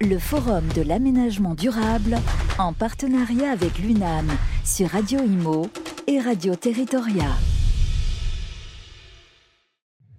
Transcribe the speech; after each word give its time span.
le 0.00 0.18
Forum 0.18 0.66
de 0.74 0.82
l'aménagement 0.82 1.54
durable 1.54 2.16
en 2.58 2.72
partenariat 2.72 3.50
avec 3.50 3.78
l'UNAM 3.78 4.28
sur 4.64 4.88
Radio 4.88 5.20
Imo 5.20 5.68
et 6.06 6.20
Radio 6.20 6.56
Territoria. 6.56 7.30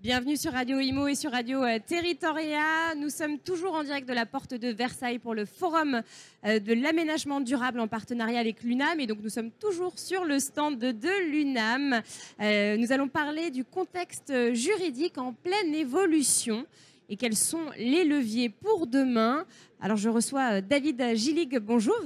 Bienvenue 0.01 0.37
sur 0.37 0.53
Radio 0.53 0.79
Imo 0.79 1.07
et 1.07 1.15
sur 1.15 1.31
Radio 1.31 1.63
euh, 1.63 1.79
Territoria. 1.85 2.93
Nous 2.95 3.09
sommes 3.09 3.39
toujours 3.39 3.73
en 3.73 3.83
direct 3.83 4.07
de 4.07 4.13
la 4.13 4.25
porte 4.25 4.53
de 4.53 4.69
Versailles 4.69 5.19
pour 5.19 5.33
le 5.33 5.45
forum 5.45 6.01
euh, 6.45 6.59
de 6.59 6.73
l'aménagement 6.73 7.41
durable 7.41 7.79
en 7.79 7.87
partenariat 7.87 8.39
avec 8.39 8.63
l'UNAM. 8.63 8.99
Et 8.99 9.07
donc 9.07 9.17
nous 9.21 9.29
sommes 9.29 9.51
toujours 9.51 9.97
sur 9.97 10.23
le 10.23 10.39
stand 10.39 10.77
de 10.77 11.31
l'UNAM. 11.31 12.01
Euh, 12.39 12.77
nous 12.77 12.91
allons 12.91 13.07
parler 13.07 13.49
du 13.49 13.65
contexte 13.65 14.31
juridique 14.53 15.17
en 15.17 15.33
pleine 15.33 15.73
évolution 15.73 16.65
et 17.09 17.17
quels 17.17 17.35
sont 17.35 17.65
les 17.77 18.03
leviers 18.03 18.49
pour 18.49 18.87
demain. 18.87 19.45
Alors 19.79 19.97
je 19.97 20.09
reçois 20.09 20.61
David 20.61 21.01
Gillig. 21.15 21.59
Bonjour. 21.59 21.99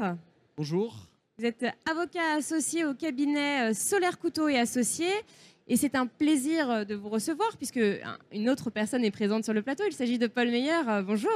Bonjour. 0.57 0.95
Vous 1.37 1.45
êtes 1.45 1.65
avocat 1.89 2.33
associé 2.37 2.83
au 2.83 2.93
cabinet 2.93 3.73
Solaire 3.73 4.19
Couteau 4.19 4.49
et 4.49 4.57
Associés. 4.57 5.13
Et 5.71 5.77
c'est 5.77 5.93
un 5.93 6.07
plaisir 6.07 6.67
euh, 6.71 6.83
de 6.83 6.95
vous 6.95 7.09
recevoir 7.09 7.55
puisque 7.55 7.79
une 8.31 8.49
autre 8.49 8.71
personne 8.71 9.05
est 9.05 9.11
présente 9.11 9.43
sur 9.43 9.53
le 9.53 9.61
plateau. 9.61 9.83
Il 9.85 9.93
s'agit 9.93 10.17
de 10.17 10.25
Paul 10.25 10.49
Meyer. 10.49 10.71
Euh, 10.87 11.03
bonjour. 11.03 11.29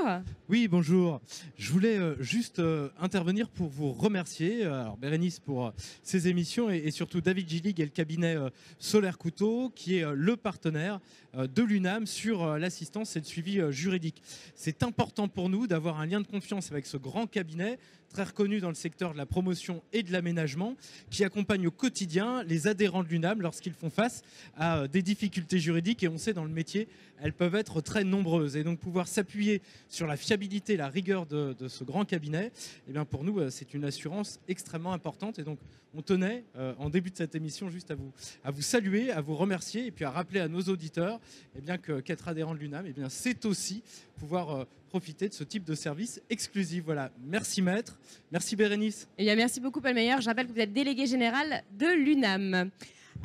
Oui, 0.49 0.67
bonjour. 0.67 1.21
Je 1.55 1.71
voulais 1.71 1.99
euh, 1.99 2.15
juste 2.19 2.59
intervenir 2.99 3.47
pour 3.47 3.67
vous 3.67 3.91
remercier, 3.91 4.67
Bérénice 4.99 5.39
pour 5.39 5.71
ces 6.01 6.27
émissions 6.27 6.71
et 6.71 6.89
surtout 6.89 7.21
David 7.21 7.47
Gillig 7.47 7.79
et 7.79 7.83
le 7.83 7.91
cabinet 7.91 8.35
Solaire 8.79 9.19
Couteau 9.19 9.71
qui 9.75 9.97
est 9.97 10.05
le 10.13 10.35
partenaire 10.35 10.99
de 11.35 11.63
l'UNAM 11.63 12.07
sur 12.07 12.57
l'assistance 12.57 13.15
et 13.15 13.19
le 13.19 13.25
suivi 13.25 13.61
juridique. 13.69 14.21
C'est 14.55 14.81
important 14.83 15.27
pour 15.27 15.49
nous 15.49 15.67
d'avoir 15.67 15.99
un 15.99 16.05
lien 16.05 16.21
de 16.21 16.27
confiance 16.27 16.71
avec 16.71 16.85
ce 16.85 16.97
grand 16.97 17.27
cabinet 17.27 17.77
très 18.13 18.23
reconnu 18.23 18.61
dans 18.61 18.69
le 18.69 18.75
secteur 18.75 19.11
de 19.11 19.17
la 19.17 19.25
promotion 19.25 19.81
et 19.91 20.03
de 20.03 20.11
l'aménagement, 20.11 20.75
qui 21.09 21.25
accompagne 21.25 21.67
au 21.67 21.71
quotidien 21.71 22.43
les 22.43 22.67
adhérents 22.67 23.03
de 23.03 23.09
l'UNAM 23.09 23.41
lorsqu'ils 23.41 23.73
font 23.73 23.89
face 23.89 24.21
à 24.55 24.77
euh, 24.77 24.87
des 24.87 25.01
difficultés 25.01 25.59
juridiques. 25.59 26.03
Et 26.03 26.07
on 26.07 26.17
sait 26.17 26.33
dans 26.33 26.45
le 26.45 26.51
métier, 26.51 26.87
elles 27.21 27.33
peuvent 27.33 27.55
être 27.55 27.81
très 27.81 28.03
nombreuses. 28.03 28.55
Et 28.55 28.63
donc 28.63 28.79
pouvoir 28.79 29.07
s'appuyer 29.07 29.61
sur 29.89 30.07
la 30.07 30.15
fiabilité, 30.15 30.77
la 30.77 30.87
rigueur 30.87 31.25
de, 31.25 31.55
ce 31.67 31.83
grand 31.83 32.05
cabinet, 32.05 32.51
eh 32.87 32.93
bien 32.93 33.03
pour 33.03 33.23
nous, 33.23 33.39
euh, 33.39 33.49
c'est 33.49 33.73
une 33.73 33.83
assurance 33.83 34.39
extrêmement 34.47 34.93
importante. 34.93 35.39
Et 35.39 35.43
donc 35.43 35.57
on 35.93 36.01
tenait, 36.01 36.43
euh, 36.55 36.73
en 36.77 36.89
début 36.89 37.11
de 37.11 37.17
cette 37.17 37.35
émission, 37.35 37.69
juste 37.69 37.91
à 37.91 37.95
vous, 37.95 38.61
saluer, 38.61 39.11
à 39.11 39.21
vous 39.21 39.35
remercier 39.35 39.85
et 39.85 39.91
puis 39.91 40.05
à 40.05 40.11
rappeler 40.11 40.39
à 40.39 40.47
nos 40.47 40.61
auditeurs 40.61 41.19
eh 41.57 41.61
bien, 41.61 41.77
que, 41.77 41.99
qu'être 42.01 42.27
adhérent 42.27 42.53
de 42.53 42.59
l'UNAM, 42.59 42.85
eh 42.87 42.93
bien, 42.93 43.09
c'est 43.09 43.45
aussi 43.45 43.83
pouvoir 44.17 44.65
profiter 44.89 45.27
de 45.27 45.33
ce 45.33 45.43
type 45.43 45.63
de 45.63 45.73
service 45.73 46.21
exclusif. 46.29 46.83
Voilà, 46.85 47.11
merci 47.25 47.61
maître, 47.61 47.99
merci 48.31 48.55
Bérénice. 48.55 49.07
Et 49.17 49.27
eh 49.27 49.35
merci 49.35 49.59
beaucoup 49.59 49.81
Paul 49.81 49.95
Meyer. 49.95 50.15
Je 50.21 50.25
rappelle 50.25 50.47
que 50.47 50.53
vous 50.53 50.59
êtes 50.59 50.71
délégué 50.71 51.07
général 51.07 51.63
de 51.77 51.87
l'UNAM. 51.87 52.69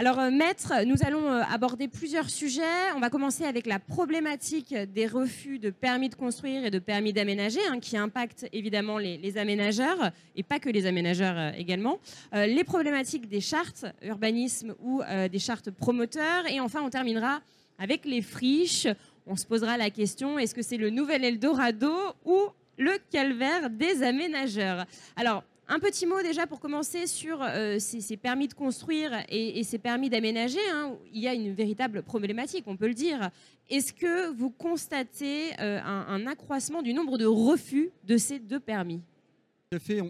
Alors, 0.01 0.21
euh, 0.21 0.31
maître, 0.31 0.73
nous 0.87 0.95
allons 1.05 1.27
euh, 1.27 1.43
aborder 1.51 1.89
plusieurs 1.89 2.31
sujets. 2.31 2.63
On 2.95 3.01
va 3.01 3.11
commencer 3.11 3.43
avec 3.45 3.67
la 3.67 3.81
problématique 3.81 4.73
des 4.73 5.09
refus 5.09 5.59
de 5.59 5.71
permis 5.71 6.09
de 6.09 6.15
construire 6.15 6.65
et 6.65 6.71
de 6.71 6.79
permis 6.79 7.13
d'aménager, 7.13 7.59
hein, 7.69 7.81
qui 7.81 7.97
impactent 7.97 8.47
évidemment 8.53 8.99
les, 8.99 9.39
aménageurs, 9.39 10.13
et 10.37 10.45
pas 10.45 10.61
que 10.61 10.69
les 10.69 10.87
aménageurs 10.87 11.37
euh, 11.37 11.51
également. 11.59 11.99
les 12.33 12.63
problématiques 12.63 13.29
des 13.29 13.41
chartes 13.41 13.87
urbanisme 14.03 14.77
ou 14.81 15.03
des 15.33 15.39
chartes 15.41 15.73
promoteurs. 15.73 16.47
Et 16.49 16.61
enfin, 16.61 16.81
on 16.81 16.91
terminera 16.91 17.41
avec 17.79 18.05
les 18.05 18.23
friches 18.23 18.87
on 19.31 19.37
se 19.37 19.45
posera 19.45 19.77
la 19.77 19.91
question, 19.91 20.39
est-ce 20.39 20.55
que 20.55 20.63
c'est 20.63 20.79
le 20.79 20.89
nouvel 20.89 21.23
Eldorado 21.23 21.93
ou 22.25 22.39
le 22.79 22.93
calvaire 23.11 23.69
des 23.69 24.03
aménageurs? 24.03 24.87
Alors, 25.17 25.45
un 25.69 25.79
petit 25.79 26.07
mot 26.07 26.21
déjà 26.23 26.47
pour 26.47 26.61
commencer 26.61 27.07
sur 27.07 27.43
euh, 27.43 27.79
ces, 27.79 28.17
permis 28.17 28.49
de 28.49 28.55
construire 28.55 29.13
et, 29.29 29.63
ces 29.65 29.79
permis 29.79 30.11
d'aménager. 30.11 30.59
Hein. 30.73 30.97
il 31.13 31.21
y 31.21 31.29
a 31.29 31.35
une 31.35 31.53
véritable 31.53 32.03
problématique, 32.03 32.65
on 32.67 32.77
peut 32.77 32.89
le 32.89 32.95
dire. 32.95 33.31
Est-ce 33.69 33.93
que 33.93 34.33
vous 34.33 34.51
constatez 34.51 35.53
euh, 35.61 35.81
un, 35.83 36.27
accroissement 36.27 36.83
du 36.83 36.95
nombre 36.95 37.19
de 37.19 37.27
refus 37.27 37.91
de 38.05 38.17
ces 38.17 38.39
deux 38.39 38.61
permis? 38.61 39.03
Fait. 39.79 40.01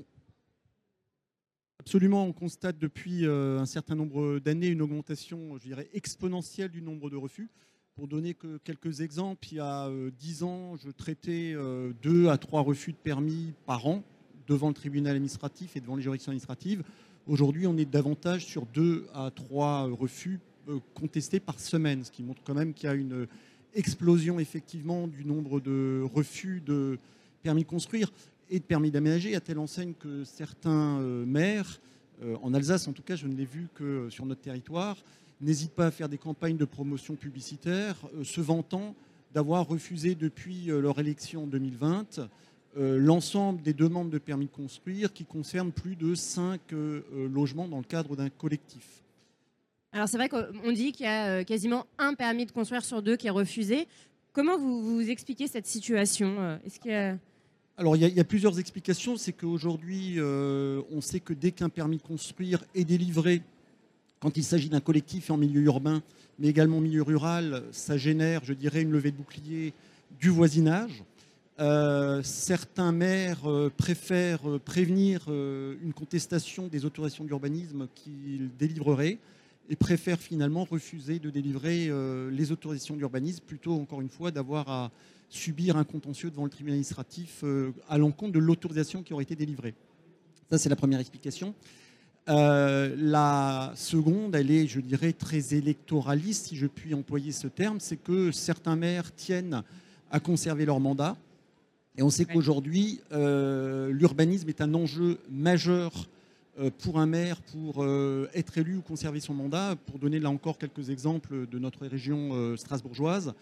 Absolument, 1.81 2.25
on 2.25 2.35
constate 2.35 2.77
depuis 2.79 3.25
euh, 3.25 3.59
un 3.59 3.65
certain 3.65 3.95
nombre 3.95 4.41
d'années 4.41 4.67
une 4.69 4.83
augmentation, 4.83 5.57
je 5.57 5.63
dirais, 5.63 5.89
exponentielle 5.95 6.71
du 6.71 6.83
nombre 6.83 7.09
de 7.09 7.17
refus. 7.17 7.49
Pour 7.95 8.09
donner 8.09 8.35
que 8.35 8.59
quelques 8.59 9.01
exemples, 9.01 9.49
il 9.53 9.57
y 9.57 9.61
a 9.61 9.87
euh, 9.87 10.11
dix 10.11 10.43
ans, 10.43 10.77
je 10.77 10.91
traitais 10.91 11.53
euh, 11.55 11.95
deux 12.03 12.29
à 12.29 12.37
trois 12.37 12.61
refus 12.61 12.93
de 12.93 12.99
permis 12.99 13.55
par 13.65 13.87
an 13.87 14.05
devant 14.49 14.69
le 14.69 14.75
tribunal 14.75 15.15
administratif 15.15 15.77
et 15.77 15.81
devant 15.81 15.97
les 15.97 16.03
juridictions 16.03 16.31
administratives. 16.31 16.83
Aujourd'hui, 17.27 17.67
on 17.67 17.77
est 17.77 17.85
davantage 17.85 18.47
sur 18.47 18.67
deux 18.67 19.07
à 19.15 19.31
trois 19.35 19.83
refus 19.85 20.41
euh, 20.69 20.79
contestés 20.95 21.41
par 21.41 21.61
semaine, 21.61 22.05
ce 22.05 22.11
qui 22.11 22.23
montre 22.23 22.41
quand 22.45 22.55
même 22.55 22.73
qu'il 22.73 22.89
y 22.89 22.93
a 22.93 22.95
une 22.95 23.27
explosion 23.75 24.41
effectivement 24.41 25.07
du 25.07 25.25
nombre 25.25 25.61
de 25.61 26.03
refus 26.15 26.63
de 26.65 26.99
permis 27.43 27.63
de 27.63 27.69
construire 27.69 28.11
et 28.51 28.59
de 28.59 28.65
permis 28.65 28.91
d'aménager, 28.91 29.37
à 29.37 29.41
telle 29.41 29.59
enseigne 29.59 29.93
que 29.93 30.25
certains 30.25 30.99
maires, 31.27 31.81
en 32.43 32.55
Alsace 32.55 32.89
en 32.89 32.93
tout 32.93 33.03
cas, 33.03 33.15
je 33.15 33.27
ne 33.27 33.37
l'ai 33.37 33.45
vu 33.45 33.69
que 33.75 34.09
sur 34.09 34.25
notre 34.25 34.41
territoire, 34.41 34.97
n'hésitent 35.41 35.73
pas 35.73 35.87
à 35.87 35.91
faire 35.91 36.09
des 36.09 36.19
campagnes 36.19 36.57
de 36.57 36.65
promotion 36.65 37.15
publicitaire, 37.15 37.97
euh, 38.17 38.25
se 38.25 38.41
vantant 38.41 38.95
d'avoir 39.35 39.67
refusé 39.67 40.15
depuis 40.15 40.71
euh, 40.71 40.81
leur 40.81 40.99
élection 40.99 41.45
en 41.45 41.47
2020 41.47 42.19
euh, 42.19 42.27
l'ensemble 42.79 43.63
des 43.63 43.73
demandes 43.73 44.11
de 44.11 44.19
permis 44.19 44.47
de 44.47 44.51
construire 44.51 45.13
qui 45.13 45.25
concernent 45.25 45.73
plus 45.73 45.97
de 45.97 46.15
5 46.15 46.61
logements 47.31 47.69
dans 47.69 47.79
le 47.79 47.85
cadre 47.85 48.17
d'un 48.17 48.31
collectif. 48.31 49.03
Alors 49.93 50.09
c'est 50.09 50.17
vrai 50.17 50.29
qu'on 50.29 50.73
dit 50.73 50.93
qu'il 50.93 51.07
y 51.07 51.09
a 51.09 51.45
quasiment 51.45 51.87
un 51.99 52.15
permis 52.15 52.47
de 52.47 52.53
construire 52.53 52.85
sur 52.85 53.03
deux 53.03 53.17
qui 53.17 53.27
est 53.27 53.31
refusé. 53.31 53.89
Comment 54.33 54.59
vous, 54.59 54.83
vous 54.83 55.11
expliquez 55.11 55.49
cette 55.49 55.67
situation 55.67 56.59
Est-ce 56.65 56.79
qu'il 56.79 57.19
Alors 57.77 57.97
il 57.97 58.03
y, 58.03 58.05
a, 58.05 58.09
il 58.09 58.17
y, 58.17 58.21
a, 58.21 58.25
plusieurs 58.25 58.61
explications. 58.61 59.17
C'est 59.17 59.33
qu'aujourd'hui, 59.33 60.19
on 60.21 61.01
sait 61.01 61.21
que 61.21 61.33
dès 61.33 61.51
qu'un 61.53 61.71
permis 61.71 61.97
de 61.97 62.03
construire 62.03 62.65
est 62.75 62.85
délivré 62.85 63.43
quand 64.21 64.37
il 64.37 64.45
s'agit 64.45 64.69
d'un 64.69 64.81
collectif 64.81 65.31
en 65.31 65.37
milieu 65.37 65.63
urbain, 65.63 66.03
mais 66.39 66.49
également 66.49 66.79
en 66.79 66.81
milieu 66.81 67.03
rural, 67.03 67.63
ça 67.73 67.97
génère, 67.97 68.45
je 68.45 68.53
dirais, 68.53 68.83
une 68.83 68.91
levée 68.91 69.11
de 69.11 69.17
bouclier 69.17 69.73
du 70.21 70.29
voisinage. 70.29 71.05
Euh, 71.61 72.23
certains 72.23 72.93
maires 72.93 73.51
euh, 73.51 73.69
préfèrent 73.77 74.49
euh, 74.49 74.61
prévenir 74.61 75.27
une 75.29 75.93
contestation 75.93 76.69
des 76.69 76.85
autorisations 76.85 77.25
d'urbanisme 77.25 77.89
qu'ils 77.97 78.51
délivreraient 78.57 79.19
et 79.69 79.75
préfèrent 79.75 80.21
finalement 80.21 80.65
refuser 80.65 81.19
de 81.19 81.29
délivrer 81.29 81.91
les 82.31 82.53
autorisations 82.53 82.97
d'urbanisme 82.97 83.45
plutôt, 83.45 83.75
encore 83.75 84.01
une 84.01 84.09
fois, 84.09 84.31
d'avoir 84.31 84.71
à 84.71 84.91
subir 85.29 85.77
un 85.77 85.85
contentieux 85.85 86.31
devant 86.31 86.45
le 86.45 86.51
tribunal 86.51 86.77
administratif 86.77 87.45
à 87.87 87.99
l'encontre 87.99 88.33
de 88.33 88.39
l'autorisation 88.39 89.03
qui 89.03 89.13
aurait 89.13 89.25
été 89.25 89.37
délivrée. 89.37 89.75
Ça, 90.49 90.57
c'est 90.57 90.71
la 90.71 90.77
première 90.77 91.01
explication. 91.01 91.55
La 92.27 93.73
seconde, 93.77 94.35
elle 94.35 94.51
est, 94.51 94.67
je 94.69 94.81
dirais, 94.81 95.13
très 95.13 95.53
électoraliste, 95.53 96.47
si 96.47 96.57
je 96.57 96.67
puis 96.67 96.95
employer 96.95 97.33
ce 97.33 97.47
terme, 97.47 97.79
c'est 97.79 97.99
que 97.99 98.33
certains 98.33 98.75
maires 98.75 99.15
tiennent 99.15 99.63
à 100.11 100.19
conserver 100.19 100.65
leur 100.65 100.81
mandat. 100.81 101.19
Et 101.99 102.03
on 102.03 102.09
sait 102.09 102.25
qu'aujourd'hui, 102.25 103.01
euh, 103.13 103.91
l'urbanisme 103.91 104.49
est 104.49 104.63
un 104.63 104.73
enjeu 104.73 105.19
majeur 105.31 105.93
euh, 106.59 106.71
pour 106.79 106.99
un 106.99 107.07
maire 107.07 107.43
pour 107.53 107.85
être 108.35 108.57
élu 108.57 108.77
ou 108.77 108.81
conserver 108.81 109.21
son 109.21 109.35
mandat. 109.35 109.77
Pour 109.87 109.99
donner 109.99 110.19
là 110.19 110.31
encore 110.31 110.57
quelques 110.57 110.89
exemples 110.89 111.47
de 111.47 111.59
notre 111.59 111.87
région 111.87 112.57
strasbourgeoise, 112.57 113.35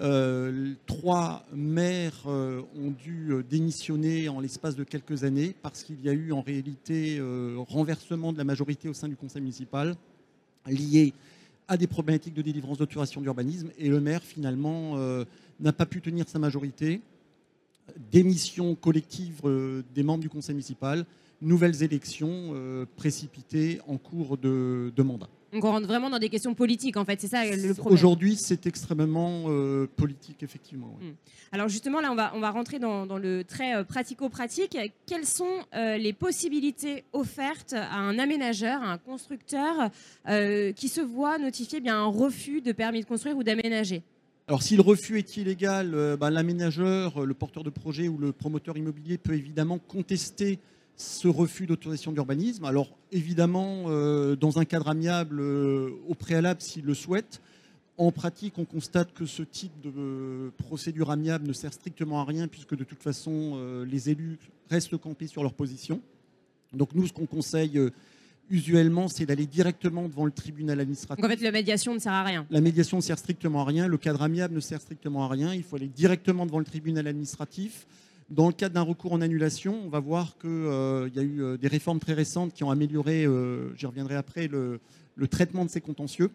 euh, 0.00 0.74
trois 0.86 1.44
maires 1.52 2.22
euh, 2.26 2.62
ont 2.76 2.90
dû 2.90 3.32
euh, 3.32 3.42
démissionner 3.42 4.28
en 4.28 4.38
l'espace 4.38 4.76
de 4.76 4.84
quelques 4.84 5.24
années 5.24 5.56
parce 5.60 5.82
qu'il 5.82 6.00
y 6.02 6.08
a 6.08 6.12
eu 6.12 6.30
en 6.30 6.40
réalité 6.40 7.20
renversement 7.68 8.32
de 8.32 8.38
la 8.38 8.44
majorité 8.44 8.88
au 8.88 8.94
sein 8.94 9.08
du 9.08 9.16
conseil 9.16 9.42
municipal 9.42 9.96
lié 10.66 11.12
à 11.66 11.76
des 11.76 11.86
problématiques 11.86 12.34
de 12.34 12.42
délivrance 12.42 12.78
d'autorisation 12.78 13.20
d'urbanisme 13.20 13.70
et 13.76 13.88
le 13.88 14.00
maire 14.00 14.22
finalement 14.22 14.96
n'a 15.60 15.72
pas 15.72 15.86
pu 15.86 16.00
tenir 16.00 16.28
sa 16.28 16.38
majorité. 16.38 17.00
Démission 18.10 18.74
collective 18.74 19.42
des 19.94 20.02
membres 20.02 20.20
du 20.20 20.28
conseil 20.28 20.54
municipal, 20.54 21.04
nouvelles 21.40 21.82
élections 21.82 22.54
précipitées 22.96 23.80
en 23.86 23.96
cours 23.96 24.36
de 24.38 25.02
mandat. 25.02 25.28
Donc 25.52 25.64
on 25.64 25.70
rentre 25.70 25.86
vraiment 25.86 26.10
dans 26.10 26.18
des 26.18 26.28
questions 26.28 26.54
politiques, 26.54 26.98
en 26.98 27.06
fait, 27.06 27.20
c'est 27.20 27.28
ça 27.28 27.44
le 27.44 27.72
problème. 27.72 27.94
Aujourd'hui, 27.94 28.36
c'est 28.36 28.66
extrêmement 28.66 29.44
euh, 29.46 29.86
politique, 29.96 30.42
effectivement. 30.42 30.98
Hmm. 31.00 31.12
Alors 31.52 31.68
justement, 31.68 32.00
là, 32.00 32.12
on 32.12 32.14
va, 32.14 32.32
on 32.34 32.40
va 32.40 32.50
rentrer 32.50 32.78
dans, 32.78 33.06
le 33.16 33.44
très 33.44 33.74
euh, 33.74 33.84
pratico-pratique. 33.84 34.76
Quelles 35.06 35.24
sont 35.24 35.46
euh, 35.74 35.96
les 35.96 36.12
possibilités 36.12 37.04
offertes 37.14 37.72
à 37.72 37.96
un 37.96 38.18
aménageur, 38.18 38.82
à 38.82 38.92
un 38.92 38.98
constructeur 38.98 39.90
qui 40.76 40.88
se 40.88 41.00
voit 41.00 41.38
notifier 41.38 41.80
bien 41.80 41.96
un 41.98 42.06
refus 42.06 42.60
de 42.60 42.72
permis 42.72 43.00
de 43.00 43.06
construire 43.06 43.36
ou 43.36 43.42
d'aménager? 43.42 44.02
Alors 44.48 44.62
si 44.62 44.76
le 44.76 44.82
refus 44.82 45.18
est 45.18 45.36
illégal, 45.36 45.94
euh, 45.94 46.16
bah, 46.16 46.30
l'aménageur, 46.30 47.26
le 47.26 47.34
porteur 47.34 47.64
de 47.64 47.68
projet 47.68 48.08
ou 48.08 48.16
le 48.16 48.32
promoteur 48.32 48.78
immobilier 48.78 49.18
peut 49.18 49.34
évidemment 49.34 49.78
contester 49.78 50.58
ce 50.96 51.28
refus 51.28 51.66
d'autorisation 51.66 52.12
d'urbanisme. 52.12 52.64
Alors 52.64 52.96
évidemment, 53.12 53.84
euh, 53.88 54.36
dans 54.36 54.58
un 54.58 54.64
cadre 54.64 54.88
amiable 54.88 55.40
euh, 55.40 55.90
au 56.08 56.14
préalable 56.14 56.62
s'il 56.62 56.86
le 56.86 56.94
souhaite. 56.94 57.42
En 57.98 58.10
pratique, 58.10 58.56
on 58.56 58.64
constate 58.64 59.12
que 59.12 59.26
ce 59.26 59.42
type 59.42 59.82
de 59.82 60.50
procédure 60.56 61.10
amiable 61.10 61.46
ne 61.46 61.52
sert 61.52 61.74
strictement 61.74 62.22
à 62.22 62.24
rien 62.24 62.48
puisque 62.48 62.74
de 62.74 62.84
toute 62.84 63.02
façon, 63.02 63.84
les 63.84 64.08
élus 64.08 64.38
restent 64.70 64.96
campés 64.96 65.26
sur 65.26 65.42
leur 65.42 65.52
position. 65.52 66.00
Donc 66.72 66.94
nous, 66.94 67.06
ce 67.06 67.12
qu'on 67.12 67.26
conseille 67.26 67.78
usuellement, 68.50 69.08
c'est 69.08 69.26
d'aller 69.26 69.46
directement 69.46 70.08
devant 70.08 70.24
le 70.24 70.30
tribunal 70.30 70.80
administratif. 70.80 71.22
Donc 71.22 71.30
en 71.30 71.36
fait, 71.36 71.42
la 71.42 71.52
médiation 71.52 71.94
ne 71.94 71.98
sert 71.98 72.12
à 72.12 72.24
rien. 72.24 72.46
La 72.50 72.60
médiation 72.60 72.96
ne 72.98 73.02
sert 73.02 73.18
strictement 73.18 73.62
à 73.62 73.64
rien. 73.64 73.86
Le 73.86 73.98
cadre 73.98 74.22
amiable 74.22 74.54
ne 74.54 74.60
sert 74.60 74.80
strictement 74.80 75.24
à 75.24 75.28
rien. 75.28 75.54
Il 75.54 75.62
faut 75.62 75.76
aller 75.76 75.88
directement 75.88 76.46
devant 76.46 76.58
le 76.58 76.64
tribunal 76.64 77.06
administratif. 77.06 77.86
Dans 78.30 78.46
le 78.46 78.52
cadre 78.52 78.74
d'un 78.74 78.82
recours 78.82 79.12
en 79.14 79.22
annulation, 79.22 79.80
on 79.86 79.88
va 79.88 80.00
voir 80.00 80.36
qu'il 80.38 80.50
euh, 80.50 81.08
y 81.14 81.18
a 81.18 81.22
eu 81.22 81.42
euh, 81.42 81.56
des 81.56 81.68
réformes 81.68 81.98
très 81.98 82.12
récentes 82.12 82.52
qui 82.52 82.62
ont 82.62 82.70
amélioré, 82.70 83.24
euh, 83.24 83.74
j'y 83.74 83.86
reviendrai 83.86 84.16
après, 84.16 84.48
le, 84.48 84.80
traitement 85.30 85.64
de 85.64 85.70
ces 85.70 85.80
contentieux, 85.80 86.30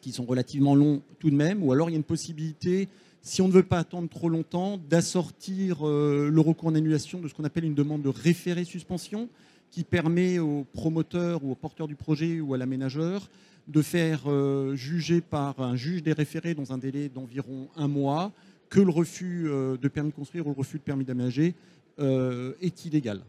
qui 0.00 0.12
sont 0.12 0.24
relativement 0.24 0.74
longs 0.74 1.02
tout 1.18 1.28
de 1.28 1.34
même. 1.34 1.62
Ou 1.62 1.72
alors 1.72 1.90
il 1.90 1.92
y 1.92 1.96
a 1.96 1.98
une 1.98 2.04
possibilité, 2.04 2.88
si 3.20 3.42
on 3.42 3.48
ne 3.48 3.52
veut 3.52 3.62
pas 3.62 3.78
attendre 3.78 4.08
trop 4.08 4.30
longtemps, 4.30 4.80
d'assortir 4.88 5.84
le 5.84 6.40
recours 6.40 6.68
en 6.68 6.74
annulation 6.74 7.20
de 7.20 7.28
ce 7.28 7.34
qu'on 7.34 7.44
appelle 7.44 7.64
une 7.64 7.74
demande 7.74 8.02
de 8.02 8.08
référé 8.08 8.64
suspension 8.64 9.28
qui 9.70 9.84
permet 9.84 10.38
aux 10.38 10.64
promoteurs 10.72 11.44
ou 11.44 11.52
aux 11.52 11.56
porteurs 11.56 11.88
du 11.88 11.94
projet 11.94 12.40
ou 12.40 12.54
à 12.54 12.58
l'aménageur 12.58 13.28
de 13.68 13.82
faire 13.82 14.22
euh, 14.26 14.74
juger 14.74 15.20
par 15.20 15.60
un 15.60 15.76
juge 15.76 16.02
des 16.02 16.12
référés 16.12 16.54
dans 16.54 16.72
un 16.72 16.78
délai 16.78 17.08
d'environ 17.08 17.68
un 17.76 17.88
mois 17.88 18.32
que 18.68 18.80
le 18.80 18.90
refus 18.90 19.48
euh, 19.48 19.76
de 19.76 19.88
permis 19.88 20.10
de 20.10 20.14
construire 20.14 20.46
ou 20.46 20.50
le 20.50 20.56
refus 20.56 20.78
de 20.78 20.82
permis 20.82 21.04
d'aménager 21.04 21.54
euh, 21.98 22.54
est 22.60 22.84
illégal. 22.84 23.20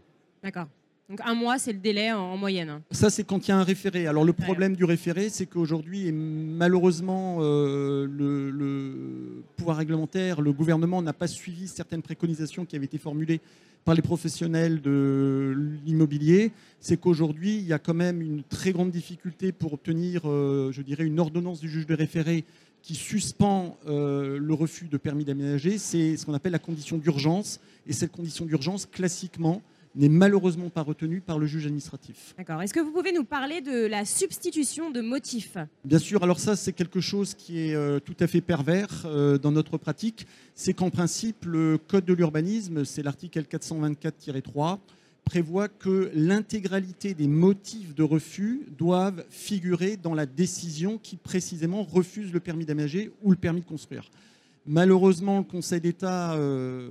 D'accord. 0.42 0.68
Donc 1.10 1.20
un 1.26 1.34
mois, 1.34 1.60
c'est 1.60 1.74
le 1.74 1.80
délai 1.80 2.12
en, 2.14 2.38
moyenne. 2.38 2.82
Ça, 2.92 3.10
c'est 3.10 3.26
quand 3.26 3.48
il 3.48 3.50
y 3.50 3.52
a 3.52 3.58
un 3.58 3.64
référé. 3.64 4.08
Alors 4.08 4.24
le 4.24 4.32
problème 4.32 4.76
du 4.76 4.86
référé, 4.86 5.30
c'est 5.30 5.46
qu'aujourd'hui, 5.46 6.12
malheureusement, 6.12 7.40
le, 7.42 8.50
le, 8.50 9.44
pouvoir 9.58 9.78
réglementaire, 9.78 10.40
le 10.40 10.54
gouvernement 10.54 11.02
n'a 11.02 11.12
pas 11.12 11.28
suivi 11.28 11.68
certaines 11.68 12.02
préconisations 12.02 12.66
qui 12.66 12.78
avaient 12.78 12.86
été 12.86 12.98
formulées 12.98 13.42
par 13.84 13.96
les 13.96 14.02
professionnels 14.02 14.82
de 14.82 15.56
l'immobilier, 15.86 16.52
c'est 16.80 16.98
qu'aujourd'hui, 16.98 17.58
il 17.58 17.66
y 17.66 17.74
a 17.74 17.80
quand 17.80 17.94
même 17.94 18.22
une 18.22 18.44
très 18.44 18.72
grande 18.72 18.92
difficulté 18.92 19.52
pour 19.52 19.74
obtenir, 19.74 20.22
euh, 20.26 20.72
je 20.72 20.82
dirais, 20.82 21.04
une 21.04 21.20
ordonnance 21.20 21.60
du 21.60 21.70
juge 21.70 21.88
de 21.88 21.96
référé 21.96 22.46
qui 22.84 22.96
suspend 22.96 23.78
euh, 23.88 24.40
le 24.40 24.54
refus 24.54 24.86
de 24.86 24.98
permis 24.98 25.26
d'aménager. 25.26 25.78
C'est 25.78 26.18
ce 26.18 26.26
qu'on 26.26 26.34
appelle 26.34 26.52
la 26.52 26.60
condition 26.60 26.98
d'urgence. 26.98 27.60
Et 27.88 27.94
cette 27.94 28.12
condition 28.12 28.46
d'urgence, 28.46 28.86
classiquement, 28.86 29.62
n'est 29.96 30.10
malheureusement 30.10 30.70
pas 30.70 30.82
retenu 30.82 31.22
par 31.22 31.40
le 31.40 31.46
juge 31.46 31.66
administratif. 31.66 32.34
D'accord. 32.38 32.62
Est-ce 32.62 32.74
que 32.74 32.80
vous 32.80 32.92
pouvez 32.92 33.12
nous 33.12 33.24
parler 33.24 33.62
de 33.62 33.86
la 33.86 34.06
substitution 34.06 34.90
de 34.92 35.02
motifs 35.02 35.58
Bien 35.86 36.00
sûr. 36.00 36.24
Alors 36.24 36.40
ça, 36.40 36.56
c'est 36.56 36.74
quelque 36.74 37.02
chose 37.02 37.34
qui 37.34 37.60
est 37.60 37.76
euh, 37.76 38.00
tout 38.00 38.16
à 38.20 38.28
fait 38.28 38.42
pervers 38.42 39.04
euh, 39.06 39.38
dans 39.38 39.52
notre 39.52 39.78
pratique. 39.78 40.28
C'est 40.56 40.74
qu'en 40.74 40.90
principe, 40.90 41.46
le 41.46 41.78
Code 41.78 42.06
de 42.06 42.14
l'urbanisme, 42.14 42.86
c'est 42.86 43.04
l'article 43.04 43.44
424-3, 43.44 44.80
prévoit 45.24 45.68
que 45.68 46.12
l'intégralité 46.14 47.14
des 47.14 47.28
motifs 47.28 47.94
de 47.96 48.04
refus 48.04 48.62
doivent 48.78 49.24
figurer 49.30 49.98
dans 49.98 50.14
la 50.14 50.26
décision 50.26 50.98
qui 50.98 51.16
précisément 51.18 51.84
refuse 51.84 52.34
le 52.34 52.40
permis 52.40 52.66
d'aménager 52.66 53.12
ou 53.22 53.32
le 53.32 53.38
permis 53.38 53.62
de 53.62 53.66
construire. 53.66 54.10
Malheureusement, 54.68 55.40
le 55.40 55.44
Conseil 55.44 55.82
d'État, 55.82 56.36
euh, 56.36 56.88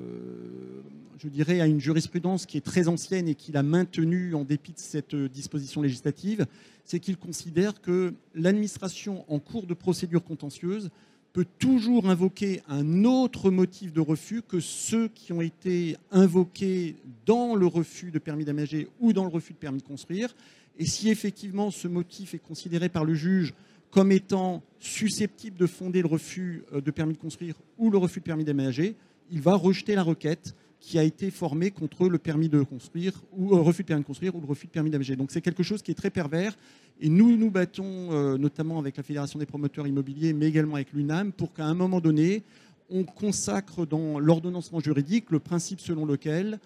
je 1.18 1.28
dirais, 1.28 1.60
a 1.60 1.66
une 1.66 1.80
jurisprudence 1.80 2.44
qui 2.44 2.56
est 2.56 2.62
très 2.62 2.88
ancienne 2.88 3.28
et 3.28 3.36
qu'il 3.36 3.56
a 3.56 3.62
maintenue 3.62 4.34
en 4.34 4.42
dépit 4.42 4.72
de 4.72 4.78
cette 4.78 5.14
disposition 5.14 5.80
législative, 5.80 6.46
c'est 6.84 6.98
qu'il 6.98 7.16
considère 7.16 7.80
que 7.80 8.12
l'administration 8.34 9.24
en 9.32 9.38
cours 9.38 9.66
de 9.66 9.74
procédure 9.74 10.24
contentieuse 10.24 10.90
peut 11.32 11.46
toujours 11.60 12.10
invoquer 12.10 12.60
un 12.68 13.04
autre 13.04 13.52
motif 13.52 13.92
de 13.92 14.00
refus 14.00 14.42
que 14.42 14.58
ceux 14.58 15.06
qui 15.06 15.32
ont 15.32 15.40
été 15.40 15.96
invoqués 16.10 16.96
dans 17.24 17.54
le 17.54 17.66
refus 17.66 18.10
de 18.10 18.18
permis 18.18 18.44
d'aménager 18.44 18.88
ou 18.98 19.12
dans 19.12 19.22
le 19.22 19.30
refus 19.30 19.52
de 19.52 19.58
permis 19.58 19.78
de 19.78 19.86
construire. 19.86 20.34
Et 20.80 20.86
si 20.86 21.08
effectivement 21.08 21.70
ce 21.70 21.86
motif 21.86 22.34
est 22.34 22.38
considéré 22.38 22.88
par 22.88 23.04
le 23.04 23.14
juge 23.14 23.54
comme 23.90 24.12
étant 24.12 24.62
susceptible 24.78 25.56
de 25.56 25.66
fonder 25.66 26.02
le 26.02 26.08
refus 26.08 26.64
euh, 26.72 26.80
de 26.80 26.90
permis 26.90 27.14
de 27.14 27.18
construire 27.18 27.54
ou 27.78 27.90
le 27.90 27.98
refus 27.98 28.20
de 28.20 28.24
permis 28.24 28.44
d'aménager, 28.44 28.96
il 29.30 29.40
va 29.40 29.54
rejeter 29.54 29.94
la 29.94 30.02
requête 30.02 30.54
qui 30.80 30.98
a 30.98 31.02
été 31.02 31.30
formée 31.30 31.70
contre 31.70 32.08
le 32.08 32.18
permis 32.18 32.48
de 32.48 32.62
construire 32.62 33.12
ou 33.36 33.54
euh, 33.54 33.60
refus 33.60 33.82
de 33.82 33.88
permis 33.88 34.02
de 34.02 34.06
construire 34.06 34.34
ou 34.34 34.40
le 34.40 34.46
refus 34.46 34.66
de 34.66 34.72
permis 34.72 34.90
d'aménager. 34.90 35.16
Donc 35.16 35.30
c'est 35.30 35.42
quelque 35.42 35.62
chose 35.62 35.82
qui 35.82 35.90
est 35.90 35.94
très 35.94 36.10
pervers 36.10 36.56
et 37.00 37.08
nous 37.08 37.36
nous 37.36 37.50
battons 37.50 38.12
euh, 38.12 38.38
notamment 38.38 38.78
avec 38.78 38.96
la 38.96 39.02
Fédération 39.02 39.38
des 39.38 39.46
promoteurs 39.46 39.86
immobiliers 39.86 40.32
mais 40.32 40.46
également 40.46 40.76
avec 40.76 40.92
l'UNAM 40.92 41.32
pour 41.32 41.52
qu'à 41.52 41.66
un 41.66 41.74
moment 41.74 42.00
donné 42.00 42.42
on 42.88 43.04
consacre 43.04 43.86
dans 43.86 44.18
l'ordonnancement 44.18 44.80
juridique 44.80 45.30
le 45.30 45.38
principe 45.38 45.80
selon 45.80 46.06
lequel 46.06 46.58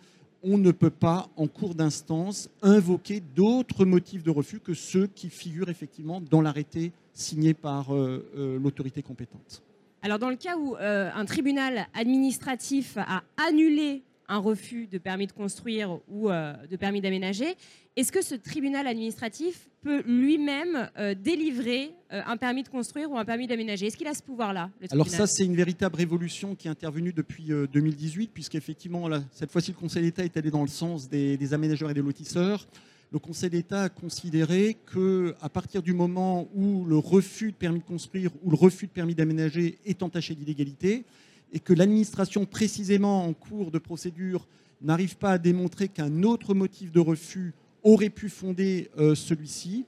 on 0.44 0.58
ne 0.58 0.70
peut 0.70 0.90
pas, 0.90 1.28
en 1.36 1.46
cours 1.46 1.74
d'instance, 1.74 2.48
invoquer 2.62 3.20
d'autres 3.20 3.84
motifs 3.84 4.22
de 4.22 4.30
refus 4.30 4.60
que 4.60 4.74
ceux 4.74 5.06
qui 5.06 5.30
figurent 5.30 5.70
effectivement 5.70 6.20
dans 6.20 6.42
l'arrêté 6.42 6.92
signé 7.12 7.54
par 7.54 7.94
euh, 7.94 8.30
euh, 8.36 8.58
l'autorité 8.58 9.02
compétente. 9.02 9.62
Alors, 10.02 10.18
dans 10.18 10.28
le 10.28 10.36
cas 10.36 10.56
où 10.58 10.76
euh, 10.76 11.10
un 11.14 11.24
tribunal 11.24 11.86
administratif 11.94 12.98
a 12.98 13.22
annulé 13.36 14.02
un 14.28 14.38
refus 14.38 14.86
de 14.86 14.98
permis 14.98 15.26
de 15.26 15.32
construire 15.32 15.98
ou 16.08 16.28
de 16.30 16.76
permis 16.76 17.00
d'aménager, 17.00 17.54
est-ce 17.96 18.10
que 18.10 18.22
ce 18.22 18.34
tribunal 18.34 18.86
administratif 18.86 19.68
peut 19.82 20.02
lui-même 20.06 20.90
délivrer 21.22 21.92
un 22.10 22.36
permis 22.36 22.62
de 22.62 22.68
construire 22.68 23.10
ou 23.10 23.18
un 23.18 23.24
permis 23.24 23.46
d'aménager? 23.46 23.86
Est-ce 23.86 23.96
qu'il 23.96 24.06
a 24.06 24.14
ce 24.14 24.22
pouvoir-là 24.22 24.70
Alors 24.90 25.08
ça, 25.08 25.26
c'est 25.26 25.44
une 25.44 25.54
véritable 25.54 25.96
révolution 25.96 26.54
qui 26.54 26.68
est 26.68 26.70
intervenue 26.70 27.12
depuis 27.12 27.50
2018, 27.72 28.30
puisqu'effectivement, 28.32 29.08
cette 29.30 29.52
fois-ci, 29.52 29.72
le 29.72 29.76
Conseil 29.76 30.02
d'État 30.02 30.24
est 30.24 30.36
allé 30.36 30.50
dans 30.50 30.62
le 30.62 30.68
sens 30.68 31.08
des, 31.08 31.36
des 31.36 31.54
aménageurs 31.54 31.90
et 31.90 31.94
des 31.94 32.02
lotisseurs. 32.02 32.66
Le 33.14 33.20
Conseil 33.20 33.48
d'État 33.48 33.84
a 33.84 33.88
considéré 33.88 34.76
qu'à 34.92 35.48
partir 35.48 35.82
du 35.84 35.92
moment 35.92 36.48
où 36.52 36.84
le 36.84 36.98
refus 36.98 37.52
de 37.52 37.56
permis 37.56 37.78
de 37.78 37.84
construire 37.84 38.32
ou 38.42 38.50
le 38.50 38.56
refus 38.56 38.88
de 38.88 38.90
permis 38.90 39.14
d'aménager 39.14 39.78
est 39.84 40.02
entaché 40.02 40.34
d'illégalité, 40.34 41.04
et 41.52 41.60
que 41.60 41.72
l'administration, 41.72 42.46
précisément 42.46 43.26
en 43.26 43.32
cours 43.32 43.70
de 43.70 43.78
procédure, 43.78 44.46
n'arrive 44.80 45.16
pas 45.16 45.32
à 45.32 45.38
démontrer 45.38 45.88
qu'un 45.88 46.22
autre 46.22 46.54
motif 46.54 46.92
de 46.92 47.00
refus 47.00 47.54
aurait 47.82 48.10
pu 48.10 48.28
fonder 48.28 48.90
euh, 48.98 49.14
celui-ci, 49.14 49.86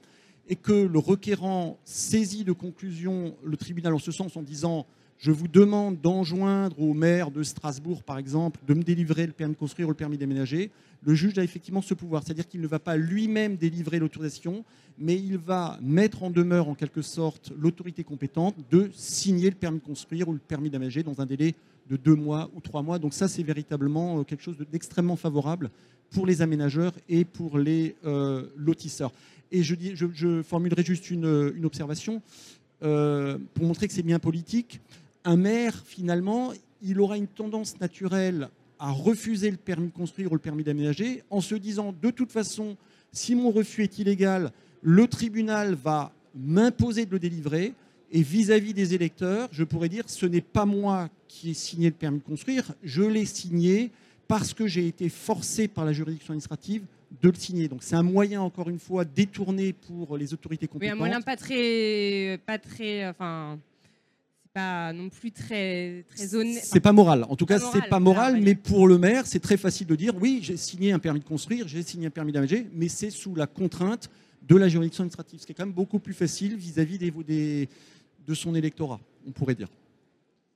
et 0.49 0.55
que 0.55 0.71
le 0.71 0.99
requérant 0.99 1.77
saisit 1.83 2.45
de 2.45 2.53
conclusion 2.53 3.35
le 3.43 3.57
tribunal 3.57 3.93
en 3.93 3.99
ce 3.99 4.11
sens 4.11 4.37
en 4.37 4.41
disant 4.41 4.85
je 5.17 5.31
vous 5.31 5.47
demande 5.47 5.99
d'enjoindre 5.99 6.79
au 6.79 6.93
maire 6.93 7.31
de 7.31 7.41
Strasbourg, 7.43 8.03
par 8.03 8.17
exemple, 8.17 8.59
de 8.67 8.73
me 8.73 8.83
délivrer 8.83 9.25
le 9.25 9.33
permis 9.33 9.55
de 9.55 9.59
construire 9.59 9.87
ou 9.87 9.91
le 9.91 9.97
permis 9.97 10.17
d'aménager. 10.17 10.71
Le 11.03 11.15
juge 11.15 11.37
a 11.37 11.43
effectivement 11.43 11.81
ce 11.81 11.93
pouvoir, 11.93 12.23
c'est-à-dire 12.23 12.47
qu'il 12.47 12.61
ne 12.61 12.67
va 12.67 12.79
pas 12.79 12.97
lui-même 12.97 13.55
délivrer 13.55 13.99
l'autorisation, 13.99 14.63
mais 14.99 15.15
il 15.15 15.37
va 15.37 15.79
mettre 15.81 16.23
en 16.23 16.29
demeure, 16.29 16.69
en 16.69 16.75
quelque 16.75 17.01
sorte, 17.01 17.51
l'autorité 17.57 18.03
compétente 18.03 18.55
de 18.69 18.89
signer 18.93 19.49
le 19.49 19.55
permis 19.55 19.79
de 19.79 19.83
construire 19.83 20.27
ou 20.27 20.33
le 20.33 20.39
permis 20.39 20.69
d'aménager 20.69 21.03
dans 21.03 21.19
un 21.19 21.25
délai 21.25 21.55
de 21.89 21.97
deux 21.97 22.15
mois 22.15 22.49
ou 22.55 22.61
trois 22.61 22.81
mois. 22.81 22.99
Donc 22.99 23.13
ça, 23.13 23.27
c'est 23.27 23.43
véritablement 23.43 24.19
euh, 24.19 24.23
quelque 24.23 24.43
chose 24.43 24.57
d'extrêmement 24.71 25.15
favorable 25.15 25.69
pour 26.11 26.25
les 26.25 26.41
aménageurs 26.41 26.93
et 27.09 27.25
pour 27.25 27.57
les 27.57 27.95
euh, 28.05 28.47
lotisseurs. 28.55 29.11
Et 29.51 29.63
je, 29.63 30.41
formulerai 30.41 30.83
juste 30.83 31.09
une, 31.09 31.63
observation 31.63 32.21
euh, 32.83 33.37
pour 33.53 33.65
montrer 33.65 33.87
que 33.87 33.93
c'est 33.93 34.03
bien 34.03 34.19
politique 34.19 34.81
un 35.27 35.35
maire, 35.35 35.83
finalement, 35.85 36.53
il 36.81 37.01
aura 37.01 37.17
une 37.17 37.27
tendance 37.27 37.81
naturelle 37.81 38.47
à 38.79 38.91
refuser 38.91 39.51
le 39.51 39.57
permis 39.57 39.87
de 39.87 39.93
construire 39.93 40.31
ou 40.31 40.35
le 40.35 40.39
permis 40.39 40.63
d'aménager 40.63 41.21
en 41.29 41.41
se 41.41 41.53
disant 41.55 41.93
de 42.01 42.11
toute 42.11 42.31
façon, 42.31 42.77
si 43.11 43.35
mon 43.35 43.51
refus 43.51 43.83
est 43.83 43.99
illégal, 43.99 44.51
le 44.81 45.05
tribunal 45.07 45.73
va 45.73 46.13
m'imposer 46.33 47.05
de 47.05 47.11
le 47.11 47.19
délivrer. 47.19 47.73
Et 48.09 48.21
vis-à-vis 48.21 48.73
des 48.73 48.93
électeurs, 48.93 49.49
je 49.51 49.65
pourrais 49.65 49.89
dire 49.89 50.05
ce 50.07 50.25
n'est 50.25 50.39
pas 50.39 50.65
moi 50.65 51.09
qui 51.27 51.49
ai 51.49 51.53
signé 51.53 51.89
le 51.89 51.95
permis 51.95 52.19
de 52.19 52.23
construire, 52.23 52.73
je 52.81 53.03
l'ai 53.03 53.25
signé 53.25 53.91
parce 54.29 54.53
que 54.53 54.65
j'ai 54.65 54.87
été 54.87 55.09
forcé 55.09 55.67
par 55.67 55.83
la 55.83 55.91
juridiction 55.91 56.31
administrative 56.31 56.83
de 57.21 57.29
le 57.29 57.35
signer. 57.35 57.67
Donc 57.67 57.83
c'est 57.83 57.95
un 57.95 58.03
moyen, 58.03 58.41
encore 58.41 58.69
une 58.69 58.79
fois, 58.79 59.03
détourné 59.03 59.73
pour 59.73 60.15
les 60.15 60.33
autorités 60.33 60.67
compétentes. 60.67 60.93
Oui, 60.93 61.03
un 61.03 61.05
moyen 61.05 61.21
pas 61.21 61.35
très, 61.35 62.39
pas 62.45 62.57
très, 62.57 63.09
enfin, 63.09 63.59
non 64.93 65.09
plus 65.09 65.31
très, 65.31 66.03
très 66.15 66.35
honnête. 66.35 66.63
C'est 66.63 66.79
pas 66.79 66.91
moral. 66.91 67.25
En 67.29 67.35
tout 67.35 67.45
cas, 67.45 67.59
c'est 67.59 67.87
pas 67.89 67.99
moral, 67.99 68.39
mais 68.41 68.55
pour 68.55 68.87
le 68.87 68.97
maire, 68.97 69.25
c'est 69.25 69.39
très 69.39 69.57
facile 69.57 69.87
de 69.87 69.95
dire 69.95 70.13
oui, 70.19 70.39
j'ai 70.41 70.57
signé 70.57 70.91
un 70.91 70.99
permis 70.99 71.19
de 71.19 71.25
construire, 71.25 71.67
j'ai 71.67 71.83
signé 71.83 72.07
un 72.07 72.11
permis 72.11 72.31
d'aménager, 72.31 72.67
mais 72.73 72.87
c'est 72.87 73.09
sous 73.09 73.35
la 73.35 73.47
contrainte 73.47 74.09
de 74.47 74.55
la 74.55 74.69
juridiction 74.69 75.03
administrative, 75.03 75.39
ce 75.41 75.45
qui 75.45 75.51
est 75.51 75.55
quand 75.55 75.65
même 75.65 75.75
beaucoup 75.75 75.99
plus 75.99 76.13
facile 76.13 76.55
vis-à-vis 76.55 76.97
des, 76.97 77.69
de 78.27 78.33
son 78.33 78.55
électorat, 78.55 78.99
on 79.27 79.31
pourrait 79.31 79.55
dire. 79.55 79.67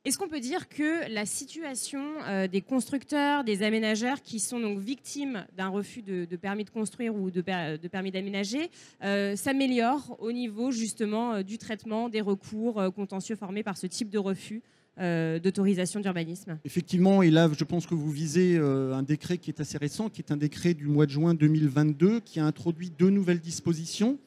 Est-ce 0.04 0.18
qu'on 0.18 0.28
peut 0.28 0.40
dire 0.40 0.68
que 0.68 1.08
la 1.14 1.28
situation 1.28 2.02
euh, 2.28 2.48
des 2.48 2.62
constructeurs, 2.62 3.44
des 3.44 3.62
aménageurs 3.62 4.24
qui 4.24 4.40
sont 4.40 4.60
donc 4.60 4.80
victimes 4.80 5.46
d'un 5.56 5.68
refus 5.68 6.02
de, 6.02 6.26
permis 6.38 6.64
de 6.64 6.72
construire 6.72 7.14
ou 7.14 7.30
de, 7.30 7.42
permis 7.42 8.10
d'aménager 8.10 8.72
euh, 9.04 9.36
s'améliore 9.36 10.18
au 10.20 10.32
niveau 10.32 10.72
justement 10.72 11.34
euh, 11.34 11.44
du 11.44 11.60
traitement 11.60 12.10
des 12.10 12.22
recours 12.22 12.82
contentieux 12.96 13.36
formés 13.36 13.62
par 13.62 13.78
ce 13.78 13.86
type 13.86 14.10
de 14.10 14.18
refus 14.18 14.64
d'autorisation 14.98 16.00
d'urbanisme? 16.00 16.60
Effectivement, 16.64 17.24
et 17.24 17.32
là 17.32 17.50
je 17.58 17.64
pense 17.64 17.88
que 17.88 17.96
vous 17.96 18.12
visez 18.12 18.58
un 18.58 19.02
décret 19.02 19.40
qui 19.40 19.50
est 19.50 19.60
assez 19.60 19.80
récent, 19.80 20.10
qui 20.10 20.22
est 20.22 20.32
un 20.32 20.38
décret 20.38 20.76
du 20.76 20.86
mois 20.86 21.08
de 21.08 21.12
juin 21.12 21.34
2022, 21.34 22.20
qui 22.20 22.40
a 22.40 22.46
introduit 22.46 22.92
deux 22.92 23.10
nouvelles 23.10 23.40
dispositions. 23.40 24.20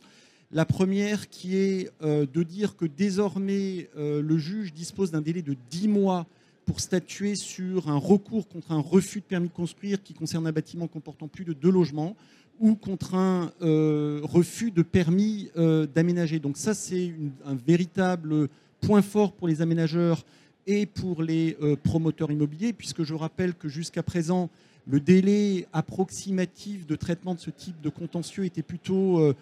La 0.54 0.64
première 0.64 1.28
qui 1.28 1.56
est 1.56 1.90
euh, 2.00 2.26
de 2.32 2.44
dire 2.44 2.76
que 2.76 2.84
désormais 2.84 3.90
euh, 3.96 4.22
le 4.22 4.38
juge 4.38 4.72
dispose 4.72 5.10
d'un 5.10 5.20
délai 5.20 5.42
de 5.42 5.56
10 5.68 5.88
mois 5.88 6.28
pour 6.64 6.78
statuer 6.78 7.34
sur 7.34 7.90
un 7.90 7.96
recours 7.96 8.46
contre 8.46 8.70
un 8.70 8.78
refus 8.78 9.18
de 9.18 9.24
permis 9.24 9.48
de 9.48 9.52
construire 9.52 10.00
qui 10.00 10.14
concerne 10.14 10.46
un 10.46 10.52
bâtiment 10.52 10.86
comportant 10.86 11.26
plus 11.26 11.44
de 11.44 11.54
deux 11.54 11.72
logements 11.72 12.14
ou 12.60 12.76
contre 12.76 13.16
un 13.16 13.50
euh, 13.62 14.20
refus 14.22 14.70
de 14.70 14.82
permis 14.82 15.50
d'aménager. 15.92 16.38
Donc 16.38 16.56
ça, 16.56 16.72
c'est 16.72 17.12
un 17.44 17.56
véritable 17.56 18.48
point 18.80 19.02
fort 19.02 19.32
pour 19.32 19.48
les 19.48 19.60
aménageurs 19.60 20.24
et 20.68 20.86
pour 20.86 21.24
les 21.24 21.58
promoteurs 21.82 22.30
immobiliers, 22.30 22.72
puisque 22.72 23.02
je 23.02 23.12
rappelle 23.12 23.54
que 23.54 23.68
jusqu'à 23.68 24.04
présent, 24.04 24.50
le 24.86 25.00
délai 25.00 25.66
approximatif 25.72 26.86
de 26.86 26.94
traitement 26.94 27.34
de 27.34 27.40
ce 27.40 27.50
type 27.50 27.80
de 27.80 27.88
contentieux 27.88 28.44
était 28.44 28.62
plutôt 28.62 29.34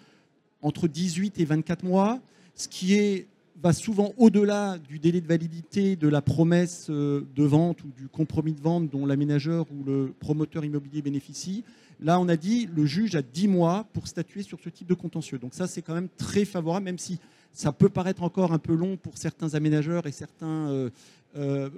entre 0.63 0.89
18 0.89 1.39
et 1.41 1.45
24 1.45 1.85
mois, 1.85 2.21
ce 2.55 2.69
qui 2.69 2.95
est, 2.95 3.27
va 3.61 3.73
souvent 3.73 4.13
au-delà 4.17 4.79
du 4.79 4.99
délai 4.99 5.21
de 5.21 5.27
validité 5.27 5.97
de 5.97 6.09
la 6.09 6.23
promesse 6.23 6.89
euh, 6.91 7.27
de 7.35 7.45
vente 7.45 7.85
ou 7.85 7.89
du 7.97 8.09
compromis 8.09 8.53
de 8.53 8.61
vente 8.61 8.89
dont 8.89 9.07
l'aménageur 9.07 9.67
ou 9.73 9.85
le 9.85 10.13
promoteur 10.19 10.65
immobilier 10.65 11.03
bénéficie. 11.03 11.65
Là, 12.01 12.19
on 12.19 12.29
a 12.29 12.37
dit 12.37 12.69
le 12.75 12.85
juge 12.87 13.15
a 13.15 13.23
10 13.23 13.49
mois 13.49 13.87
pour 13.93 14.09
statuer 14.09 14.43
sur 14.43 14.59
ce 14.61 14.69
type 14.69 14.89
de 14.89 14.95
contentieux. 14.95 15.39
Donc 15.39 15.55
ça, 15.55 15.69
c'est 15.69 15.83
quand 15.83 15.95
même 15.95 16.09
très 16.17 16.45
favorable, 16.45 16.85
même 16.85 16.99
si 16.99 17.19
ça 17.53 17.71
peut 17.71 17.89
paraître 17.89 18.23
encore 18.23 18.53
un 18.53 18.59
peu 18.59 18.75
long 18.75 18.97
pour 18.97 19.17
certains 19.19 19.55
aménageurs 19.55 20.07
et 20.07 20.13
certains 20.13 20.69
euh, 20.69 20.91
euh, 21.37 21.71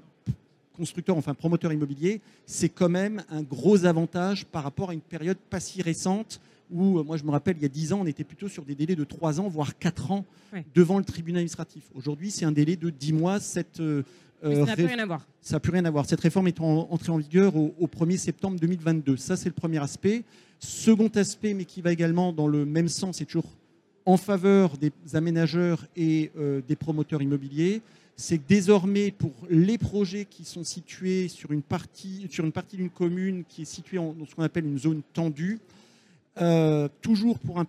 constructeurs, 0.76 1.16
enfin 1.16 1.34
promoteurs 1.34 1.72
immobiliers. 1.72 2.20
C'est 2.46 2.68
quand 2.68 2.88
même 2.88 3.22
un 3.28 3.42
gros 3.42 3.84
avantage 3.84 4.46
par 4.46 4.62
rapport 4.62 4.90
à 4.90 4.94
une 4.94 5.00
période 5.00 5.38
pas 5.50 5.60
si 5.60 5.82
récente 5.82 6.40
où, 6.74 6.98
euh, 6.98 7.04
moi 7.04 7.16
je 7.16 7.24
me 7.24 7.30
rappelle, 7.30 7.56
il 7.56 7.62
y 7.62 7.66
a 7.66 7.68
10 7.68 7.92
ans, 7.92 8.00
on 8.02 8.06
était 8.06 8.24
plutôt 8.24 8.48
sur 8.48 8.64
des 8.64 8.74
délais 8.74 8.96
de 8.96 9.04
3 9.04 9.40
ans, 9.40 9.48
voire 9.48 9.78
4 9.78 10.10
ans 10.10 10.24
devant 10.74 10.98
le 10.98 11.04
tribunal 11.04 11.38
administratif. 11.38 11.84
Aujourd'hui, 11.94 12.30
c'est 12.30 12.44
un 12.44 12.52
délai 12.52 12.76
de 12.76 12.90
10 12.90 13.12
mois. 13.12 13.40
Cette, 13.40 13.80
euh, 13.80 14.02
ça 14.42 14.64
n'a 14.66 14.76
plus 14.76 14.86
rien 14.86 14.98
à 14.98 15.06
voir. 15.06 15.26
Ça 15.40 15.56
n'a 15.56 15.60
plus 15.60 15.72
rien 15.72 15.84
à 15.84 15.90
voir. 15.90 16.06
Cette 16.06 16.20
réforme 16.20 16.48
est 16.48 16.60
entrée 16.60 17.12
en 17.12 17.18
vigueur 17.18 17.56
au, 17.56 17.86
1er 17.86 18.18
septembre 18.18 18.58
2022. 18.60 19.16
Ça, 19.16 19.36
c'est 19.36 19.48
le 19.48 19.54
premier 19.54 19.82
aspect. 19.82 20.24
Second 20.58 21.08
aspect, 21.14 21.54
mais 21.54 21.64
qui 21.64 21.80
va 21.80 21.92
également 21.92 22.32
dans 22.32 22.46
le 22.46 22.64
même 22.64 22.88
sens, 22.88 23.18
c'est 23.18 23.24
toujours 23.24 23.46
en 24.06 24.16
faveur 24.16 24.76
des 24.76 24.92
aménageurs 25.14 25.86
et 25.96 26.30
euh, 26.36 26.60
des 26.66 26.76
promoteurs 26.76 27.22
immobiliers, 27.22 27.80
c'est 28.16 28.38
que 28.38 28.46
désormais, 28.46 29.10
pour 29.10 29.32
les 29.48 29.78
projets 29.78 30.26
qui 30.26 30.44
sont 30.44 30.62
situés 30.62 31.28
sur 31.28 31.52
une 31.52 31.62
partie, 31.62 32.26
sur 32.30 32.44
une 32.44 32.52
partie 32.52 32.76
d'une 32.76 32.90
commune 32.90 33.44
qui 33.48 33.62
est 33.62 33.66
située 33.66 33.96
dans 33.96 34.14
ce 34.28 34.34
qu'on 34.34 34.42
appelle 34.42 34.66
une 34.66 34.78
zone 34.78 35.02
tendue, 35.14 35.58
euh, 36.40 36.88
toujours 37.00 37.38
pour 37.38 37.60
un, 37.60 37.66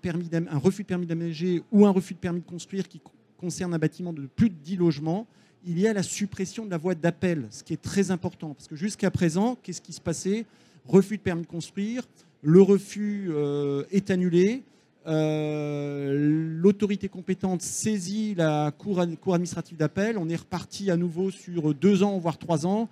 refus 0.56 0.82
de 0.84 0.88
permis 0.88 1.06
d'aménager 1.06 1.62
ou 1.72 1.86
un 1.86 1.92
refus 1.92 2.16
de 2.16 2.20
permis 2.20 2.42
de 2.42 2.46
construire 2.46 2.88
qui 2.88 3.00
concerne 3.38 3.74
un 3.74 3.80
bâtiment 3.80 4.12
de 4.12 4.26
plus 4.26 4.50
de 4.50 4.56
10 4.56 4.78
logements, 4.78 5.28
il 5.68 5.80
y 5.80 5.88
a 5.88 5.94
la 5.94 6.04
suppression 6.04 6.66
de 6.66 6.72
la 6.72 6.78
voie 6.78 6.96
d'appel, 6.96 7.48
ce 7.52 7.64
qui 7.64 7.74
est 7.74 7.82
très 7.82 8.12
important. 8.12 8.54
Parce 8.54 8.68
que 8.68 8.76
jusqu'à 8.76 9.12
présent, 9.12 9.58
qu'est-ce 9.62 9.82
qui 9.82 9.94
se 9.94 10.02
passait? 10.02 10.46
Refus 10.88 11.18
de 11.18 11.22
permis 11.22 11.44
de 11.44 11.48
construire, 11.48 12.04
le 12.42 12.62
refus 12.62 13.28
euh, 13.30 13.84
est 13.92 14.12
annulé, 14.12 14.64
euh, 15.08 16.60
l'autorité 16.60 17.10
compétente 17.10 17.62
saisit 17.62 18.34
la 18.36 18.72
cour 18.78 19.00
administrative 19.34 19.78
d'appel, 19.78 20.18
on 20.18 20.30
est 20.30 20.36
reparti 20.36 20.90
à 20.90 20.98
nouveau 20.98 21.30
sur 21.30 21.74
deux 21.74 22.04
ans, 22.04 22.18
voire 22.18 22.38
trois 22.38 22.66
ans 22.66 22.90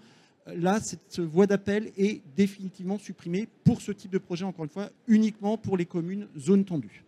là, 0.48 0.80
cette 0.80 1.20
voie 1.20 1.48
d'appel 1.48 1.92
est 1.98 2.22
définitivement 2.36 2.98
supprimée 2.98 3.48
pour 3.64 3.82
ce 3.82 3.92
type 3.92 4.12
de 4.12 4.18
projet, 4.18 4.46
encore 4.46 4.66
une 4.66 4.72
fois, 4.72 4.90
uniquement 5.08 5.58
pour 5.58 5.78
les 5.78 5.86
communes 5.86 6.28
zones 6.38 6.66
tendues. 6.66 7.04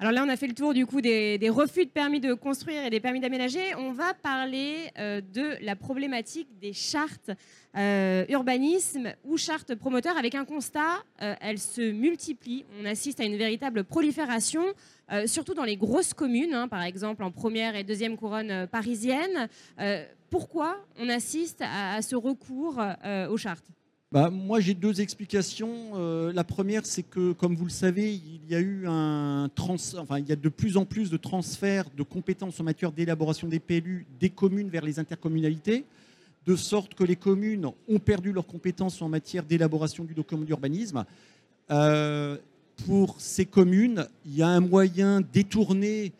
Alors 0.00 0.12
là, 0.12 0.22
on 0.24 0.28
a 0.28 0.36
fait 0.36 0.46
le 0.46 0.54
tour 0.54 0.74
du 0.74 0.86
coup 0.86 1.00
des, 1.00 1.50
refus 1.50 1.84
de 1.84 1.90
permis 1.90 2.20
de 2.20 2.32
construire 2.32 2.84
et 2.84 2.90
des 2.90 3.00
permis 3.00 3.18
d'aménager. 3.18 3.74
On 3.74 3.90
va 3.90 4.14
parler 4.14 4.92
euh, 4.96 5.20
de 5.20 5.56
la 5.60 5.74
problématique 5.74 6.46
des 6.60 6.72
chartes 6.72 7.32
euh, 7.76 8.24
urbanisme 8.28 9.12
ou 9.24 9.36
chartes 9.36 9.74
promoteurs. 9.74 10.16
Avec 10.16 10.36
un 10.36 10.44
constat, 10.44 11.02
euh, 11.20 11.34
elles 11.40 11.58
se 11.58 11.90
multiplient. 11.90 12.64
On 12.80 12.84
assiste 12.84 13.18
à 13.18 13.24
une 13.24 13.36
véritable 13.36 13.82
prolifération, 13.82 14.62
surtout 15.26 15.54
dans 15.54 15.64
les 15.64 15.76
grosses 15.76 16.14
communes, 16.14 16.54
hein, 16.54 16.68
par 16.68 16.82
exemple 16.84 17.24
en 17.24 17.32
première 17.32 17.74
et 17.74 17.82
deuxième 17.82 18.16
couronne 18.16 18.68
parisienne. 18.68 19.48
pourquoi 20.30 20.76
on 20.98 21.08
assiste 21.08 21.62
à 21.62 22.02
ce 22.02 22.14
recours 22.14 22.80
aux 23.30 23.36
chartes? 23.36 23.64
Bah, 24.10 24.30
moi, 24.30 24.60
j'ai 24.60 24.72
deux 24.72 25.02
explications. 25.02 25.90
Euh, 25.96 26.32
la 26.32 26.42
première, 26.42 26.86
c'est 26.86 27.02
que, 27.02 27.32
comme 27.32 27.54
vous 27.54 27.64
le 27.64 27.70
savez, 27.70 28.14
il 28.14 28.40
y 28.48 28.54
a 28.54 28.60
eu 28.60 28.84
de 28.84 30.48
plus 30.48 30.78
en 30.78 30.86
plus 30.86 31.10
de 31.10 31.18
transferts 31.18 31.90
de 31.94 32.02
compétences 32.02 32.58
en 32.58 32.64
matière 32.64 32.90
d'élaboration 32.90 33.48
des 33.48 33.60
PLU 33.60 34.06
des 34.18 34.30
communes 34.30 34.70
vers 34.70 34.82
les 34.82 34.98
intercommunalités, 34.98 35.84
de 36.46 36.56
sorte 36.56 36.94
que 36.94 37.04
les 37.04 37.16
communes 37.16 37.70
ont 37.86 37.98
perdu 37.98 38.32
leurs 38.32 38.46
compétences 38.46 39.02
en 39.02 39.10
matière 39.10 39.44
d'élaboration 39.44 40.04
du 40.04 40.14
document 40.14 40.44
d'urbanisme. 40.44 41.04
Euh, 41.70 42.38
pour 42.86 43.20
ces 43.20 43.44
communes, 43.44 44.06
il 44.24 44.36
y 44.36 44.42
a 44.42 44.48
un 44.48 44.60
moyen 44.60 45.20
détourné 45.20 46.12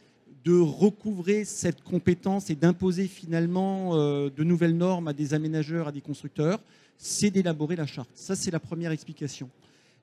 de 0.45 0.59
recouvrer 0.59 1.45
cette 1.45 1.83
compétence 1.83 2.51
et 2.51 2.55
d'imposer 2.55 3.07
finalement 3.07 3.97
euh, 3.97 4.31
de 4.35 4.45
nouvelles 4.45 4.77
normes 4.77 5.09
à 5.09 5.13
des 5.13 5.35
aménageurs, 5.35 5.89
à 5.89 5.93
des 5.93 6.01
constructeurs 6.01 6.61
c'est 6.99 7.31
d'élaborer 7.31 7.77
la 7.77 7.87
charte. 7.87 8.11
Ça, 8.15 8.37
c'est 8.37 8.51
la 8.51 8.61
première 8.61 8.91
explication. 8.91 9.49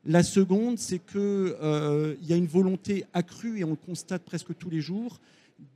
La 0.05 0.23
seconde, 0.23 0.79
c'est 0.79 0.99
qu'il 0.99 1.19
euh, 1.19 2.15
y 2.23 2.33
a 2.33 2.35
une 2.35 2.47
volonté 2.47 3.05
accrue, 3.13 3.59
et 3.59 3.63
on 3.63 3.71
le 3.71 3.75
constate 3.75 4.23
presque 4.23 4.57
tous 4.57 4.69
les 4.69 4.81
jours, 4.81 5.19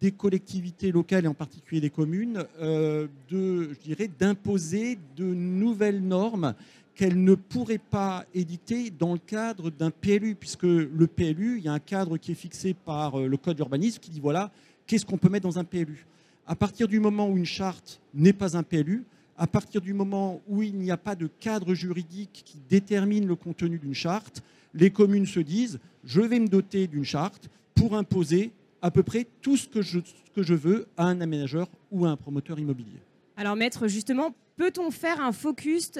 des 0.01 0.11
collectivités 0.11 0.91
locales 0.91 1.25
et 1.25 1.27
en 1.27 1.33
particulier 1.33 1.81
des 1.81 1.89
communes, 1.89 2.45
euh, 2.61 3.07
de, 3.29 3.71
d'imposer 4.19 4.97
de 5.15 5.25
nouvelles 5.25 6.01
normes 6.01 6.53
qu'elles 6.99 7.23
ne 7.23 7.33
pourraient 7.33 7.77
pas 7.77 8.25
éditer 8.35 8.89
dans 8.89 9.13
le 9.13 9.19
cadre 9.19 9.69
d'un 9.69 9.89
PLU, 9.89 10.35
puisque 10.35 10.63
le 10.63 11.07
PLU, 11.07 11.57
il 11.57 11.63
y 11.63 11.69
a 11.69 11.71
un 11.71 11.79
cadre 11.79 12.17
qui 12.17 12.33
est 12.33 12.35
fixé 12.35 12.73
par 12.73 13.17
euh, 13.17 13.25
le 13.25 13.37
Code 13.37 13.55
d'urbanisme 13.55 14.01
qui 14.01 14.11
dit 14.11 14.19
voilà, 14.19 14.51
qu'est-ce 14.85 15.05
qu'on 15.05 15.17
peut 15.17 15.29
mettre 15.29 15.47
dans 15.47 15.57
un 15.59 15.63
PLU 15.63 16.05
À 16.45 16.57
partir 16.57 16.89
du 16.89 16.99
moment 16.99 17.29
où 17.29 17.37
une 17.37 17.45
charte 17.45 18.01
n'est 18.13 18.33
pas 18.33 18.57
un 18.57 18.63
PLU, 18.63 19.05
à 19.37 19.47
partir 19.47 19.79
du 19.79 19.93
moment 19.93 20.41
où 20.49 20.61
il 20.61 20.75
n'y 20.75 20.91
a 20.91 20.97
pas 20.97 21.15
de 21.15 21.27
cadre 21.39 21.73
juridique 21.73 22.41
qui 22.43 22.57
détermine 22.69 23.25
le 23.25 23.37
contenu 23.37 23.79
d'une 23.79 23.95
charte, 23.95 24.43
les 24.73 24.89
communes 24.89 25.25
se 25.25 25.39
disent 25.39 25.79
je 26.03 26.19
vais 26.19 26.41
me 26.41 26.49
doter 26.49 26.87
d'une 26.87 27.05
charte 27.05 27.49
pour 27.75 27.95
imposer 27.95 28.51
à 28.81 28.91
peu 28.91 29.03
près 29.03 29.25
tout 29.41 29.55
ce 29.55 29.69
que, 29.69 29.81
je, 29.81 29.99
que 30.35 30.43
je 30.43 30.53
veux 30.53 30.85
à 30.97 31.05
un 31.05 31.21
aménageur 31.21 31.69
ou 31.91 32.05
à 32.05 32.09
un 32.09 32.17
promoteur 32.17 32.59
immobilier. 32.59 32.99
Alors 33.39 33.55
maître, 33.55 33.87
justement, 33.87 34.35
peut-on 34.57 34.91
faire 34.91 35.21
un 35.21 35.31
focus, 35.31 35.93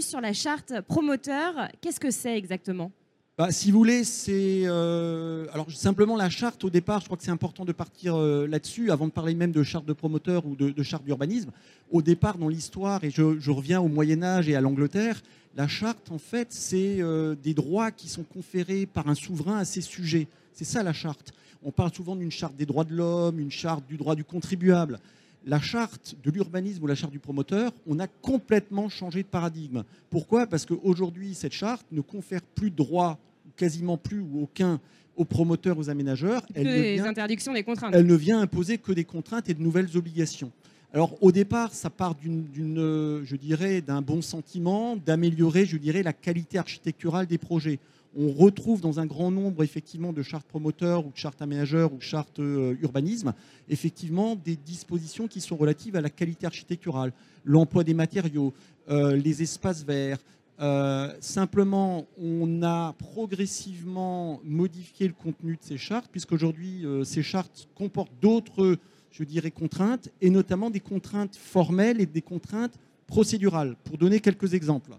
sur 0.00 0.20
la 0.20 0.34
charte 0.34 0.82
promoteur? 0.82 1.68
Qu'est-ce 1.80 1.98
que 1.98 2.10
c'est 2.10 2.36
exactement? 2.36 2.92
Bah, 3.38 3.50
si 3.50 3.70
vous 3.70 3.78
voulez, 3.78 4.04
c'est 4.04 4.64
euh, 4.66 5.46
alors 5.54 5.72
simplement 5.72 6.14
la 6.14 6.28
charte 6.28 6.62
au 6.62 6.68
départ. 6.68 7.00
Je 7.00 7.06
crois 7.06 7.16
que 7.16 7.22
c'est 7.22 7.30
important 7.30 7.64
de 7.64 7.72
partir 7.72 8.16
euh, 8.16 8.46
là-dessus 8.46 8.90
avant 8.90 9.06
de 9.06 9.12
parler 9.12 9.34
même 9.34 9.50
de 9.50 9.62
charte 9.62 9.86
de 9.86 9.94
promoteur 9.94 10.44
ou 10.44 10.56
de, 10.56 10.82
charte 10.82 11.04
d'urbanisme. 11.04 11.52
Au 11.90 12.02
départ, 12.02 12.36
dans 12.36 12.48
l'histoire, 12.48 13.02
et 13.02 13.10
je, 13.10 13.50
reviens 13.50 13.80
au 13.80 13.88
Moyen 13.88 14.22
Âge 14.22 14.50
et 14.50 14.54
à 14.54 14.60
l'Angleterre, 14.60 15.22
la 15.56 15.68
charte, 15.68 16.10
en 16.10 16.18
fait, 16.18 16.48
c'est 16.50 17.00
euh, 17.00 17.34
des 17.34 17.54
droits 17.54 17.92
qui 17.92 18.10
sont 18.10 18.24
conférés 18.24 18.84
par 18.84 19.08
un 19.08 19.14
souverain 19.14 19.56
à 19.56 19.64
ses 19.64 19.80
sujets. 19.80 20.28
C'est 20.52 20.66
ça 20.66 20.82
la 20.82 20.92
charte. 20.92 21.32
On 21.62 21.70
parle 21.70 21.94
souvent 21.94 22.14
d'une 22.14 22.30
charte 22.30 22.56
des 22.56 22.66
droits 22.66 22.84
de 22.84 22.94
l'homme, 22.94 23.40
une 23.40 23.50
charte 23.50 23.86
du 23.86 23.96
droit 23.96 24.14
du 24.14 24.24
contribuable 24.24 25.00
la 25.46 25.60
charte 25.60 26.16
de 26.24 26.30
l'urbanisme 26.30 26.82
ou 26.82 26.86
la 26.86 26.94
charte 26.94 27.12
du 27.12 27.18
promoteur, 27.18 27.72
on 27.86 27.98
a 27.98 28.06
complètement 28.06 28.88
changé 28.88 29.22
de 29.22 29.28
paradigme. 29.28 29.84
Pourquoi? 30.10 30.46
Parce 30.46 30.64
qu'aujourd'hui, 30.66 31.34
cette 31.34 31.52
charte 31.52 31.86
ne 31.92 32.00
confère 32.00 32.40
plus 32.42 32.70
de 32.70 32.76
droit, 32.76 33.18
quasiment 33.56 33.96
plus 33.96 34.20
ou 34.20 34.42
aucun, 34.42 34.80
aux 35.16 35.24
promoteurs, 35.24 35.78
aux 35.78 35.90
aménageurs. 35.90 36.42
Elle 36.54 36.64
des 36.64 37.00
interdictions, 37.00 37.52
des 37.52 37.62
contraintes. 37.62 37.94
Elle 37.94 38.06
ne 38.06 38.14
vient 38.14 38.40
imposer 38.40 38.78
que 38.78 38.92
des 38.92 39.04
contraintes 39.04 39.48
et 39.48 39.54
de 39.54 39.62
nouvelles 39.62 39.96
obligations. 39.96 40.50
Alors 40.92 41.16
au 41.22 41.32
départ, 41.32 41.74
ça 41.74 41.90
part 41.90 42.14
d'une, 42.14 42.46
je 42.54 43.36
dirais, 43.36 43.80
d'un 43.80 44.00
bon 44.00 44.22
sentiment 44.22 44.96
d'améliorer, 44.96 45.66
je 45.66 45.76
dirais, 45.76 46.02
la 46.02 46.12
qualité 46.12 46.56
architecturale 46.56 47.26
des 47.26 47.38
projets. 47.38 47.80
On 48.16 48.30
retrouve 48.30 48.80
dans 48.80 49.00
un 49.00 49.06
grand 49.06 49.32
nombre 49.32 49.64
effectivement 49.64 50.12
de 50.12 50.22
chartes 50.22 50.46
promoteurs 50.46 51.04
ou 51.04 51.10
de 51.10 51.16
chartes 51.16 51.42
aménageurs 51.42 51.92
ou 51.92 51.96
de 51.96 52.02
chartes 52.02 52.38
euh, 52.38 52.76
urbanisme, 52.80 53.34
effectivement 53.68 54.36
des 54.36 54.54
dispositions 54.54 55.26
qui 55.26 55.40
sont 55.40 55.56
relatives 55.56 55.96
à 55.96 56.00
la 56.00 56.10
qualité 56.10 56.46
architecturale, 56.46 57.12
l'emploi 57.44 57.82
des 57.82 57.94
matériaux, 57.94 58.54
euh, 58.88 59.16
les 59.16 59.42
espaces 59.42 59.84
verts. 59.84 60.18
Euh, 60.60 61.12
simplement, 61.18 62.06
on 62.16 62.62
a 62.62 62.92
progressivement 62.92 64.40
modifié 64.44 65.08
le 65.08 65.14
contenu 65.14 65.56
de 65.56 65.62
ces 65.62 65.78
chartes, 65.78 66.08
puisqu'aujourd'hui, 66.12 66.86
ces 67.04 67.22
chartes 67.22 67.68
comportent 67.74 68.12
d'autres 68.22 68.78
je 69.10 69.22
dirais, 69.22 69.52
contraintes, 69.52 70.08
et 70.20 70.30
notamment 70.30 70.70
des 70.70 70.80
contraintes 70.80 71.36
formelles 71.36 72.00
et 72.00 72.06
des 72.06 72.22
contraintes 72.22 72.76
procédurales. 73.06 73.76
Pour 73.84 73.96
donner 73.96 74.18
quelques 74.18 74.54
exemples, 74.54 74.90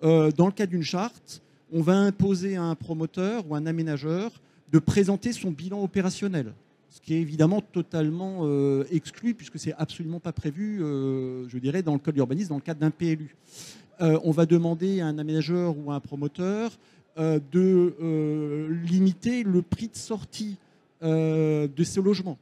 dans 0.00 0.46
le 0.46 0.52
cas 0.52 0.66
d'une 0.66 0.84
charte, 0.84 1.42
on 1.72 1.82
va 1.82 1.96
imposer 1.96 2.56
à 2.56 2.62
un 2.62 2.74
promoteur 2.74 3.44
ou 3.48 3.54
un 3.54 3.66
aménageur 3.66 4.32
de 4.72 4.78
présenter 4.78 5.32
son 5.32 5.50
bilan 5.50 5.82
opérationnel, 5.82 6.52
ce 6.90 7.00
qui 7.00 7.14
est 7.14 7.20
évidemment 7.20 7.60
totalement 7.60 8.40
euh, 8.42 8.84
exclu 8.90 9.34
puisque 9.34 9.58
c'est 9.58 9.74
absolument 9.74 10.20
pas 10.20 10.32
prévu, 10.32 10.82
euh, 10.82 11.48
je 11.48 11.58
dirais, 11.58 11.82
dans 11.82 11.94
le 11.94 11.98
code 11.98 12.14
d'urbanisme, 12.14 12.50
dans 12.50 12.56
le 12.56 12.60
cadre 12.62 12.80
d'un 12.80 12.90
PLU. 12.90 13.36
on 14.00 14.30
va 14.30 14.46
demander 14.46 15.00
à 15.00 15.06
un 15.06 15.18
aménageur 15.18 15.76
ou 15.78 15.90
à 15.90 15.96
un 15.96 16.00
promoteur 16.00 16.78
de 17.16 18.68
limiter 18.84 19.42
le 19.42 19.60
prix 19.62 19.88
de 19.88 19.96
sortie 19.96 20.56
de 21.02 21.84
ces 21.84 22.00
logements 22.00 22.38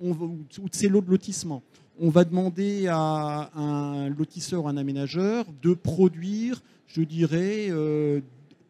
ou 0.00 0.14
de 0.14 0.74
ces 0.74 0.88
lots 0.88 1.00
de 1.00 1.10
lotissement. 1.10 1.62
On 2.00 2.10
va 2.10 2.24
demander 2.24 2.86
à 2.88 3.50
un 3.56 4.08
lotisseur, 4.10 4.68
un 4.68 4.76
aménageur, 4.76 5.46
de 5.62 5.74
produire, 5.74 6.62
je 6.86 7.02
dirais, 7.02 7.66
euh, 7.70 8.20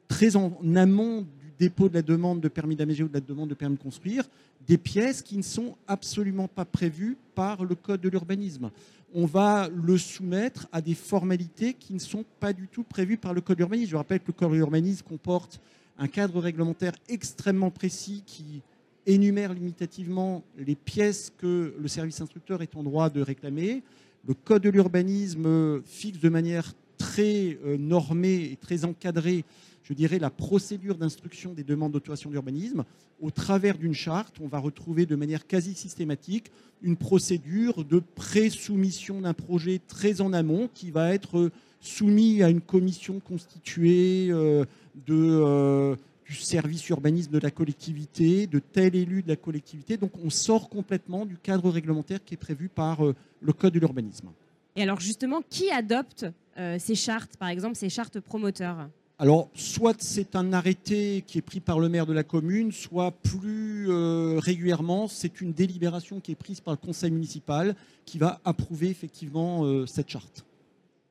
très 0.08 0.36
en 0.36 0.52
amont 0.74 1.22
du 1.22 1.52
dépôt 1.58 1.88
de 1.88 1.94
la 1.94 2.02
demande 2.02 2.40
de 2.40 2.48
permis 2.48 2.76
d'aménager 2.76 3.04
ou 3.04 3.08
de 3.08 3.14
la 3.14 3.20
demande 3.20 3.50
de 3.50 3.54
permis 3.54 3.76
de 3.76 3.82
construire, 3.82 4.24
des 4.66 4.78
pièces 4.78 5.22
qui 5.22 5.36
ne 5.36 5.42
sont 5.42 5.76
absolument 5.86 6.48
pas 6.48 6.64
prévues 6.64 7.16
par 7.34 7.64
le 7.64 7.74
code 7.74 8.00
de 8.00 8.08
l'urbanisme. 8.08 8.70
On 9.14 9.24
va 9.24 9.68
le 9.74 9.96
soumettre 9.96 10.66
à 10.72 10.82
des 10.82 10.94
formalités 10.94 11.74
qui 11.74 11.94
ne 11.94 11.98
sont 11.98 12.24
pas 12.40 12.52
du 12.52 12.68
tout 12.68 12.82
prévues 12.82 13.16
par 13.16 13.32
le 13.32 13.40
code 13.40 13.56
de 13.56 13.62
l'urbanisme. 13.62 13.90
Je 13.92 13.96
rappelle 13.96 14.20
que 14.20 14.26
le 14.28 14.32
code 14.32 14.50
de 14.50 14.56
l'urbanisme 14.56 15.06
comporte 15.06 15.60
un 15.98 16.08
cadre 16.08 16.40
réglementaire 16.40 16.92
extrêmement 17.08 17.70
précis 17.70 18.22
qui 18.26 18.62
énumère 19.06 19.54
limitativement 19.54 20.44
les 20.58 20.74
pièces 20.74 21.32
que 21.38 21.74
le 21.78 21.88
service 21.88 22.20
instructeur 22.20 22.62
est 22.62 22.76
en 22.76 22.82
droit 22.82 23.08
de 23.08 23.22
réclamer. 23.22 23.82
Le 24.26 24.34
code 24.34 24.62
de 24.62 24.68
l'urbanisme 24.68 25.82
fixe 25.84 26.20
de 26.20 26.28
manière 26.28 26.74
très 26.98 27.58
euh, 27.64 27.78
normée 27.78 28.52
et 28.52 28.56
très 28.56 28.84
encadrée, 28.84 29.44
je 29.88 29.95
dirais, 29.95 30.18
la 30.18 30.28
procédure 30.28 30.97
d'instruction 30.99 31.54
des 31.54 31.64
demandes 31.64 31.92
d'autorisation 31.92 32.30
d'urbanisme. 32.30 32.85
Au 33.23 33.30
travers 33.30 33.78
d'une 33.78 33.95
charte, 33.95 34.37
on 34.40 34.47
va 34.47 34.59
retrouver 34.59 35.07
de 35.07 35.16
manière 35.16 35.47
quasi 35.47 35.75
systématique 35.75 36.52
une 36.83 36.97
procédure 36.97 37.85
de 37.85 38.02
pré-soumission 38.14 39.23
d'un 39.23 39.33
projet 39.33 39.80
très 39.88 40.21
en 40.21 40.35
amont 40.35 40.68
qui 40.75 40.90
va 40.90 41.14
être 41.14 41.50
soumis 41.80 42.42
à 42.42 42.50
une 42.50 42.61
commission 42.61 43.18
constituée 43.18 44.28
euh, 44.30 44.66
euh, 45.09 45.97
du 46.26 46.35
service 46.35 46.87
urbanisme 46.90 47.33
de 47.33 47.38
la 47.38 47.50
collectivité, 47.50 48.47
de 48.47 48.59
tel 48.59 48.95
élu 48.95 49.23
de 49.23 49.28
la 49.28 49.37
collectivité. 49.37 49.97
Donc 49.97 50.12
on 50.23 50.28
sort 50.28 50.68
complètement 50.68 51.25
du 51.25 51.38
cadre 51.38 51.71
réglementaire 51.71 52.23
qui 52.23 52.35
est 52.35 52.38
prévu 52.38 52.68
par 52.68 53.07
euh, 53.07 53.14
le 53.40 53.52
Code 53.54 53.73
de 53.73 53.78
l'urbanisme. 53.78 54.28
Et 54.76 54.83
alors 54.83 55.00
justement, 55.00 55.40
qui 55.49 55.71
adopte 55.71 56.26
euh, 56.59 56.76
ces 56.78 56.95
chartes, 56.95 57.38
par 57.38 57.49
exemple 57.49 57.75
ces 57.75 57.88
chartes 57.88 58.21
promoteurs? 58.21 58.88
Alors, 59.20 59.48
soit 59.54 60.00
c'est 60.00 60.37
un 60.37 60.52
arrêté 60.52 61.25
qui 61.26 61.38
est 61.38 61.42
pris 61.42 61.58
par 61.58 61.80
le 61.80 61.88
maire 61.88 62.06
de 62.06 62.12
la 62.12 62.22
commune, 62.22 62.70
soit 62.70 63.10
plus 63.10 63.90
euh, 63.90 64.38
régulièrement, 64.38 65.08
c'est 65.08 65.40
une 65.40 65.52
délibération 65.52 66.20
qui 66.20 66.32
est 66.32 66.37
prise 66.37 66.60
par 66.60 66.72
le 66.72 66.78
conseil 66.78 67.10
municipal 67.10 67.75
qui 68.04 68.18
va 68.18 68.40
approuver 68.44 68.88
effectivement 68.88 69.87
cette 69.87 70.08
charte. 70.08 70.44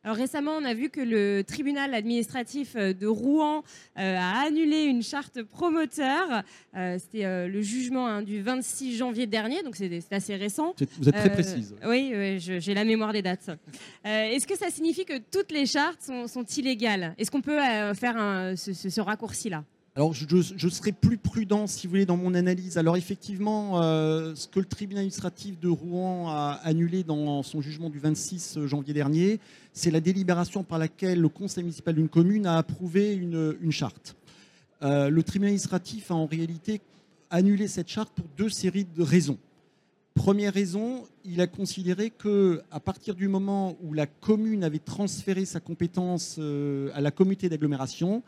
Alors 0.07 0.15
récemment, 0.15 0.53
on 0.53 0.63
a 0.63 0.73
vu 0.73 0.89
que 0.89 1.01
le 1.01 1.43
tribunal 1.43 1.93
administratif 1.93 2.77
euh, 2.77 2.93
de 2.93 3.07
Rouen 3.07 3.61
euh, 3.99 4.15
a 4.17 4.45
annulé 4.47 4.83
une 4.83 5.03
charte 5.03 5.43
promoteur. 5.43 6.43
Euh, 6.77 6.97
c'était 6.97 7.49
le 7.49 7.61
jugement 7.61 8.07
hein, 8.07 8.21
du 8.21 8.41
26 8.41 8.95
janvier 8.95 9.27
dernier, 9.27 9.63
donc 9.63 9.75
c'est 9.75 10.01
assez 10.11 10.37
récent. 10.37 10.73
Vous 10.97 11.09
êtes 11.09 11.15
très 11.15 11.29
précise. 11.29 11.75
Oui, 11.85 12.13
j'ai 12.39 12.73
la 12.73 12.85
mémoire 12.85 13.11
des 13.11 13.21
dates. 13.21 13.49
Est-ce 14.05 14.47
que 14.47 14.57
ça 14.57 14.69
signifie 14.69 15.03
que 15.03 15.17
toutes 15.17 15.51
les 15.51 15.65
chartes 15.65 16.09
sont, 16.27 16.45
illégales? 16.55 17.13
Est-ce 17.17 17.29
qu'on 17.29 17.41
peut 17.41 17.59
faire 17.93 18.53
ce 18.55 19.01
raccourci-là? 19.01 19.65
Alors, 19.97 20.13
je, 20.13 20.69
serai 20.69 20.91
plus 20.91 21.17
prudent, 21.17 21.65
si 21.65 21.87
vous 21.87 21.89
voulez, 21.89 22.05
dans 22.05 22.17
mon 22.17 22.35
analyse. 22.35 22.77
Alors, 22.77 22.97
effectivement, 22.97 23.81
euh, 23.81 24.35
ce 24.35 24.47
que 24.47 24.59
le 24.59 24.67
tribunal 24.67 24.99
administratif 24.99 25.59
de 25.59 25.69
Rouen 25.69 26.29
a 26.29 26.59
annulé 26.63 27.03
dans 27.03 27.41
son 27.41 27.61
jugement 27.61 27.89
du 27.89 27.97
26 27.97 28.59
janvier 28.67 28.93
dernier, 28.93 29.39
c'est 29.73 29.89
la 29.89 29.99
délibération 29.99 30.63
par 30.63 30.77
laquelle 30.77 31.19
le 31.19 31.29
conseil 31.29 31.63
municipal 31.63 31.95
d'une 31.95 32.09
commune 32.09 32.45
a 32.45 32.59
approuvé 32.59 33.15
une, 33.15 33.71
charte. 33.71 34.15
Euh, 34.83 35.09
le 35.09 35.23
tribunal 35.23 35.47
administratif 35.47 36.11
a 36.11 36.13
en 36.13 36.27
réalité 36.27 36.79
annulé 37.31 37.67
cette 37.67 37.87
charte 37.87 38.11
pour 38.13 38.27
deux 38.37 38.49
séries 38.49 38.85
de 38.85 39.01
raisons. 39.01 39.39
Première 40.13 40.53
raison, 40.53 41.05
il 41.25 41.41
a 41.41 41.47
considéré 41.47 42.11
que 42.11 42.61
à 42.69 42.79
partir 42.79 43.15
du 43.15 43.27
moment 43.27 43.75
où 43.81 43.93
la 43.93 44.05
commune 44.05 44.63
avait 44.63 44.77
transféré 44.77 45.45
sa 45.45 45.59
compétence 45.59 46.35
euh, 46.37 46.91
à 46.93 47.01
la 47.01 47.09
communauté 47.09 47.49
d'agglomération, 47.49 48.21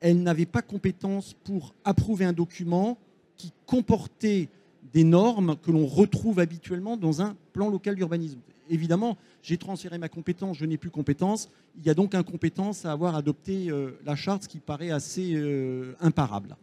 elle 0.00 0.22
n'avait 0.22 0.46
pas 0.46 0.62
compétence 0.62 1.34
pour 1.44 1.74
approuver 1.84 2.24
un 2.24 2.32
document 2.32 2.98
qui 3.36 3.52
comportait 3.66 4.48
des 4.92 5.04
normes 5.04 5.56
que 5.62 5.70
l'on 5.70 5.86
retrouve 5.86 6.40
habituellement 6.40 6.96
dans 6.96 7.22
un 7.22 7.36
plan 7.52 7.68
local 7.68 7.94
d'urbanisme. 7.94 8.40
Évidemment, 8.68 9.16
j'ai 9.42 9.56
transféré 9.56 9.98
ma 9.98 10.08
compétence, 10.08 10.56
je 10.56 10.64
n'ai 10.64 10.76
plus 10.76 10.90
compétence. 10.90 11.50
Il 11.78 11.86
y 11.86 11.90
a 11.90 11.94
donc 11.94 12.14
incompétence 12.14 12.84
à 12.84 12.92
avoir 12.92 13.16
adopté 13.16 13.70
euh, 13.70 13.98
la 14.04 14.16
charte, 14.16 14.44
ce 14.44 14.48
qui 14.48 14.58
paraît 14.58 14.90
assez 14.90 15.34
euh, 15.34 15.94
imparable. 16.00 16.56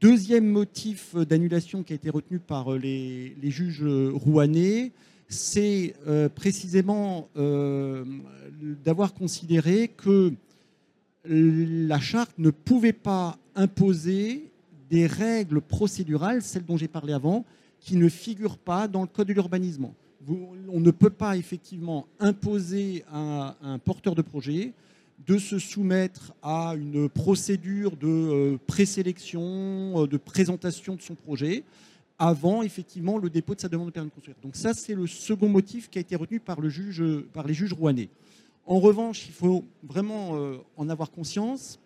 Deuxième 0.00 0.46
motif 0.46 1.14
d'annulation 1.14 1.82
qui 1.82 1.92
a 1.92 1.96
été 1.96 2.10
retenu 2.10 2.38
par 2.38 2.72
euh, 2.72 2.78
les, 2.78 3.50
juges 3.50 3.84
rouanais, 3.84 4.92
c'est 5.28 5.94
précisément 6.34 7.28
d'avoir 8.82 9.12
considéré 9.12 9.88
que 9.88 10.32
la 11.28 12.00
charte 12.00 12.32
ne 12.38 12.50
pouvait 12.50 12.92
pas 12.92 13.38
imposer 13.54 14.50
des 14.88 15.06
règles 15.06 15.60
procédurales, 15.60 16.42
celles 16.42 16.64
dont 16.64 16.76
j'ai 16.76 16.88
parlé 16.88 17.12
avant, 17.12 17.44
qui 17.80 17.96
ne 17.96 18.08
figurent 18.08 18.58
pas 18.58 18.88
dans 18.88 19.02
le 19.02 19.06
code 19.06 19.28
de 19.28 19.34
l'urbanisme. 19.34 19.88
On 20.68 20.80
ne 20.80 20.90
peut 20.90 21.10
pas 21.10 21.36
effectivement 21.36 22.06
imposer 22.18 23.04
à 23.12 23.56
un 23.62 23.78
porteur 23.78 24.14
de 24.14 24.22
projet 24.22 24.72
de 25.26 25.38
se 25.38 25.58
soumettre 25.58 26.32
à 26.42 26.74
une 26.76 27.08
procédure 27.08 27.96
de 27.96 28.06
euh, 28.06 28.58
présélection, 28.66 30.02
euh, 30.02 30.06
de 30.06 30.16
présentation 30.16 30.94
de 30.94 31.02
son 31.02 31.16
projet 31.16 31.64
avant 32.18 32.62
effectivement 32.62 33.18
le 33.18 33.28
dépôt 33.28 33.54
de 33.54 33.60
sa 33.60 33.68
demande 33.68 33.88
de 33.88 33.92
permis 33.92 34.10
de 34.10 34.14
construire. 34.14 34.36
Donc 34.42 34.56
ça, 34.56 34.74
c'est 34.74 34.94
le 34.94 35.06
second 35.06 35.48
motif 35.48 35.90
qui 35.90 35.98
a 35.98 36.00
été 36.00 36.16
retenu 36.16 36.40
par, 36.40 36.56
par 37.32 37.46
les 37.46 37.54
juges 37.54 37.72
rouennais. 37.72 38.08
En 38.68 38.80
revanche, 38.80 39.24
il 39.26 39.32
faut 39.32 39.64
vraiment 39.82 40.36
euh, 40.36 40.58
en 40.76 40.90
avoir 40.90 41.10
conscience. 41.10 41.80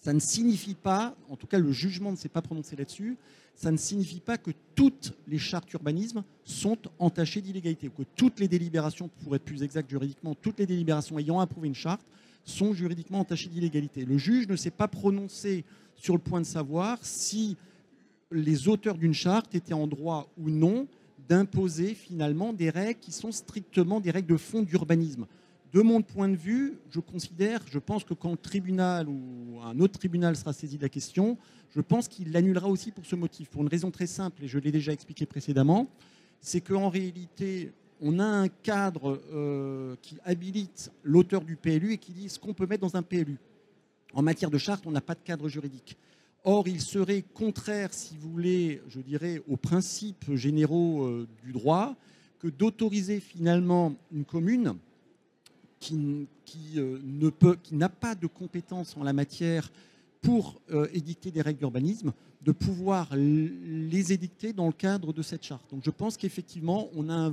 Ça 0.00 0.14
ne 0.14 0.20
signifie 0.20 0.74
pas, 0.74 1.14
en 1.28 1.36
tout 1.36 1.46
cas 1.46 1.58
le 1.58 1.70
jugement 1.70 2.10
ne 2.10 2.16
s'est 2.16 2.30
pas 2.30 2.40
prononcé 2.40 2.76
là-dessus, 2.76 3.18
ça 3.54 3.70
ne 3.70 3.76
signifie 3.76 4.20
pas 4.20 4.38
que 4.38 4.52
toutes 4.74 5.12
les 5.26 5.36
chartes 5.36 5.70
urbanisme 5.74 6.24
sont 6.44 6.78
entachées 6.98 7.42
d'illégalité, 7.42 7.88
ou 7.88 7.90
que 7.90 8.08
toutes 8.16 8.40
les 8.40 8.48
délibérations, 8.48 9.10
pour 9.22 9.36
être 9.36 9.44
plus 9.44 9.62
exact 9.62 9.90
juridiquement, 9.90 10.34
toutes 10.34 10.58
les 10.60 10.64
délibérations 10.64 11.18
ayant 11.18 11.40
approuvé 11.40 11.68
une 11.68 11.74
charte 11.74 12.00
sont 12.42 12.72
juridiquement 12.72 13.20
entachées 13.20 13.50
d'illégalité. 13.50 14.06
Le 14.06 14.16
juge 14.16 14.48
ne 14.48 14.56
s'est 14.56 14.70
pas 14.70 14.88
prononcé 14.88 15.66
sur 15.94 16.14
le 16.14 16.20
point 16.20 16.40
de 16.40 16.46
savoir 16.46 16.96
si 17.02 17.58
les 18.32 18.66
auteurs 18.66 18.96
d'une 18.96 19.12
charte 19.12 19.54
étaient 19.54 19.74
en 19.74 19.86
droit 19.86 20.30
ou 20.38 20.48
non 20.48 20.86
d'imposer 21.28 21.92
finalement 21.92 22.54
des 22.54 22.70
règles 22.70 23.00
qui 23.00 23.12
sont 23.12 23.30
strictement 23.30 24.00
des 24.00 24.10
règles 24.10 24.28
de 24.28 24.38
fond 24.38 24.62
d'urbanisme 24.62 25.26
de 25.72 25.82
mon 25.82 26.00
point 26.00 26.28
de 26.28 26.36
vue, 26.36 26.78
je 26.90 27.00
considère, 27.00 27.60
je 27.70 27.78
pense 27.78 28.04
que 28.04 28.14
quand 28.14 28.30
le 28.30 28.36
tribunal 28.38 29.08
ou 29.08 29.60
un 29.62 29.78
autre 29.80 29.98
tribunal 29.98 30.34
sera 30.36 30.52
saisi 30.52 30.78
de 30.78 30.82
la 30.82 30.88
question, 30.88 31.36
je 31.70 31.80
pense 31.80 32.08
qu'il 32.08 32.32
l'annulera 32.32 32.68
aussi 32.68 32.90
pour 32.90 33.04
ce 33.04 33.16
motif, 33.16 33.50
pour 33.50 33.62
une 33.62 33.68
raison 33.68 33.90
très 33.90 34.06
simple, 34.06 34.44
et 34.44 34.48
je 34.48 34.58
l'ai 34.58 34.72
déjà 34.72 34.92
expliqué 34.92 35.26
précédemment, 35.26 35.88
c'est 36.40 36.62
qu'en 36.62 36.88
réalité, 36.88 37.72
on 38.00 38.18
a 38.18 38.24
un 38.24 38.48
cadre 38.48 39.20
euh, 39.32 39.96
qui 40.00 40.16
habilite 40.24 40.90
l'auteur 41.02 41.42
du 41.42 41.56
PLU 41.56 41.92
et 41.92 41.98
qui 41.98 42.12
dit 42.12 42.28
ce 42.28 42.38
qu'on 42.38 42.54
peut 42.54 42.66
mettre 42.66 42.82
dans 42.82 42.96
un 42.96 43.02
PLU. 43.02 43.38
En 44.14 44.22
matière 44.22 44.50
de 44.50 44.58
charte, 44.58 44.86
on 44.86 44.90
n'a 44.90 45.00
pas 45.02 45.14
de 45.14 45.22
cadre 45.22 45.48
juridique. 45.48 45.98
Or, 46.44 46.66
il 46.66 46.80
serait 46.80 47.22
contraire, 47.34 47.92
si 47.92 48.16
vous 48.16 48.30
voulez, 48.30 48.80
je 48.88 49.00
dirais, 49.00 49.42
aux 49.48 49.56
principes 49.56 50.34
généraux 50.34 51.04
euh, 51.04 51.28
du 51.44 51.52
droit 51.52 51.94
que 52.38 52.48
d'autoriser 52.48 53.20
finalement 53.20 53.94
une 54.12 54.24
commune 54.24 54.76
qui, 55.80 56.26
euh, 56.76 56.98
qui 57.62 57.74
n'a 57.74 57.88
pas 57.88 58.14
de 58.14 58.26
compétences 58.26 58.96
en 58.96 59.02
la 59.02 59.12
matière 59.12 59.70
pour 60.20 60.60
euh, 60.70 60.88
édicter 60.92 61.30
des 61.30 61.42
règles 61.42 61.60
d'urbanisme, 61.60 62.12
de 62.42 62.52
pouvoir 62.52 63.08
les 63.14 64.12
édicter 64.12 64.52
dans 64.52 64.66
le 64.66 64.72
cadre 64.72 65.12
de 65.12 65.22
cette 65.22 65.44
charte. 65.44 65.64
Donc 65.70 65.82
je 65.84 65.90
pense 65.90 66.16
qu'effectivement, 66.16 66.88
on 66.94 67.08
a 67.08 67.32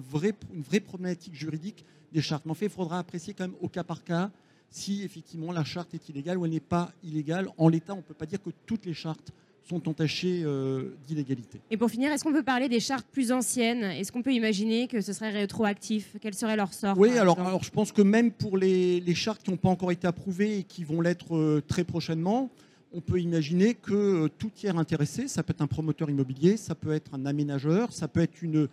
une 0.54 0.62
vraie 0.62 0.80
problématique 0.80 1.36
juridique 1.36 1.86
des 2.12 2.22
chartes. 2.22 2.46
Mais 2.46 2.52
en 2.52 2.56
fait, 2.56 2.66
il 2.66 2.72
faudra 2.72 3.00
apprécier 3.00 3.34
quand 3.34 3.46
même 3.46 3.58
au 3.62 3.70
cas 3.70 3.84
par 3.84 4.04
cas 4.04 4.32
si 4.70 5.04
effectivement 5.04 5.52
la 5.52 5.64
charte 5.64 5.94
est 5.94 6.10
illégale 6.10 6.38
ou 6.38 6.46
elle 6.46 6.52
n'est 6.52 6.60
pas 6.60 6.92
illégale. 7.04 7.50
En 7.58 7.70
l'état, 7.70 7.94
on 7.94 7.98
ne 7.98 8.02
peut 8.02 8.14
pas 8.14 8.26
dire 8.26 8.42
que 8.42 8.50
toutes 8.66 8.86
les 8.86 8.94
chartes 8.94 9.32
sont 9.68 9.90
entachées 9.90 10.42
euh, 10.44 10.96
d'illégalité. 11.08 11.60
Et 11.72 11.78
pour 11.78 11.90
finir, 11.90 12.12
est-ce 12.12 12.24
qu'on 12.24 12.32
peut 12.32 12.44
parler 12.44 12.70
des 12.70 12.80
chartes 12.80 13.08
plus 13.12 13.32
anciennes? 13.32 13.84
Est-ce 13.84 14.12
qu'on 14.12 14.22
peut 14.22 14.34
imaginer 14.34 14.88
que 14.88 15.02
ce 15.02 15.12
serait 15.12 15.32
rétroactif? 15.32 16.16
Quel 16.22 16.34
serait 16.34 16.56
leur 16.56 16.74
sort 16.74 16.98
Oui, 16.98 17.18
alors, 17.18 17.40
alors, 17.40 17.64
je 17.64 17.72
pense 17.72 17.92
que 17.92 18.02
même 18.02 18.32
pour 18.32 18.58
les, 18.58 19.02
chartes 19.16 19.42
qui 19.44 19.52
n'ont 19.52 19.58
pas 19.58 19.70
encore 19.70 19.92
été 19.92 20.08
approuvées 20.08 20.60
et 20.60 20.64
qui 20.64 20.84
vont 20.84 21.02
l'être 21.02 21.36
euh, 21.36 21.64
très 21.68 21.84
prochainement, 21.84 22.52
on 22.94 23.02
peut 23.02 23.20
imaginer 23.20 23.74
que 23.74 23.94
euh, 23.94 24.30
tout 24.38 24.52
tiers 24.54 24.78
intéressé, 24.78 25.28
ça 25.28 25.42
peut 25.42 25.52
être 25.52 25.62
un 25.62 25.68
promoteur 25.68 26.10
immobilier, 26.10 26.58
ça 26.58 26.76
peut 26.76 26.92
être 26.92 27.14
un 27.16 27.26
aménageur, 27.26 27.92
ça 27.92 28.08
peut 28.08 28.22
être 28.22 28.44
une 28.44 28.68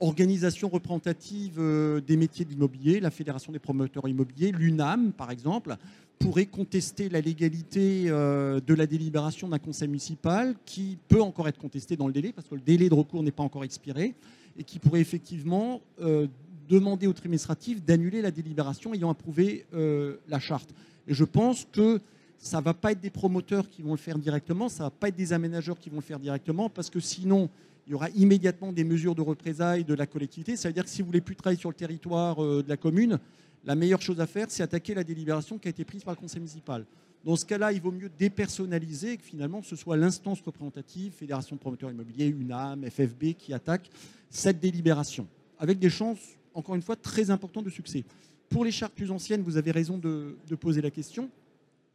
organisation 0.00 0.68
représentative 0.68 1.60
des 2.04 2.16
métiers 2.16 2.44
de 2.44 2.50
l'immobilier, 2.50 2.98
la 2.98 3.12
Fédération 3.12 3.52
des 3.52 3.60
promoteurs 3.60 4.08
immobiliers, 4.08 4.50
l'UNAM 4.50 5.12
par 5.12 5.30
exemple, 5.30 5.76
pourrait 6.22 6.46
contester 6.46 7.08
la 7.08 7.20
légalité 7.20 8.04
euh, 8.06 8.60
de 8.64 8.74
la 8.74 8.86
délibération 8.86 9.48
d'un 9.48 9.58
conseil 9.58 9.88
municipal 9.88 10.54
qui 10.64 10.96
peut 11.08 11.20
encore 11.20 11.48
être 11.48 11.58
contesté 11.58 11.96
dans 11.96 12.06
le 12.06 12.12
délai, 12.12 12.32
parce 12.32 12.46
que 12.46 12.54
le 12.54 12.60
délai 12.60 12.88
de 12.88 12.94
recours 12.94 13.22
n'est 13.22 13.32
pas 13.32 13.42
encore 13.42 13.64
expiré, 13.64 14.14
et 14.56 14.62
qui 14.62 14.78
pourrait 14.78 15.00
effectivement 15.00 15.80
euh, 16.00 16.28
demander 16.68 17.08
au 17.08 17.10
administratif 17.10 17.84
d'annuler 17.84 18.22
la 18.22 18.30
délibération 18.30 18.94
ayant 18.94 19.10
approuvé 19.10 19.66
euh, 19.74 20.16
la 20.28 20.38
charte. 20.38 20.70
Et 21.08 21.14
je 21.14 21.24
pense 21.24 21.66
que 21.72 22.00
ça 22.38 22.58
ne 22.58 22.62
va 22.62 22.74
pas 22.74 22.92
être 22.92 23.00
des 23.00 23.10
promoteurs 23.10 23.68
qui 23.68 23.82
vont 23.82 23.92
le 23.92 23.96
faire 23.96 24.18
directement, 24.18 24.68
ça 24.68 24.84
ne 24.84 24.86
va 24.86 24.90
pas 24.90 25.08
être 25.08 25.16
des 25.16 25.32
aménageurs 25.32 25.78
qui 25.78 25.90
vont 25.90 25.96
le 25.96 26.02
faire 26.02 26.20
directement, 26.20 26.70
parce 26.70 26.88
que 26.88 27.00
sinon, 27.00 27.50
il 27.88 27.92
y 27.92 27.94
aura 27.94 28.10
immédiatement 28.10 28.72
des 28.72 28.84
mesures 28.84 29.16
de 29.16 29.22
représailles 29.22 29.84
de 29.84 29.94
la 29.94 30.06
collectivité. 30.06 30.56
Ça 30.56 30.68
veut 30.68 30.72
dire 30.72 30.84
que 30.84 30.90
si 30.90 31.02
vous 31.02 31.06
voulez 31.06 31.20
plus 31.20 31.34
travailler 31.34 31.58
sur 31.58 31.68
le 31.68 31.74
territoire 31.74 32.36
de 32.36 32.68
la 32.68 32.76
commune, 32.76 33.18
la 33.64 33.74
meilleure 33.74 34.02
chose 34.02 34.20
à 34.20 34.26
faire, 34.26 34.46
c'est 34.48 34.62
attaquer 34.62 34.94
la 34.94 35.04
délibération 35.04 35.58
qui 35.58 35.68
a 35.68 35.70
été 35.70 35.84
prise 35.84 36.02
par 36.02 36.14
le 36.14 36.20
conseil 36.20 36.40
municipal. 36.40 36.84
Dans 37.24 37.36
ce 37.36 37.44
cas-là, 37.44 37.72
il 37.72 37.80
vaut 37.80 37.92
mieux 37.92 38.10
dépersonnaliser 38.18 39.12
et 39.12 39.16
que 39.16 39.24
finalement 39.24 39.62
ce 39.62 39.76
soit 39.76 39.96
l'instance 39.96 40.40
représentative, 40.40 41.12
Fédération 41.12 41.54
de 41.54 41.60
promoteurs 41.60 41.90
immobiliers, 41.90 42.26
UNAM, 42.26 42.84
FFB, 42.90 43.34
qui 43.38 43.54
attaque 43.54 43.88
cette 44.28 44.58
délibération, 44.58 45.28
avec 45.58 45.78
des 45.78 45.90
chances, 45.90 46.36
encore 46.54 46.74
une 46.74 46.82
fois, 46.82 46.96
très 46.96 47.30
importantes 47.30 47.64
de 47.64 47.70
succès. 47.70 48.04
Pour 48.48 48.64
les 48.64 48.72
chartes 48.72 48.94
plus 48.94 49.10
anciennes, 49.10 49.42
vous 49.42 49.56
avez 49.56 49.70
raison 49.70 49.98
de, 49.98 50.36
poser 50.60 50.82
la 50.82 50.90
question. 50.90 51.30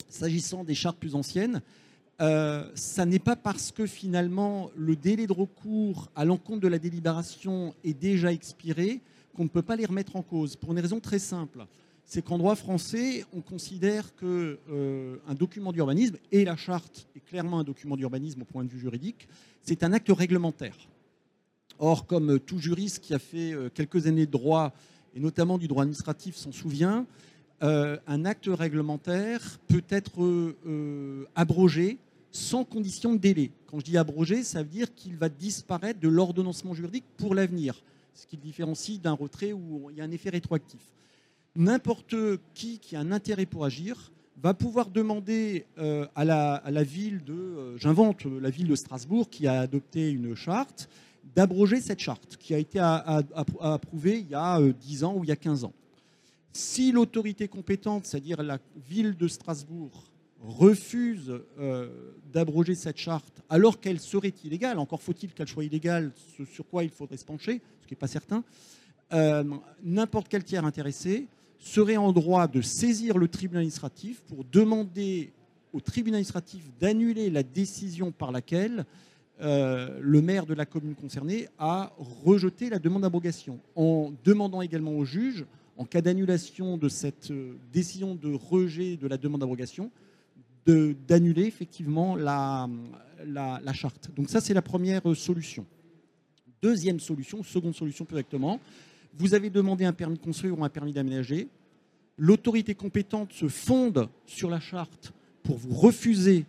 S'agissant 0.08 0.64
des 0.64 0.76
chartes 0.76 0.98
plus 0.98 1.14
anciennes, 1.14 1.62
euh, 2.22 2.68
ça 2.74 3.06
n'est 3.06 3.20
pas 3.20 3.36
parce 3.36 3.72
que 3.72 3.86
finalement 3.86 4.72
le 4.76 4.96
délai 4.96 5.28
de 5.28 5.34
recours 5.34 6.10
à 6.16 6.26
l'encontre 6.26 6.62
de 6.62 6.68
la 6.68 6.80
délibération 6.80 7.76
est 7.84 7.94
déjà 7.94 8.32
expiré 8.32 9.02
qu'on 9.38 9.44
ne 9.44 9.50
peut 9.50 9.62
pas 9.62 9.76
les 9.76 9.86
remettre 9.86 10.16
en 10.16 10.24
cause, 10.24 10.56
pour 10.56 10.72
une 10.72 10.80
raison 10.80 11.00
très 11.00 11.20
simple. 11.20 11.68
C'est 12.04 12.24
qu'en 12.24 12.40
droit 12.40 12.56
français, 12.56 13.24
on 13.34 13.42
considère 13.42 14.16
qu'un 14.16 14.26
euh, 14.26 15.18
document 15.38 15.72
d'urbanisme, 15.72 16.18
et 16.32 16.44
la 16.44 16.56
charte 16.56 17.08
est 17.16 17.20
clairement 17.20 17.60
un 17.60 17.64
document 17.64 17.96
d'urbanisme 17.96 18.42
au 18.42 18.46
point 18.46 18.64
de 18.64 18.70
vue 18.70 18.80
juridique, 18.80 19.28
c'est 19.62 19.84
un 19.84 19.94
acte 19.94 20.10
réglementaire. 20.10 20.76
Or, 21.78 22.08
comme 22.08 22.40
tout 22.40 22.58
juriste 22.58 23.00
qui 23.00 23.14
a 23.14 23.20
fait 23.20 23.54
euh, 23.54 23.70
quelques 23.72 24.08
années 24.08 24.26
de 24.26 24.32
droit, 24.32 24.74
et 25.16 25.20
notamment 25.20 25.60
du 25.60 25.68
droit 25.68 25.84
administratif, 25.84 26.36
s'en 26.36 26.52
souvient, 26.52 27.06
euh, 27.62 27.98
un 28.08 28.26
acte 28.26 28.50
réglementaire 28.52 29.60
peut 29.68 29.84
être 29.90 30.56
abrogé 31.36 31.98
sans 32.32 32.64
condition 32.64 33.14
de 33.14 33.20
délai. 33.20 33.52
Quand 33.68 33.80
je 33.80 33.86
dis 33.86 33.98
abrogé, 33.98 34.44
ça 34.44 34.64
veut 34.64 34.70
dire 34.70 34.94
qu'il 34.96 35.16
va 35.16 35.30
disparaître 35.30 36.00
de 36.00 36.08
l'ordonnancement 36.08 36.74
juridique 36.74 37.06
pour 37.18 37.36
l'avenir 37.36 37.84
ce 38.18 38.26
qui 38.26 38.36
le 38.36 38.42
différencie 38.42 39.00
d'un 39.00 39.14
retrait 39.14 39.54
où 39.54 39.90
il 39.92 39.98
y 39.98 40.02
a 40.02 40.04
un 40.04 40.12
effet 40.12 40.32
rétroactif. 40.32 40.82
N'importe 41.56 42.16
qui 42.56 42.80
qui 42.80 42.96
a 42.96 43.00
un 43.00 43.12
intérêt 43.12 43.46
pour 43.46 43.64
agir 43.64 44.12
va 44.38 44.54
pouvoir 44.54 44.90
demander 44.90 45.66
euh, 45.78 46.08
à, 46.16 46.26
la, 46.26 46.84
ville 46.84 47.24
de, 47.24 47.34
euh, 47.34 47.78
j'invente, 47.78 48.26
la 48.26 48.50
ville 48.50 48.68
de 48.68 48.76
Strasbourg 48.76 49.30
qui 49.30 49.48
a 49.48 49.62
adopté 49.62 50.10
une 50.12 50.36
charte, 50.36 50.90
d'abroger 51.36 51.80
cette 51.80 52.00
charte 52.00 52.38
qui 52.38 52.54
a 52.54 52.58
été 52.58 52.80
approuvée 52.80 54.20
il 54.20 54.30
y 54.30 54.36
a 54.36 54.60
10 54.62 55.04
euh, 55.04 55.08
ans 55.08 55.16
ou 55.16 55.24
il 55.24 55.30
y 55.30 55.32
a 55.32 55.36
15 55.36 55.64
ans. 55.64 55.74
Si 56.54 56.92
l'autorité 56.92 57.48
compétente, 57.48 58.06
c'est-à-dire 58.06 58.42
la 58.42 58.58
ville 58.88 59.16
de 59.16 59.28
Strasbourg, 59.28 60.06
refuse 60.42 61.42
euh, 61.60 61.90
d'abroger 62.32 62.76
cette 62.76 62.98
charte 62.98 63.42
alors 63.50 63.80
qu'elle 63.80 64.00
serait 64.00 64.34
illégale, 64.44 64.80
encore 64.80 65.02
faut-il 65.02 65.34
qu'elle 65.34 65.48
soit 65.48 65.64
illégale, 65.64 66.12
ce 66.38 66.46
sur 66.46 66.68
quoi 66.68 66.84
il 66.84 66.90
faudrait 66.90 67.18
se 67.18 67.26
pencher, 67.26 67.62
ce 67.82 67.88
qui 67.88 67.94
n'est 67.94 68.00
pas 68.00 68.08
certain, 68.08 68.44
euh, 69.14 69.44
n'importe 69.84 70.28
quel 70.28 70.44
tiers 70.44 70.66
intéressé 70.66 71.28
serait 71.60 71.98
en 71.98 72.12
droit 72.12 72.48
de 72.48 72.62
saisir 72.62 73.18
le 73.18 73.28
tribunal 73.28 73.62
administratif 73.62 74.22
pour 74.22 74.44
demander 74.44 75.32
au 75.74 75.80
tribunal 75.80 76.18
administratif 76.18 76.70
d'annuler 76.80 77.30
la 77.30 77.44
décision 77.44 78.12
par 78.12 78.32
laquelle 78.32 78.86
euh, 79.42 80.00
le 80.02 80.22
maire 80.22 80.46
de 80.46 80.54
la 80.54 80.66
commune 80.66 80.96
concernée 80.96 81.48
a 81.58 81.94
rejeté 82.26 82.70
la 82.70 82.80
demande 82.80 83.04
d'abrogation, 83.04 83.60
en 83.76 84.12
demandant 84.24 84.62
également 84.62 84.92
au 84.92 85.06
juge, 85.06 85.46
en 85.78 85.86
cas 85.86 86.02
d'annulation 86.02 86.78
de 86.78 86.90
cette 86.90 87.32
décision 87.72 88.16
de 88.16 88.34
rejet 88.34 88.98
de 88.98 89.08
la 89.08 89.18
demande 89.18 89.42
d'abrogation, 89.42 89.92
d'annuler 90.68 91.46
effectivement 91.46 92.16
la, 92.16 92.68
charte. 93.74 94.10
Donc 94.16 94.30
ça, 94.30 94.42
c'est 94.42 94.54
la 94.54 94.62
première 94.62 95.02
solution. 95.16 95.66
Deuxième 96.62 97.00
solution, 97.00 97.44
seconde 97.44 97.76
solution 97.76 98.06
plus 98.06 98.18
exactement, 98.18 98.60
vous 99.18 99.34
avez 99.34 99.50
demandé 99.50 99.86
un 99.86 99.94
permis 99.94 100.18
de 100.18 100.24
construire 100.24 100.58
ou 100.58 100.64
un 100.64 100.70
permis 100.70 100.94
d'aménager. 100.94 101.48
L'autorité 102.18 102.76
compétente 102.76 103.32
se 103.34 103.48
fonde 103.48 104.10
sur 104.26 104.50
la 104.50 104.60
charte 104.60 105.14
pour 105.44 105.58
vous 105.58 105.74
refuser 105.74 106.46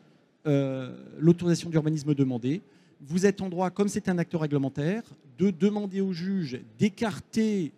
euh, 0.47 0.97
l'autorisation 1.19 1.71
d'urbanisme 1.71 2.15
demandée. 2.15 2.63
Vous 3.01 3.27
êtes 3.27 3.41
en 3.41 3.49
droit, 3.49 3.71
comme 3.71 3.89
c'est 3.89 4.09
un 4.09 4.19
acte 4.19 4.35
réglementaire, 4.35 5.03
de 5.39 5.51
demander 5.51 6.01
au 6.01 6.13
juge 6.13 6.61
d'écarter 6.79 7.73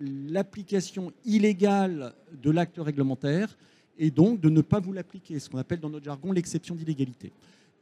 l'application 0.00 1.12
illégale 1.24 2.14
de 2.42 2.50
l'acte 2.50 2.78
réglementaire 2.78 3.56
et 3.98 4.10
donc 4.10 4.40
de 4.40 4.48
ne 4.48 4.60
pas 4.60 4.80
vous 4.80 4.92
l'appliquer, 4.92 5.38
ce 5.38 5.48
qu'on 5.48 5.58
appelle 5.58 5.80
dans 5.80 5.90
notre 5.90 6.04
jargon 6.04 6.32
l'exception 6.32 6.74
d'illégalité. 6.74 7.32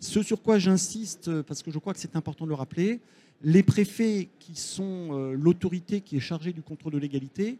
Ce 0.00 0.22
sur 0.22 0.42
quoi 0.42 0.58
j'insiste, 0.58 1.42
parce 1.42 1.62
que 1.62 1.70
je 1.70 1.78
crois 1.78 1.92
que 1.92 2.00
c'est 2.00 2.16
important 2.16 2.44
de 2.44 2.50
le 2.50 2.54
rappeler, 2.54 3.00
les 3.42 3.62
préfets, 3.62 4.28
qui 4.38 4.54
sont 4.54 5.10
euh, 5.12 5.32
l'autorité 5.32 6.00
qui 6.00 6.16
est 6.16 6.20
chargée 6.20 6.52
du 6.52 6.62
contrôle 6.62 6.92
de 6.92 6.98
l'égalité, 6.98 7.58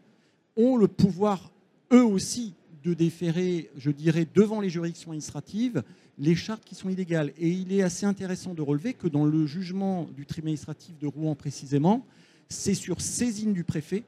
ont 0.55 0.77
le 0.77 0.87
pouvoir, 0.87 1.51
eux 1.91 2.03
aussi, 2.03 2.53
de 2.83 2.93
déférer, 2.93 3.69
je 3.77 3.91
dirais, 3.91 4.27
devant 4.33 4.59
les 4.59 4.69
juridictions 4.69 5.11
administratives, 5.11 5.83
les 6.17 6.35
chartes 6.35 6.63
qui 6.65 6.75
sont 6.75 6.89
illégales. 6.89 7.31
Et 7.37 7.49
il 7.49 7.73
est 7.73 7.81
assez 7.81 8.05
intéressant 8.05 8.53
de 8.53 8.61
relever 8.61 8.93
que 8.93 9.07
dans 9.07 9.25
le 9.25 9.45
jugement 9.45 10.07
du 10.15 10.25
tribunal 10.25 10.53
administratif 10.53 10.97
de 10.99 11.07
Rouen 11.07 11.35
précisément, 11.35 12.05
c'est 12.49 12.73
sur 12.73 13.01
saisine 13.01 13.53
du 13.53 13.63
préfet 13.63 14.03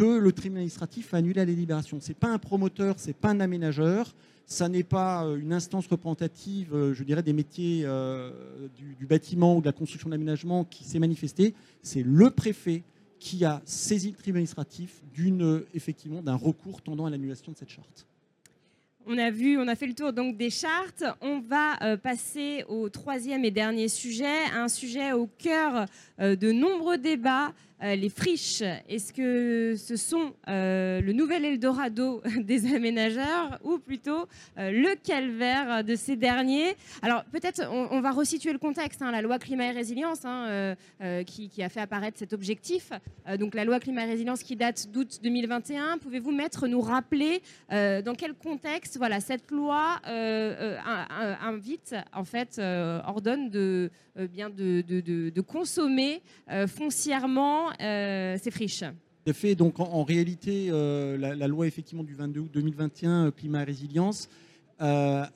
que 0.00 0.18
le 0.18 0.32
tribunal 0.32 0.60
administratif 0.60 1.12
a 1.12 1.18
annulé 1.18 1.34
la 1.34 1.44
délibération. 1.44 2.00
Ce 2.00 2.08
n'est 2.08 2.14
pas 2.14 2.28
un 2.28 2.38
promoteur, 2.38 2.98
ce 2.98 3.08
n'est 3.08 3.12
pas 3.12 3.28
un 3.28 3.40
aménageur, 3.40 4.14
ça 4.46 4.66
n'est 4.70 4.82
pas 4.82 5.26
euh, 5.26 5.36
une 5.36 5.52
instance 5.52 5.86
représentative, 5.88 6.74
euh, 6.74 6.94
je 6.94 7.04
dirais, 7.04 7.22
des 7.22 7.34
métiers 7.34 7.82
euh, 7.84 8.30
du, 8.98 9.04
bâtiment 9.04 9.58
ou 9.58 9.60
de 9.60 9.66
la 9.66 9.72
construction 9.72 10.08
de 10.08 10.14
l'aménagement 10.14 10.64
qui 10.64 10.84
s'est 10.84 10.98
manifesté, 10.98 11.54
c'est 11.82 12.02
le 12.02 12.30
préfet 12.30 12.82
qui 13.18 13.44
a 13.44 13.60
saisi 13.66 14.12
le 14.12 14.16
tribunal 14.16 14.38
administratif 14.38 15.02
d'une, 15.12 15.64
effectivement, 15.74 16.22
d'un 16.22 16.36
recours 16.36 16.80
tendant 16.80 17.04
à 17.04 17.10
l'annulation 17.10 17.52
de 17.52 17.58
cette 17.58 17.68
charte. 17.68 18.06
On 19.06 19.18
a 19.18 19.30
vu, 19.30 19.58
on 19.58 19.68
a 19.68 19.74
fait 19.74 19.86
le 19.86 19.94
tour 19.94 20.14
donc 20.14 20.38
des 20.38 20.50
chartes. 20.50 21.04
On 21.20 21.40
va 21.40 21.96
passer 21.98 22.64
au 22.68 22.88
troisième 22.88 23.44
et 23.44 23.50
dernier 23.50 23.88
sujet, 23.88 24.44
un 24.54 24.68
sujet 24.68 25.12
au 25.12 25.26
cœur 25.26 25.86
de 26.18 26.52
nombreux 26.52 26.96
débats 26.96 27.52
euh, 27.82 27.96
les 27.96 28.10
friches, 28.10 28.62
est-ce 28.88 29.12
que 29.12 29.74
ce 29.76 29.96
sont 29.96 30.34
euh, 30.48 31.00
le 31.00 31.12
nouvel 31.14 31.46
Eldorado 31.46 32.22
des 32.40 32.74
aménageurs 32.74 33.58
ou 33.64 33.78
plutôt 33.78 34.26
euh, 34.58 34.70
le 34.70 34.96
calvaire 35.02 35.82
de 35.82 35.94
ces 35.96 36.16
derniers? 36.16 36.76
Alors 37.00 37.24
peut-être 37.24 37.66
on, 37.70 38.00
va 38.00 38.10
resituer 38.10 38.52
le 38.52 38.58
contexte. 38.58 39.00
Hein, 39.02 39.10
la 39.10 39.22
loi 39.22 39.38
climat 39.38 39.66
et 39.66 39.70
résilience 39.70 40.24
hein, 40.24 40.74
qui, 41.26 41.50
a 41.62 41.68
fait 41.68 41.80
apparaître 41.80 42.18
cet 42.18 42.32
objectif. 42.32 42.92
donc 43.38 43.54
la 43.54 43.64
loi 43.64 43.78
climat 43.78 44.04
et 44.04 44.10
résilience 44.10 44.42
qui 44.42 44.56
date 44.56 44.88
d'août 44.90 45.20
2021. 45.22 45.98
Pouvez-vous 45.98 46.32
mettre, 46.32 46.66
nous 46.66 46.80
rappeler 46.80 47.42
dans 47.70 48.14
quel 48.16 48.34
contexte 48.34 48.96
voilà, 48.96 49.20
cette 49.20 49.50
loi 49.50 50.00
invite, 50.06 51.94
en 52.12 52.24
fait, 52.24 52.60
ordonne 53.06 53.50
de, 53.50 53.90
bien 54.30 54.50
de, 54.50 54.82
de 54.82 55.40
consommer 55.40 56.22
foncièrement 56.66 57.69
euh, 57.80 58.36
ces 58.40 58.50
friches 58.50 58.84
fait. 59.32 59.54
Donc 59.54 59.80
en, 59.80 60.02
réalité, 60.02 60.68
euh, 60.70 61.16
la, 61.16 61.48
loi 61.48 61.66
effectivement 61.66 62.02
du 62.02 62.14
22 62.14 62.40
août 62.40 62.50
2021, 62.52 63.26
euh, 63.26 63.30
climat 63.30 63.62
et 63.62 63.64
résilience, 63.64 64.28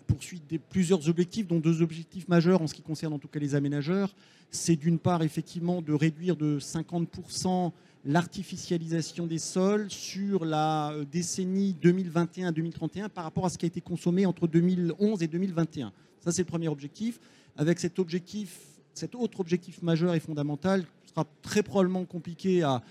poursuit 0.07 0.40
plusieurs 0.70 1.07
objectifs, 1.09 1.47
dont 1.47 1.61
deux 1.61 1.83
objectifs 1.83 2.27
majeurs 2.29 2.62
en 2.62 2.66
ce 2.66 2.73
qui 2.73 2.81
concerne 2.81 3.12
en 3.12 3.18
tout 3.18 3.29
cas 3.29 3.38
les 3.38 3.55
aménageurs. 3.55 4.14
C'est 4.51 4.77
d'une 4.77 4.99
part 4.99 5.23
effectivement 5.23 5.83
de 5.83 5.92
réduire 5.92 6.35
de 6.35 6.59
50% 6.59 7.73
l'artificialisation 8.07 9.27
des 9.27 9.38
sols 9.38 9.90
sur 9.90 10.47
la 10.47 10.94
décennie 11.12 11.77
2021-2031 11.83 13.11
par 13.11 13.25
rapport 13.25 13.44
à 13.44 13.51
ce 13.51 13.59
qui 13.59 13.66
a 13.66 13.68
été 13.68 13.83
consommé 13.83 14.25
entre 14.25 14.47
2011 14.47 15.23
et 15.23 15.27
2021. 15.27 15.92
Ça, 16.20 16.33
c'est 16.33 16.42
le 16.42 16.47
premier 16.47 16.68
objectif. 16.68 17.20
Avec 17.57 17.79
cet 17.79 17.99
objectif, 17.99 18.61
cet 18.94 19.14
autre 19.14 19.40
objectif 19.40 19.83
majeur 19.83 20.14
et 20.14 20.20
fondamental, 20.20 20.85
sera 21.14 21.27
très 21.42 21.62
probablement 21.62 22.05
compliqué 22.05 22.62
à, 22.62 22.83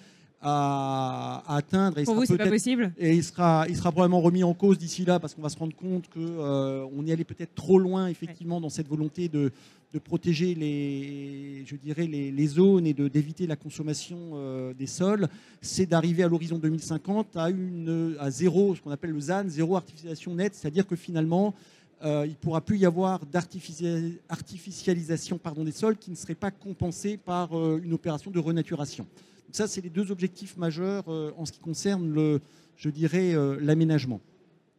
à- 0.42 1.44
à 1.48 1.58
atteindre. 1.58 1.98
Et 2.00 2.04
Pour 2.04 2.16
vous, 2.16 2.26
c'est 2.26 2.38
pas 2.38 2.48
possible? 2.50 2.94
et 2.98 3.14
il 3.16 3.24
sera, 3.24 3.66
il 3.70 3.76
sera 3.78 3.92
probablement 3.92 4.22
remis 4.22 4.44
en 4.44 4.54
cause 4.54 4.78
d'ici 4.78 5.06
là 5.06 5.20
parce 5.20 5.34
qu'on 5.34 5.42
va 5.42 5.50
se 5.50 5.58
rendre 5.58 5.76
compte 5.76 6.10
qu'on 6.10 7.06
y 7.06 7.12
allait 7.12 7.24
peut-être 7.24 7.56
trop 7.56 7.80
loin 7.80 8.08
effectivement 8.08 8.60
dans 8.60 8.70
cette 8.70 8.88
volonté 8.88 9.30
de, 9.30 9.52
de 9.94 10.00
protéger 10.00 10.54
les, 10.56 11.64
je 11.66 11.76
dirais, 11.76 12.08
les, 12.08 12.32
les 12.32 12.48
zones 12.48 12.86
et 12.86 12.94
d'éviter 12.94 13.48
la 13.48 13.56
consommation 13.56 14.18
euh, 14.34 14.74
des 14.74 14.88
sols. 14.88 15.28
C'est 15.62 15.86
d'arriver 15.86 16.24
à 16.24 16.28
l'horizon 16.28 16.58
2050 16.58 17.38
à, 17.38 17.50
une, 17.50 18.16
à 18.20 18.30
zéro, 18.32 18.76
ce 18.76 18.82
qu'on 18.82 18.92
appelle 18.92 19.12
le 19.12 19.20
ZAN, 19.22 19.46
zéro 19.48 19.76
artificialisation 19.78 20.34
nette, 20.36 20.56
c'est-à-dire 20.56 20.86
que 20.88 20.96
finalement 20.96 21.54
euh, 22.04 22.24
il 22.26 22.32
ne 22.32 22.36
pourra 22.36 22.62
plus 22.62 22.78
y 22.78 22.86
avoir 22.86 23.26
d'artificialisation 23.26 24.18
artificialisation, 24.30 25.38
pardon, 25.38 25.64
des 25.64 25.72
sols 25.72 25.98
qui 25.98 26.12
ne 26.12 26.16
serait 26.16 26.36
pas 26.36 26.52
compensée 26.52 27.18
par 27.18 27.58
euh, 27.58 27.82
une 27.84 27.94
opération 27.94 28.32
de 28.32 28.40
renaturation. 28.40 29.04
Donc 29.04 29.56
ça, 29.56 29.68
c'est 29.68 29.82
les 29.82 29.90
deux 29.90 30.12
objectifs 30.12 30.58
majeurs 30.58 31.06
euh, 31.08 31.32
en 31.38 31.46
ce 31.46 31.52
qui 31.52 31.60
concerne, 31.60 32.12
le, 32.12 32.42
je 32.78 32.90
dirais, 32.90 33.34
l'aménagement. 33.62 34.20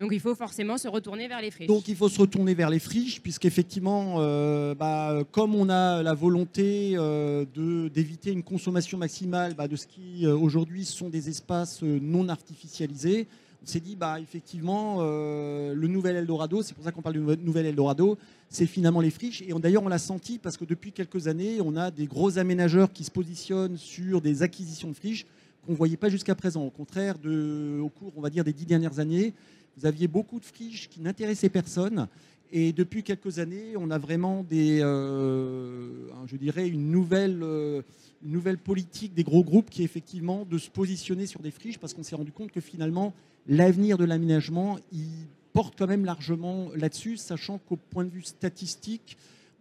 Donc 0.00 0.10
il 0.12 0.20
faut 0.20 0.34
forcément 0.34 0.76
se 0.76 0.88
retourner 0.88 1.28
vers 1.28 1.40
les 1.40 1.52
friches. 1.52 1.68
Donc 1.68 1.86
il 1.86 1.94
faut 1.94 2.08
se 2.08 2.20
retourner 2.20 2.52
vers 2.54 2.68
les 2.68 2.80
friches, 2.80 3.20
puisqu'effectivement, 3.22 4.16
euh, 4.18 4.74
bah, 4.74 5.22
comme 5.30 5.54
on 5.54 5.68
a 5.70 6.02
la 6.02 6.14
volonté 6.14 6.94
euh, 6.96 7.44
de- 7.54 7.88
d'éviter 7.88 8.32
une 8.32 8.42
consommation 8.42 8.98
maximale 8.98 9.54
bah, 9.54 9.68
de 9.68 9.76
ce 9.76 9.86
qui 9.86 10.26
euh, 10.26 10.36
aujourd'hui 10.36 10.84
sont 10.84 11.08
des 11.08 11.28
espaces 11.28 11.82
non 11.82 12.28
artificialisés, 12.28 13.28
on 13.64 13.66
s'est 13.66 13.80
dit, 13.80 13.96
bah, 13.96 14.20
effectivement, 14.20 14.98
euh, 15.00 15.72
le 15.74 15.88
nouvel 15.88 16.16
Eldorado, 16.16 16.62
c'est 16.62 16.74
pour 16.74 16.84
ça 16.84 16.92
qu'on 16.92 17.00
parle 17.00 17.14
du 17.14 17.44
nouvel 17.44 17.64
Eldorado, 17.64 18.18
c'est 18.50 18.66
finalement 18.66 19.00
les 19.00 19.08
friches. 19.10 19.40
Et 19.40 19.54
d'ailleurs, 19.54 19.82
on 19.82 19.88
l'a 19.88 19.98
senti 19.98 20.38
parce 20.38 20.58
que 20.58 20.66
depuis 20.66 20.92
quelques 20.92 21.28
années, 21.28 21.60
on 21.64 21.74
a 21.74 21.90
des 21.90 22.06
gros 22.06 22.36
aménageurs 22.36 22.92
qui 22.92 23.04
se 23.04 23.10
positionnent 23.10 23.78
sur 23.78 24.20
des 24.20 24.42
acquisitions 24.42 24.88
de 24.88 24.94
friches 24.94 25.24
qu'on 25.64 25.72
ne 25.72 25.78
voyait 25.78 25.96
pas 25.96 26.10
jusqu'à 26.10 26.34
présent. 26.34 26.62
Au 26.62 26.70
contraire, 26.70 27.14
au 27.24 27.88
cours, 27.88 28.12
on 28.16 28.20
va 28.20 28.28
dire, 28.28 28.44
des 28.44 28.52
dix 28.52 28.66
dernières 28.66 28.98
années, 28.98 29.32
vous 29.78 29.86
aviez 29.86 30.08
beaucoup 30.08 30.38
de 30.38 30.44
friches 30.44 30.90
qui 30.90 31.00
n'intéressaient 31.00 31.48
personne. 31.48 32.06
Et 32.52 32.72
depuis 32.74 33.02
quelques 33.02 33.38
années, 33.38 33.76
on 33.78 33.90
a 33.90 33.96
vraiment 33.98 34.44
des, 34.44 34.80
euh, 34.82 35.88
je 36.26 36.36
dirais, 36.36 36.68
une 36.68 36.90
nouvelle, 36.90 37.40
euh, 37.42 37.80
une 38.22 38.32
nouvelle 38.32 38.58
politique 38.58 39.14
des 39.14 39.24
gros 39.24 39.42
groupes 39.42 39.70
qui 39.70 39.80
est 39.80 39.84
effectivement 39.86 40.44
de 40.44 40.58
se 40.58 40.68
positionner 40.68 41.26
sur 41.26 41.40
des 41.40 41.50
friches 41.50 41.78
parce 41.78 41.94
qu'on 41.94 42.02
s'est 42.02 42.14
rendu 42.14 42.30
compte 42.30 42.52
que 42.52 42.60
finalement, 42.60 43.14
l'avenir 43.46 43.98
de 43.98 44.04
l'aménagement, 44.04 44.78
il 44.92 45.08
porte 45.52 45.74
quand 45.78 45.86
même 45.86 46.04
largement 46.04 46.68
là-dessus, 46.74 47.16
sachant 47.16 47.58
qu'au 47.58 47.76
point 47.76 48.04
de 48.04 48.10
vue 48.10 48.22
statistique, 48.22 49.16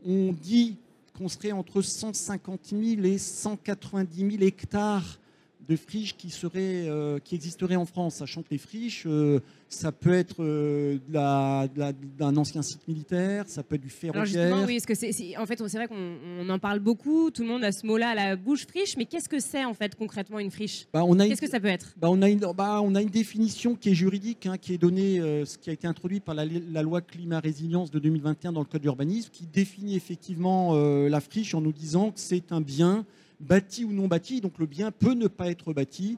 on 0.06 0.34
dit 0.34 0.78
qu'on 1.18 1.30
serait 1.30 1.52
entre 1.52 1.82
150 1.82 2.74
000 2.74 3.04
et 3.04 3.18
190 3.18 4.32
000 4.32 4.44
hectares 4.44 5.20
de 5.68 5.76
friches 5.76 6.16
qui, 6.18 6.30
seraient, 6.30 6.88
euh, 6.88 7.20
qui 7.24 7.36
existeraient 7.36 7.76
en 7.76 7.86
France, 7.86 8.16
sachant 8.16 8.42
que 8.42 8.50
les 8.52 8.58
friches, 8.58 9.04
euh, 9.06 9.40
ça 9.70 9.92
peut 9.92 10.14
être 10.14 10.44
euh, 10.44 10.98
de 11.08 11.68
de 11.74 11.94
d'un 12.18 12.36
ancien 12.38 12.62
site 12.62 12.88
militaire, 12.88 13.46
ça 13.48 13.64
peut 13.64 13.76
être 13.76 13.82
du 13.82 13.88
Alors 13.88 14.26
ferroviaire. 14.26 14.26
justement, 14.50 14.66
oui, 14.68 14.76
parce 14.80 14.86
que 14.86 14.96
c'est, 14.96 15.38
en 15.38 15.46
fait, 15.46 15.58
c'est 15.68 15.78
vrai 15.78 15.88
qu'on 15.88 16.18
on 16.40 16.50
en 16.50 16.60
parle 16.60 16.80
beaucoup, 16.80 17.32
tout 17.32 17.44
le 17.44 17.48
monde 17.48 17.64
a 17.64 17.72
ce 17.72 17.86
mot-là 17.86 18.10
à 18.10 18.16
la 18.16 18.36
bouche, 18.36 18.66
friche, 18.68 18.98
mais 18.98 19.06
qu'est-ce 19.06 19.30
que 19.30 19.40
c'est 19.40 19.64
en 19.66 19.74
fait 19.74 19.96
concrètement 19.96 20.40
une 20.40 20.52
friche? 20.52 20.88
Bah, 20.94 21.04
on 21.06 21.18
a 21.20 21.24
une- 21.26 21.30
Qu'est-ce 21.30 21.42
que 21.42 21.50
ça 21.50 21.60
peut 21.60 21.68
être? 21.68 21.94
Bah, 21.98 22.10
on, 22.12 22.22
a 22.22 22.30
une, 22.30 22.40
bah, 22.40 22.82
on 22.84 22.94
a 22.96 23.02
une 23.02 23.10
définition 23.10 23.76
qui 23.76 23.90
est 23.90 23.96
juridique, 23.96 24.46
hein, 24.46 24.58
qui 24.58 24.74
est 24.74 24.78
donnée, 24.78 25.20
ce 25.46 25.58
qui 25.58 25.70
a 25.70 25.74
été 25.74 25.88
introduit 25.88 26.20
par 26.20 26.36
la, 26.36 26.46
la 26.46 26.82
loi 26.82 27.02
climat 27.02 27.40
résilience 27.40 27.90
de 27.90 28.00
2021 28.00 28.52
dans 28.52 28.60
le 28.60 28.66
code 28.66 28.82
de 28.82 28.86
l'urbanisme, 28.86 29.30
qui 29.32 29.46
définit 29.46 29.96
effectivement 29.96 30.76
la 30.76 31.20
friche 31.22 31.54
en 31.56 31.62
nous 31.62 31.72
disant 31.74 32.12
que 32.12 32.20
c'est 32.20 32.52
un 32.52 32.62
bien 32.62 33.06
bâti 33.44 33.86
ou 33.86 33.92
non 33.92 34.08
bâti, 34.08 34.42
donc 34.42 34.58
le 34.58 34.66
bien 34.66 34.92
peut 34.92 35.14
ne 35.14 35.28
pas 35.28 35.52
être 35.52 35.74
bâti, 35.74 36.18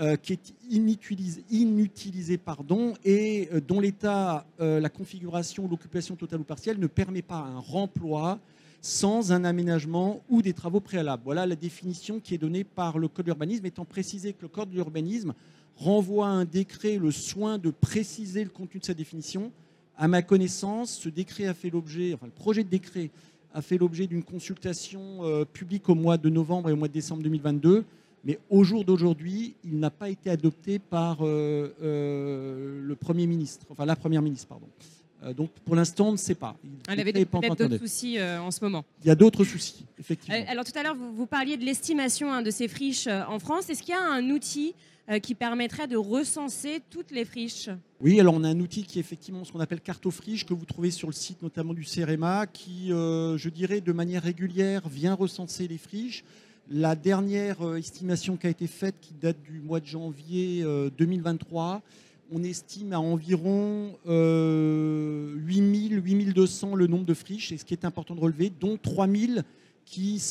euh, 0.00 0.16
qui 0.16 0.32
est 0.32 0.54
inutilisé, 0.70 1.44
inutilisé 1.50 2.36
pardon, 2.36 2.94
et 3.04 3.48
euh, 3.52 3.60
dont 3.60 3.78
l'état, 3.78 4.44
euh, 4.60 4.80
la 4.80 4.88
configuration, 4.88 5.68
l'occupation 5.68 6.16
totale 6.16 6.40
ou 6.40 6.44
partielle 6.44 6.80
ne 6.80 6.88
permet 6.88 7.22
pas 7.22 7.36
un 7.36 7.60
remploi 7.60 8.40
sans 8.82 9.30
un 9.30 9.44
aménagement 9.44 10.20
ou 10.28 10.42
des 10.42 10.52
travaux 10.52 10.80
préalables. 10.80 11.22
Voilà 11.24 11.46
la 11.46 11.54
définition 11.54 12.18
qui 12.18 12.34
est 12.34 12.38
donnée 12.38 12.64
par 12.64 12.98
le 12.98 13.06
Code 13.06 13.26
de 13.26 13.30
l'urbanisme, 13.30 13.64
étant 13.66 13.84
précisé 13.84 14.32
que 14.32 14.42
le 14.42 14.48
Code 14.48 14.70
de 14.70 14.74
l'urbanisme 14.74 15.32
renvoie 15.76 16.26
à 16.26 16.30
un 16.30 16.44
décret 16.44 16.98
le 16.98 17.12
soin 17.12 17.58
de 17.58 17.70
préciser 17.70 18.42
le 18.42 18.50
contenu 18.50 18.80
de 18.80 18.84
sa 18.84 18.94
définition. 18.94 19.52
À 19.96 20.08
ma 20.08 20.22
connaissance, 20.22 20.90
ce 20.90 21.08
décret 21.08 21.46
a 21.46 21.54
fait 21.54 21.70
l'objet, 21.70 22.14
enfin 22.14 22.26
le 22.26 22.32
projet 22.32 22.64
de 22.64 22.68
décret 22.68 23.10
a 23.54 23.62
fait 23.62 23.78
l'objet 23.78 24.06
d'une 24.06 24.22
consultation 24.22 25.24
euh, 25.24 25.44
publique 25.44 25.88
au 25.88 25.94
mois 25.94 26.18
de 26.18 26.28
novembre 26.28 26.68
et 26.68 26.72
au 26.72 26.76
mois 26.76 26.88
de 26.88 26.92
décembre 26.92 27.22
2022. 27.22 27.84
Mais 28.24 28.38
au 28.50 28.64
jour 28.64 28.84
d'aujourd'hui, 28.84 29.54
il 29.64 29.78
n'a 29.78 29.90
pas 29.90 30.08
été 30.08 30.30
adopté 30.30 30.78
par 30.78 31.18
euh, 31.20 31.72
euh, 31.82 32.80
le 32.82 32.96
Premier 32.96 33.26
ministre, 33.26 33.66
enfin 33.70 33.84
la 33.84 33.96
Première 33.96 34.22
ministre, 34.22 34.48
pardon. 34.48 34.66
Donc 35.32 35.50
pour 35.64 35.74
l'instant, 35.74 36.08
on 36.08 36.12
ne 36.12 36.16
sait 36.16 36.34
pas. 36.34 36.56
Il 36.62 36.70
Elle 36.88 37.00
avait 37.00 37.12
peut-être 37.12 37.56
d'autres 37.56 37.78
soucis 37.78 38.18
euh, 38.18 38.40
en 38.40 38.50
ce 38.50 38.62
moment. 38.62 38.84
Il 39.02 39.08
y 39.08 39.10
a 39.10 39.14
d'autres 39.14 39.44
soucis, 39.44 39.86
effectivement. 39.98 40.36
Alors 40.48 40.64
tout 40.64 40.78
à 40.78 40.82
l'heure, 40.82 40.94
vous, 40.94 41.14
vous 41.14 41.26
parliez 41.26 41.56
de 41.56 41.64
l'estimation 41.64 42.32
hein, 42.32 42.42
de 42.42 42.50
ces 42.50 42.68
friches 42.68 43.06
euh, 43.06 43.22
en 43.28 43.38
France. 43.38 43.70
Est-ce 43.70 43.82
qu'il 43.82 43.94
y 43.94 43.96
a 43.96 44.02
un 44.02 44.28
outil 44.30 44.74
qui 45.22 45.34
permettrait 45.34 45.86
de 45.86 45.96
recenser 45.96 46.80
toutes 46.88 47.10
les 47.10 47.24
friches 47.24 47.68
Oui, 48.00 48.18
alors 48.20 48.34
on 48.34 48.42
a 48.42 48.48
un 48.48 48.60
outil 48.60 48.84
qui 48.84 48.98
est 48.98 49.00
effectivement 49.00 49.44
ce 49.44 49.52
qu'on 49.52 49.60
appelle 49.60 49.80
cartofriche, 49.80 50.46
que 50.46 50.54
vous 50.54 50.64
trouvez 50.64 50.90
sur 50.90 51.08
le 51.08 51.12
site 51.12 51.42
notamment 51.42 51.74
du 51.74 51.84
CEREMA, 51.84 52.46
qui, 52.46 52.90
euh, 52.90 53.36
je 53.36 53.50
dirais, 53.50 53.80
de 53.80 53.92
manière 53.92 54.22
régulière 54.22 54.88
vient 54.88 55.14
recenser 55.14 55.68
les 55.68 55.78
friches. 55.78 56.24
La 56.70 56.96
dernière 56.96 57.60
euh, 57.60 57.76
estimation 57.76 58.38
qui 58.38 58.46
a 58.46 58.50
été 58.50 58.66
faite, 58.66 58.94
qui 59.00 59.12
date 59.12 59.36
du 59.42 59.60
mois 59.60 59.80
de 59.80 59.86
janvier 59.86 60.62
euh, 60.62 60.88
2023, 60.96 61.82
on 62.32 62.42
estime 62.42 62.94
à 62.94 63.00
environ 63.00 63.98
euh, 64.06 65.34
8000, 65.36 66.00
8200 66.02 66.74
le 66.74 66.86
nombre 66.86 67.04
de 67.04 67.12
friches, 67.12 67.52
et 67.52 67.58
ce 67.58 67.66
qui 67.66 67.74
est 67.74 67.84
important 67.84 68.14
de 68.14 68.20
relever, 68.20 68.50
dont 68.50 68.78
3000 68.78 69.44
qui 69.84 70.22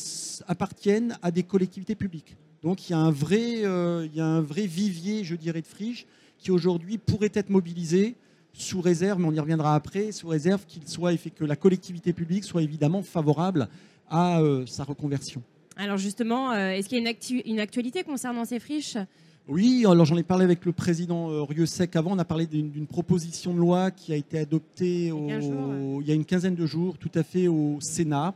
appartiennent 0.48 1.16
à 1.22 1.30
des 1.30 1.44
collectivités 1.44 1.94
publiques. 1.94 2.36
Donc 2.64 2.88
il 2.88 2.92
y 2.92 2.94
a 2.94 2.98
un 2.98 3.10
vrai, 3.10 3.62
euh, 3.64 4.06
il 4.10 4.16
y 4.16 4.20
a 4.22 4.26
un 4.26 4.40
vrai 4.40 4.66
vivier, 4.66 5.22
je 5.22 5.36
dirais, 5.36 5.60
de 5.60 5.66
friches 5.66 6.06
qui 6.38 6.50
aujourd'hui 6.50 6.96
pourrait 6.98 7.30
être 7.34 7.50
mobilisé 7.50 8.16
sous 8.54 8.80
réserve, 8.80 9.20
mais 9.20 9.26
on 9.28 9.32
y 9.32 9.38
reviendra 9.38 9.74
après, 9.74 10.12
sous 10.12 10.28
réserve 10.28 10.64
qu'il 10.66 10.88
soit 10.88 11.12
et 11.12 11.18
que 11.18 11.44
la 11.44 11.56
collectivité 11.56 12.12
publique 12.14 12.44
soit 12.44 12.62
évidemment 12.62 13.02
favorable 13.02 13.68
à 14.08 14.40
euh, 14.40 14.64
sa 14.66 14.82
reconversion. 14.84 15.42
Alors 15.76 15.98
justement, 15.98 16.52
euh, 16.52 16.70
est-ce 16.70 16.88
qu'il 16.88 16.96
y 16.96 17.00
a 17.00 17.02
une, 17.02 17.08
actu- 17.14 17.42
une 17.44 17.60
actualité 17.60 18.02
concernant 18.02 18.44
ces 18.46 18.58
friches? 18.60 18.96
Oui, 19.46 19.84
alors 19.86 20.06
j'en 20.06 20.16
ai 20.16 20.22
parlé 20.22 20.44
avec 20.44 20.64
le 20.64 20.72
président 20.72 21.28
euh, 21.30 21.42
Rieussec 21.42 21.94
avant. 21.96 22.12
On 22.12 22.18
a 22.18 22.24
parlé 22.24 22.46
d'une 22.46 22.86
proposition 22.86 23.52
de 23.52 23.58
loi 23.58 23.90
qui 23.90 24.12
a 24.14 24.16
été 24.16 24.38
adoptée 24.38 25.06
Il 25.08 25.26
y 25.26 25.32
a 25.32 25.38
15 25.40 25.44
au- 25.44 25.52
jours, 25.52 26.02
il 26.02 26.08
y 26.08 26.12
a 26.12 26.14
une 26.14 26.24
quinzaine 26.24 26.54
de 26.54 26.64
jours, 26.64 26.96
tout 26.96 27.10
à 27.14 27.22
fait 27.22 27.46
au 27.48 27.78
Sénat, 27.80 28.34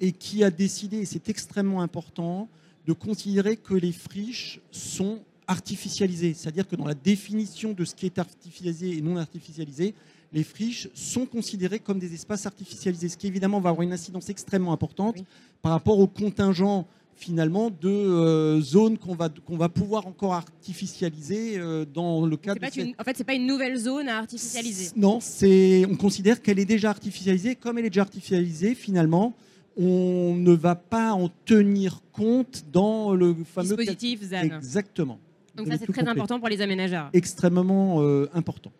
et 0.00 0.10
qui 0.10 0.42
a 0.42 0.50
décidé, 0.50 0.98
et 0.98 1.04
c'est 1.04 1.28
extrêmement 1.28 1.82
important, 1.82 2.48
de 2.86 2.92
considérer 2.92 3.56
que 3.56 3.74
les 3.74 3.92
friches 3.92 4.60
sont 4.70 5.20
artificialisées. 5.46 6.34
C'est-à-dire 6.34 6.66
que 6.66 6.76
dans 6.76 6.86
la 6.86 6.94
définition 6.94 7.72
de 7.72 7.84
ce 7.84 7.94
qui 7.94 8.06
est 8.06 8.18
artificialisé 8.18 8.96
et 8.96 9.00
non 9.00 9.16
artificialisé, 9.16 9.94
les 10.32 10.44
friches 10.44 10.88
sont 10.94 11.26
considérées 11.26 11.80
comme 11.80 11.98
des 11.98 12.14
espaces 12.14 12.46
artificialisés, 12.46 13.08
ce 13.08 13.16
qui 13.16 13.26
évidemment 13.26 13.60
va 13.60 13.70
avoir 13.70 13.82
une 13.82 13.92
incidence 13.92 14.28
extrêmement 14.28 14.72
importante 14.72 15.16
Oui. 15.18 15.24
par 15.60 15.72
rapport 15.72 15.98
au 15.98 16.06
contingent 16.06 16.86
finalement 17.16 17.68
de 17.68 17.88
euh, 17.90 18.60
zones 18.62 18.96
qu'on 18.96 19.14
va, 19.14 19.28
qu'on 19.28 19.56
va 19.58 19.68
pouvoir 19.68 20.06
encore 20.06 20.32
artificialiser 20.34 21.58
euh, 21.58 21.84
dans 21.84 22.24
le 22.24 22.36
cadre 22.36 22.60
pas 22.60 22.70
de 22.70 22.80
une- 22.80 22.94
En 22.98 23.04
fait, 23.04 23.14
c'est 23.16 23.24
pas 23.24 23.34
une 23.34 23.46
nouvelle 23.46 23.76
zone 23.76 24.08
à 24.08 24.18
artificialiser. 24.18 24.92
non, 24.96 25.18
c'est, 25.20 25.84
on 25.90 25.96
considère 25.96 26.40
qu'elle 26.40 26.58
est 26.58 26.64
déjà 26.64 26.88
artificialisée. 26.90 27.56
Comme 27.56 27.76
elle 27.78 27.84
est 27.86 27.90
déjà 27.90 28.02
artificialisée, 28.02 28.74
finalement, 28.74 29.34
on 29.80 30.34
ne 30.36 30.52
va 30.52 30.74
pas 30.74 31.12
en 31.12 31.30
tenir 31.46 32.02
compte 32.12 32.64
dans 32.70 33.14
le 33.14 33.34
fameux 33.44 33.76
Dispositif 33.76 34.22
ZAN. 34.22 34.42
Exactement. 34.42 35.18
Donc 35.54 35.66
Vous 35.66 35.72
ça, 35.72 35.78
c'est 35.78 35.90
très 35.90 36.06
important 36.06 36.38
pour 36.38 36.48
les 36.48 36.60
aménageurs. 36.60 37.08
Extrêmement 37.14 38.02
euh, 38.02 38.28
important. 38.34 38.70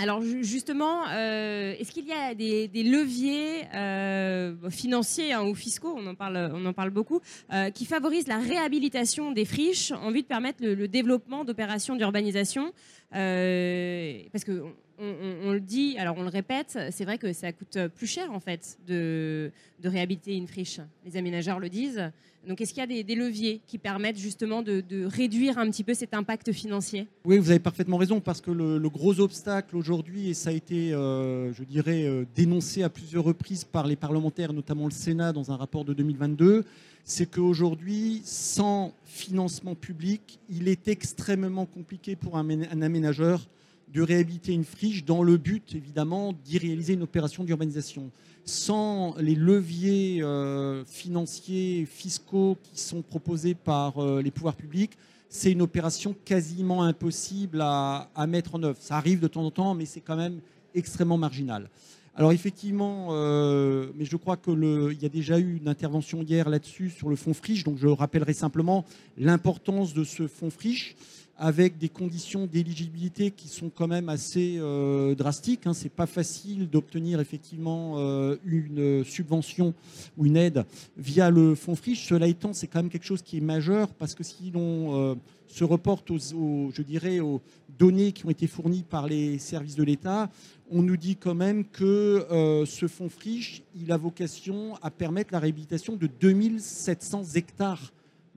Alors 0.00 0.22
justement, 0.22 1.02
euh, 1.10 1.74
est-ce 1.78 1.92
qu'il 1.92 2.06
y 2.06 2.12
a 2.12 2.34
des, 2.34 2.68
leviers 2.82 3.66
euh, 3.74 4.54
financiers 4.70 5.34
hein, 5.34 5.44
ou 5.44 5.54
fiscaux, 5.54 5.94
on 5.94 6.06
en 6.06 6.14
parle, 6.14 6.50
on 6.54 6.64
en 6.64 6.72
parle 6.72 6.88
beaucoup, 6.88 7.20
euh, 7.52 7.70
qui 7.70 7.84
favorisent 7.84 8.26
la 8.26 8.38
réhabilitation 8.38 9.30
des 9.32 9.44
friches 9.44 9.92
en 9.92 10.10
vue 10.10 10.22
de 10.22 10.26
permettre 10.26 10.64
le, 10.64 10.88
développement 10.88 11.44
d'opérations 11.44 11.96
d'urbanisation 11.96 12.72
Parce 13.10 14.44
que 14.44 14.62
on, 15.00 15.52
le 15.52 15.60
dit, 15.60 15.96
alors 15.98 16.16
on 16.18 16.22
le 16.22 16.28
répète, 16.28 16.78
c'est 16.90 17.04
vrai 17.04 17.18
que 17.18 17.32
ça 17.32 17.52
coûte 17.52 17.78
plus 17.94 18.06
cher 18.06 18.30
en 18.32 18.40
fait 18.40 18.78
de, 18.86 19.50
réhabiliter 19.82 20.36
une 20.36 20.46
friche. 20.46 20.80
Les 21.04 21.16
aménageurs 21.16 21.58
le 21.58 21.68
disent. 21.68 22.10
Donc 22.46 22.60
est-ce 22.60 22.72
qu'il 22.72 22.80
y 22.80 23.00
a 23.00 23.02
des, 23.02 23.14
leviers 23.14 23.60
qui 23.66 23.78
permettent 23.78 24.18
justement 24.18 24.62
de, 24.62 25.04
réduire 25.04 25.58
un 25.58 25.70
petit 25.70 25.84
peu 25.84 25.94
cet 25.94 26.14
impact 26.14 26.52
financier? 26.52 27.06
Oui, 27.24 27.38
vous 27.38 27.50
avez 27.50 27.58
parfaitement 27.58 27.96
raison 27.96 28.20
parce 28.20 28.40
que 28.40 28.50
le, 28.50 28.88
gros 28.88 29.20
obstacle 29.20 29.76
aujourd'hui, 29.76 30.30
et 30.30 30.34
ça 30.34 30.50
a 30.50 30.52
été, 30.52 30.92
euh, 30.92 31.52
je 31.52 31.64
dirais, 31.64 32.04
euh, 32.04 32.24
dénoncé 32.34 32.82
à 32.82 32.88
plusieurs 32.88 33.24
reprises 33.24 33.64
par 33.64 33.86
les 33.86 33.96
parlementaires, 33.96 34.52
notamment 34.52 34.84
le 34.84 34.92
Sénat 34.92 35.32
dans 35.32 35.50
un 35.50 35.56
rapport 35.56 35.84
de 35.84 35.94
2022, 35.94 36.64
c'est 37.04 37.30
qu'aujourd'hui, 37.30 38.20
sans 38.24 38.92
financement 39.04 39.74
public, 39.74 40.38
il 40.48 40.68
est 40.68 40.88
extrêmement 40.88 41.66
compliqué 41.66 42.16
pour 42.16 42.36
un 42.36 42.82
aménageur 42.82 43.48
de 43.92 44.02
réhabiliter 44.02 44.52
une 44.52 44.64
friche 44.64 45.04
dans 45.04 45.22
le 45.22 45.36
but, 45.36 45.74
évidemment, 45.74 46.32
d'y 46.32 46.58
réaliser 46.58 46.94
une 46.94 47.02
opération 47.02 47.44
d'urbanisation. 47.44 48.10
Sans 48.44 49.14
les 49.18 49.34
leviers 49.34 50.22
euh, 50.22 50.84
financiers, 50.84 51.86
fiscaux 51.86 52.56
qui 52.62 52.80
sont 52.80 53.02
proposés 53.02 53.54
par 53.54 53.98
euh, 53.98 54.22
les 54.22 54.30
pouvoirs 54.30 54.54
publics, 54.54 54.92
c'est 55.28 55.52
une 55.52 55.62
opération 55.62 56.14
quasiment 56.24 56.82
impossible 56.82 57.60
à, 57.62 58.08
mettre 58.26 58.56
en 58.56 58.62
œuvre. 58.62 58.78
Ça 58.80 58.96
arrive 58.96 59.20
de 59.20 59.28
temps 59.28 59.44
en 59.44 59.50
temps, 59.50 59.74
mais 59.74 59.86
c'est 59.86 60.00
quand 60.00 60.16
même 60.16 60.40
extrêmement 60.74 61.18
marginal. 61.18 61.68
Alors 62.16 62.32
effectivement, 62.32 63.08
euh, 63.10 63.92
mais 63.96 64.04
je 64.04 64.16
crois 64.16 64.36
qu'il 64.36 64.98
y 65.00 65.06
a 65.06 65.08
déjà 65.08 65.38
eu 65.38 65.56
une 65.56 65.68
intervention 65.68 66.22
hier 66.22 66.50
là-dessus 66.50 66.90
sur 66.90 67.08
le 67.08 67.14
fonds 67.14 67.34
friche, 67.34 67.62
donc 67.62 67.78
je 67.78 67.86
rappellerai 67.86 68.32
simplement 68.32 68.84
l'importance 69.16 69.94
de 69.94 70.02
ce 70.02 70.26
fonds 70.26 70.50
friche 70.50 70.96
avec 71.40 71.78
des 71.78 71.88
conditions 71.88 72.46
d'éligibilité 72.46 73.30
qui 73.30 73.48
sont 73.48 73.70
quand 73.70 73.88
même 73.88 74.10
assez 74.10 74.56
euh, 74.58 75.14
drastiques. 75.14 75.66
Hein. 75.66 75.72
Ce 75.72 75.84
n'est 75.84 75.90
pas 75.90 76.06
facile 76.06 76.68
d'obtenir 76.68 77.18
effectivement 77.18 77.94
euh, 77.96 78.36
une 78.44 79.02
subvention 79.04 79.72
ou 80.18 80.26
une 80.26 80.36
aide 80.36 80.66
via 80.98 81.30
le 81.30 81.54
fonds 81.54 81.74
friche. 81.74 82.06
Cela 82.06 82.26
étant, 82.26 82.52
c'est 82.52 82.66
quand 82.66 82.80
même 82.80 82.90
quelque 82.90 83.06
chose 83.06 83.22
qui 83.22 83.38
est 83.38 83.40
majeur 83.40 83.88
parce 83.94 84.14
que 84.14 84.22
si 84.22 84.50
l'on 84.50 84.94
euh, 84.94 85.14
se 85.46 85.64
reporte 85.64 86.10
aux, 86.10 86.18
je 86.18 86.82
dirais, 86.82 87.20
aux 87.20 87.40
données 87.78 88.12
qui 88.12 88.26
ont 88.26 88.30
été 88.30 88.46
fournies 88.46 88.84
par 88.88 89.06
les 89.06 89.38
services 89.38 89.76
de 89.76 89.82
l'État, 89.82 90.30
on 90.70 90.82
nous 90.82 90.98
dit 90.98 91.16
quand 91.16 91.34
même 91.34 91.64
que 91.64 92.64
ce 92.64 92.86
fonds 92.86 93.08
friche, 93.08 93.62
il 93.74 93.90
a 93.90 93.96
vocation 93.96 94.76
à 94.82 94.90
permettre 94.92 95.32
la 95.32 95.40
réhabilitation 95.40 95.96
de 95.96 96.06
2700 96.06 97.24
hectares 97.34 97.92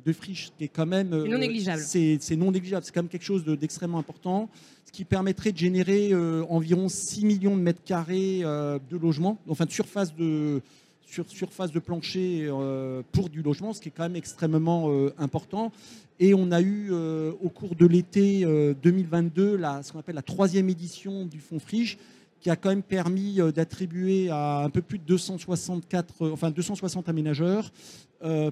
de 0.05 0.13
friches, 0.13 0.51
qui 0.57 0.65
est 0.65 0.69
quand 0.69 0.85
même. 0.85 1.09
C'est 1.11 1.29
non 1.29 1.37
négligeable. 1.37 1.81
C'est 1.81 2.35
non 2.35 2.51
négligeable. 2.51 2.85
C'est 2.85 2.93
quand 2.93 3.03
même 3.03 3.09
quelque 3.09 3.25
chose 3.25 3.45
d'extrêmement 3.45 3.99
important, 3.99 4.49
ce 4.85 4.91
qui 4.91 5.05
permettrait 5.05 5.51
de 5.51 5.57
générer 5.57 6.09
euh, 6.11 6.43
environ 6.49 6.89
6 6.89 7.25
millions 7.25 7.55
de 7.55 7.61
mètres 7.61 7.83
carrés 7.83 8.41
euh, 8.43 8.79
de 8.89 8.97
logements, 8.97 9.37
enfin 9.47 9.65
de 9.65 9.71
surface 9.71 10.15
de, 10.15 10.61
sur, 11.05 11.29
surface 11.29 11.71
de 11.71 11.79
plancher 11.79 12.47
euh, 12.47 13.01
pour 13.11 13.29
du 13.29 13.41
logement, 13.41 13.73
ce 13.73 13.81
qui 13.81 13.89
est 13.89 13.93
quand 13.95 14.03
même 14.03 14.15
extrêmement 14.15 14.89
important. 15.17 15.71
Et 16.19 16.33
on 16.33 16.51
a 16.51 16.61
eu 16.61 16.91
au 16.91 17.49
cours 17.49 17.75
de 17.75 17.87
l'été 17.87 18.45
2022 18.81 19.57
la, 19.57 19.81
ce 19.81 19.91
qu'on 19.91 19.99
appelle 19.99 20.15
la 20.15 20.21
troisième 20.21 20.69
édition 20.69 21.25
du 21.25 21.39
Fonds 21.39 21.59
Friche, 21.59 21.97
qui 22.43 22.51
a 22.51 22.55
quand 22.55 22.69
même 22.69 22.83
permis 22.83 23.39
d'attribuer 23.55 24.29
à 24.29 24.59
un 24.59 24.69
peu 24.69 24.83
plus 24.83 24.99
de 24.99 25.05
264, 25.05 26.29
enfin 26.29 26.51
260 26.51 27.09
aménageurs 27.09 27.71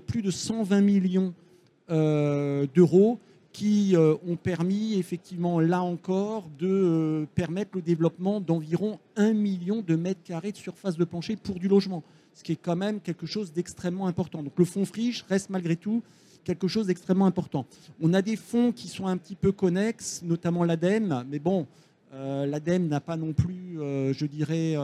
plus 0.07 0.21
de 0.21 0.31
120 0.31 0.81
millions 0.81 1.33
euh, 1.91 2.67
d'euros 2.73 3.19
qui 3.51 3.97
euh, 3.97 4.15
ont 4.25 4.37
permis 4.37 4.93
effectivement 4.93 5.59
là 5.59 5.81
encore 5.81 6.47
de 6.57 6.67
euh, 6.69 7.25
permettre 7.35 7.71
le 7.73 7.81
développement 7.81 8.39
d'environ 8.39 8.97
1 9.17 9.33
million 9.33 9.81
de 9.81 9.97
mètres 9.97 10.23
carrés 10.23 10.53
de 10.53 10.57
surface 10.57 10.95
de 10.95 11.03
plancher 11.03 11.35
pour 11.35 11.59
du 11.59 11.67
logement, 11.67 12.01
ce 12.33 12.43
qui 12.43 12.53
est 12.53 12.59
quand 12.61 12.77
même 12.77 13.01
quelque 13.01 13.25
chose 13.25 13.51
d'extrêmement 13.51 14.07
important. 14.07 14.41
Donc 14.41 14.53
le 14.57 14.63
fonds 14.63 14.85
friche 14.85 15.25
reste 15.27 15.49
malgré 15.49 15.75
tout 15.75 16.01
quelque 16.45 16.69
chose 16.69 16.87
d'extrêmement 16.87 17.25
important. 17.25 17.65
On 17.99 18.13
a 18.13 18.21
des 18.21 18.37
fonds 18.37 18.71
qui 18.71 18.87
sont 18.87 19.07
un 19.07 19.17
petit 19.17 19.35
peu 19.35 19.51
connexes, 19.51 20.21
notamment 20.23 20.63
l'ADEME, 20.63 21.25
mais 21.29 21.39
bon, 21.39 21.67
l'ADEME 22.11 22.87
n'a 22.87 22.99
pas 22.99 23.15
non 23.17 23.33
plus, 23.33 23.77
je 23.77 24.25
dirais, 24.25 24.75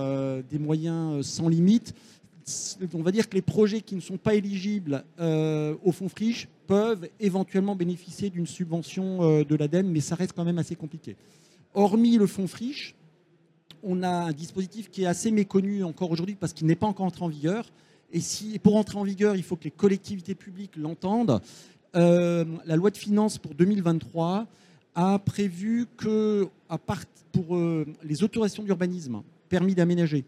des 0.50 0.60
moyens 0.60 1.26
sans 1.26 1.50
limite 1.50 1.94
on 2.94 3.02
va 3.02 3.12
dire 3.12 3.28
que 3.28 3.36
les 3.36 3.42
projets 3.42 3.82
qui 3.82 3.96
ne 3.96 4.02
sont 4.02 4.18
pas 4.18 4.36
éligibles 4.36 5.04
euh, 5.20 5.76
au 5.84 5.92
fonds 5.92 6.10
friche 6.10 6.48
peuvent 6.66 7.10
éventuellement 7.20 7.76
bénéficier 7.76 8.30
d'une 8.30 8.48
subvention 8.48 9.22
euh, 9.22 9.44
de 9.44 9.56
l'ADEME, 9.56 9.90
mais 9.90 10.00
ça 10.00 10.16
reste 10.16 10.34
quand 10.34 10.46
même 10.46 10.58
assez 10.58 10.76
compliqué. 10.76 11.16
Hormis 11.74 12.18
le 12.18 12.28
fonds 12.28 12.48
friche, 12.48 12.96
on 13.84 14.02
a 14.02 14.10
un 14.10 14.32
dispositif 14.32 14.90
qui 14.90 15.04
est 15.04 15.08
assez 15.08 15.32
méconnu 15.32 15.84
encore 15.84 16.12
aujourd'hui 16.12 16.36
parce 16.36 16.54
qu'il 16.54 16.68
n'est 16.68 16.76
pas 16.76 16.88
encore 16.88 17.06
entré 17.06 17.24
en 17.24 17.28
vigueur. 17.28 17.66
Et 18.12 18.22
si, 18.22 18.58
pour 18.60 18.78
entrer 18.78 18.98
en 18.98 19.04
vigueur, 19.04 19.36
il 19.36 19.44
faut 19.44 19.58
que 19.58 19.66
les 19.66 19.72
collectivités 19.72 20.36
publiques 20.36 20.78
l'entendent. 20.78 21.42
Euh, 21.96 22.46
la 22.66 22.76
loi 22.76 22.90
de 22.90 22.98
finances 22.98 23.38
pour 23.38 23.54
2023 23.54 24.48
a 24.98 25.20
prévu 25.20 25.86
que, 25.96 26.50
pour 27.32 27.58
les 28.04 28.24
autorisations 28.24 28.64
d'urbanisme, 28.64 29.22
permis 29.48 29.76
d'aménager, 29.76 30.26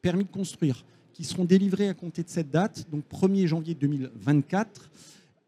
permis 0.00 0.22
de 0.22 0.30
construire, 0.30 0.84
qui 1.12 1.24
seront 1.24 1.44
délivrés 1.44 1.88
à 1.88 1.94
compter 1.94 2.22
de 2.22 2.28
cette 2.28 2.50
date, 2.50 2.86
donc 2.90 3.02
1er 3.10 3.46
janvier 3.48 3.74
2024, 3.74 4.90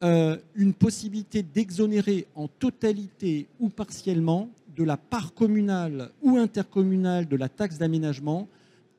euh, 0.03 0.37
une 0.57 0.75
possibilité 0.75 1.45
d'exonérer 1.45 2.27
en 2.35 2.49
totalité 2.49 3.47
ou 3.61 3.69
partiellement 3.69 4.51
de 4.77 4.83
la 4.83 4.97
part 4.97 5.33
communale 5.35 6.11
ou 6.21 6.37
intercommunale 6.37 7.29
de 7.29 7.37
la 7.37 7.49
taxe 7.49 7.79
d'aménagement 7.79 8.49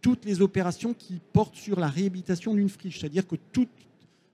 toutes 0.01 0.23
les 0.23 0.41
opérations 0.41 0.93
qui 0.93 1.19
portent 1.33 1.55
sur 1.55 1.79
la 1.79 1.89
réhabilitation 1.89 2.53
d'une 2.53 2.69
friche. 2.69 2.99
C'est-à-dire 2.99 3.27
que 3.27 3.35
toute 3.51 3.69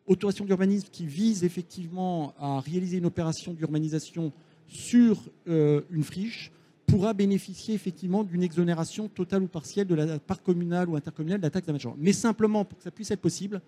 autorisation 0.05 0.45
d'urbanisme 0.45 0.89
qui 0.91 1.07
vise 1.07 1.43
effectivement 1.43 2.33
à 2.39 2.59
réaliser 2.59 2.97
une 2.97 3.05
opération 3.05 3.53
d'urbanisation 3.53 4.31
sur 4.71 5.29
euh, 5.49 5.81
une 5.91 6.03
friche 6.03 6.51
pourra 6.87 7.13
bénéficier 7.13 7.75
effectivement 7.75 8.23
d'une 8.23 8.41
exonération 8.41 9.09
totale 9.09 9.43
ou 9.43 9.47
partielle 9.47 9.87
de 9.87 9.95
la 9.95 10.17
part 10.19 10.41
communale 10.41 10.89
ou 10.89 10.95
intercommunale 10.95 11.39
de 11.39 11.45
la 11.45 11.49
taxe 11.49 11.67
d'aménagement. 11.67 11.95
Mais 11.99 12.13
simplement, 12.13 12.65
pour 12.65 12.77
que 12.77 12.83
ça 12.83 12.91
puisse 12.91 13.11
être 13.11 13.21
possible, 13.21 13.61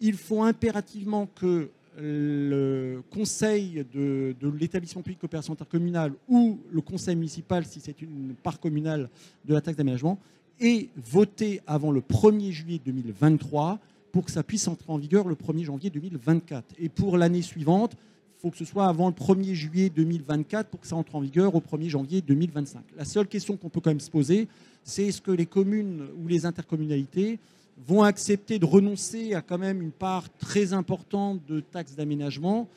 il 0.00 0.16
faut 0.16 0.42
impérativement 0.42 1.26
que 1.34 1.70
le 1.96 3.02
conseil 3.10 3.84
de, 3.92 4.34
l'établissement 4.58 5.02
public 5.02 5.18
de 5.18 5.20
coopération 5.20 5.52
intercommunale 5.52 6.12
ou 6.28 6.58
le 6.70 6.80
conseil 6.80 7.16
municipal, 7.16 7.64
si 7.64 7.80
c'est 7.80 8.02
une 8.02 8.34
part 8.42 8.58
communale 8.60 9.08
de 9.44 9.54
la 9.54 9.60
taxe 9.60 9.76
d'aménagement, 9.76 10.18
ait 10.60 10.88
voté 10.96 11.60
avant 11.66 11.90
le 11.90 12.00
1er 12.00 12.50
juillet 12.50 12.80
2023 12.84 13.78
pour 14.12 14.24
que 14.24 14.30
ça 14.30 14.42
puisse 14.42 14.68
entrer 14.68 14.92
en 14.92 14.98
vigueur 14.98 15.28
le 15.28 15.34
1er 15.34 15.64
janvier 15.64 15.90
2024. 15.90 16.74
Et 16.78 16.88
pour 16.88 17.16
l'année 17.16 17.42
suivante, 17.42 17.96
faut 18.38 18.50
que 18.50 18.56
ce 18.56 18.64
soit 18.64 18.86
avant 18.86 19.08
le 19.08 19.14
1er 19.14 19.54
juillet 19.54 19.90
2024 19.90 20.68
pour 20.68 20.80
que 20.80 20.86
ça 20.86 20.96
entre 20.96 21.14
en 21.14 21.20
vigueur 21.20 21.54
au 21.54 21.60
1er 21.60 21.88
janvier 21.88 22.20
2025. 22.20 22.82
La 22.96 23.04
seule 23.04 23.26
question 23.26 23.56
qu'on 23.56 23.68
peut 23.68 23.80
quand 23.80 23.90
même 23.90 24.00
se 24.00 24.10
poser, 24.10 24.48
c'est 24.82 25.06
est-ce 25.06 25.22
que 25.22 25.30
les 25.30 25.46
communes 25.46 26.08
ou 26.22 26.28
les 26.28 26.46
intercommunalités 26.46 27.38
vont 27.86 28.02
accepter 28.02 28.58
de 28.58 28.66
renoncer 28.66 29.34
à 29.34 29.42
quand 29.42 29.58
même 29.58 29.82
une 29.82 29.92
part 29.92 30.28
très 30.38 30.72
importante 30.72 31.40
de 31.46 31.60
taxes 31.60 31.94
d'aménagement 31.96 32.68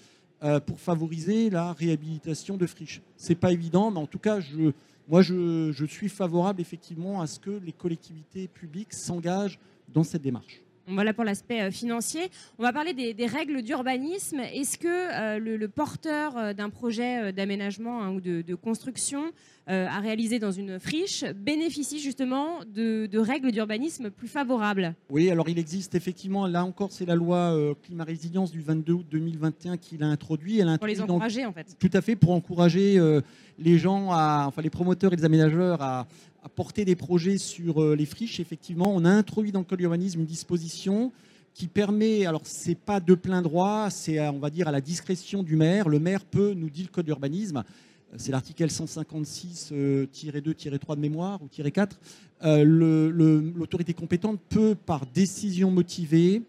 euh, 0.44 0.60
pour 0.60 0.80
favoriser 0.80 1.50
la 1.50 1.74
réhabilitation 1.74 2.58
de 2.58 2.66
friches? 2.66 3.02
C'est 3.16 3.36
pas 3.36 3.52
évident, 3.52 3.92
mais 3.92 4.00
en 4.00 4.08
tout 4.08 4.20
cas, 4.20 4.40
je, 4.40 4.72
moi, 5.08 5.22
je 5.22 5.86
suis 5.86 6.10
favorable 6.10 6.62
effectivement 6.62 7.22
à 7.22 7.28
ce 7.28 7.40
que 7.40 7.62
les 7.66 7.74
collectivités 7.74 8.48
publiques 8.48 8.94
s'engagent 8.94 9.60
dans 9.94 10.04
cette 10.04 10.22
démarche. 10.22 10.62
Voilà 10.88 11.14
pour 11.14 11.26
l'aspect 11.26 11.62
euh, 11.62 11.72
financier. 11.72 12.30
On 12.58 12.64
va 12.64 12.72
parler 12.72 12.94
des, 12.94 13.26
règles 13.26 13.62
d'urbanisme. 13.62 14.40
Est-ce 14.40 14.78
que 14.78 14.88
euh, 14.88 15.38
le, 15.38 15.68
porteur 15.68 16.38
euh, 16.38 16.54
d'un 16.54 16.70
projet 16.70 17.34
d'aménagement 17.34 18.02
hein, 18.02 18.12
ou 18.12 18.22
de, 18.22 18.56
construction 18.56 19.32
à 19.70 20.00
réaliser 20.00 20.40
dans 20.40 20.52
une 20.52 20.80
friche 20.80 21.26
bénéficie 21.26 22.00
justement 22.00 22.60
de, 22.74 23.20
règles 23.20 23.52
d'urbanisme 23.52 24.10
plus 24.10 24.30
favorables? 24.30 24.96
Oui, 25.10 25.30
alors 25.30 25.50
il 25.50 25.60
existe 25.60 25.94
effectivement, 25.94 26.48
là 26.48 26.64
encore, 26.64 26.94
c'est 26.94 27.06
la 27.06 27.16
loi 27.16 27.54
climat 27.84 28.06
résilience 28.06 28.50
du 28.50 28.62
22 28.62 28.94
août 28.94 29.06
2021 29.12 29.76
qui 29.76 29.98
l'a 29.98 30.08
introduit. 30.08 30.60
Elle 30.60 30.78
pour 30.78 30.88
les 30.88 31.02
encourager 31.02 31.46
en 31.46 31.52
fait. 31.52 31.76
Tout 31.78 31.90
à 31.92 32.00
fait, 32.00 32.16
pour 32.16 32.32
encourager 32.32 32.98
les 33.60 33.78
gens, 33.78 34.12
à, 34.12 34.46
enfin 34.48 34.62
les 34.62 34.70
promoteurs 34.70 35.12
et 35.12 35.18
les 35.18 35.26
aménageurs 35.26 35.82
à, 35.82 36.08
porter 36.50 36.86
des 36.86 36.96
projets 36.96 37.38
sur 37.38 37.82
euh, 37.82 37.96
les 37.96 38.06
friches, 38.06 38.40
effectivement, 38.40 38.94
on 38.94 39.06
a 39.06 39.10
introduit 39.10 39.52
dans 39.52 39.60
le 39.60 39.66
code 39.66 39.80
d'urbanisme 39.80 40.20
une 40.20 40.26
disposition 40.26 41.12
qui 41.54 41.68
permet, 41.68 42.26
alors 42.26 42.42
c'est 42.44 42.76
pas 42.76 43.00
de 43.00 43.16
plein 43.16 43.42
droit, 43.42 43.90
c'est 43.90 44.20
on 44.30 44.40
va 44.40 44.50
dire 44.50 44.68
à 44.68 44.72
la 44.72 44.82
discrétion 44.82 45.42
du 45.42 45.56
maire. 45.56 45.90
Le 45.90 46.00
maire 46.00 46.24
peut, 46.24 46.54
nous 46.54 46.70
dit 46.70 46.84
le 46.84 46.90
code 46.90 47.06
d'urbanisme, 47.06 47.64
c'est 48.16 48.32
l'article 48.32 48.68
156-2-3 48.68 50.96
de 50.96 51.00
mémoire 51.00 51.42
ou 51.42 51.48
4, 51.48 52.00
l'autorité 52.64 53.96
compétente 53.96 54.40
peut, 54.50 54.76
par 54.76 55.08
décision 55.08 55.72
motivée, 55.72 56.44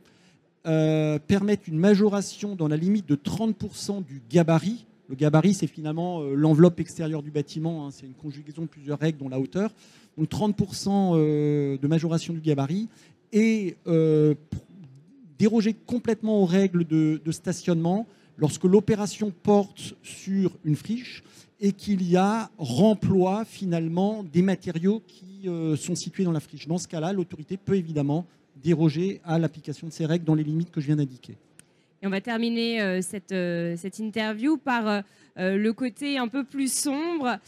permettre 0.62 1.62
une 1.68 1.78
majoration 1.78 2.54
dans 2.54 2.68
la 2.68 2.76
limite 2.76 3.08
de 3.08 3.16
30% 3.16 4.04
du 4.04 4.20
gabarit. 4.28 4.84
Le 5.08 5.14
gabarit, 5.14 5.54
c'est 5.54 5.66
finalement 5.66 6.22
l'enveloppe 6.22 6.80
extérieure 6.80 7.22
du 7.22 7.30
bâtiment, 7.30 7.86
hein, 7.86 7.90
c'est 7.90 8.06
une 8.06 8.14
conjugaison 8.14 8.62
de 8.62 8.66
plusieurs 8.66 8.98
règles, 8.98 9.18
dont 9.18 9.28
la 9.28 9.40
hauteur. 9.40 9.70
Donc 10.18 10.28
30% 10.28 11.78
de 11.78 11.86
majoration 11.86 12.34
du 12.34 12.40
gabarit 12.40 12.88
et 13.32 13.76
déroger 15.38 15.74
complètement 15.74 16.42
aux 16.42 16.46
règles 16.46 16.84
de, 16.84 17.20
stationnement 17.30 18.06
lorsque 18.36 18.64
l'opération 18.64 19.32
porte 19.42 19.94
sur 20.02 20.56
une 20.64 20.76
friche 20.76 21.22
et 21.60 21.72
qu'il 21.72 22.08
y 22.08 22.16
a 22.16 22.50
remploi 22.58 23.44
finalement 23.44 24.22
des 24.22 24.42
matériaux 24.42 25.02
qui 25.06 25.48
euh, 25.48 25.76
sont 25.76 25.96
situés 25.96 26.24
dans 26.24 26.32
la 26.32 26.40
friche. 26.40 26.68
Dans 26.68 26.78
ce 26.78 26.86
cas-là, 26.86 27.12
l'autorité 27.12 27.56
peut 27.56 27.76
évidemment 27.76 28.26
déroger 28.62 29.20
à 29.24 29.38
l'application 29.38 29.88
de 29.88 29.92
ces 29.92 30.06
règles 30.06 30.24
dans 30.24 30.34
les 30.34 30.44
limites 30.44 30.70
que 30.70 30.80
je 30.80 30.86
viens 30.86 30.96
d'indiquer. 30.96 31.36
Et 32.00 32.06
on 32.06 32.10
va 32.10 32.20
terminer 32.20 32.80
euh, 32.80 33.00
cette, 33.02 33.32
euh, 33.32 33.74
cette, 33.76 33.98
interview 33.98 34.56
par 34.56 34.86
euh, 34.86 35.56
le 35.56 35.72
côté 35.72 36.16
un 36.16 36.28
peu 36.28 36.44
plus 36.44 36.72
sombre 36.72 37.38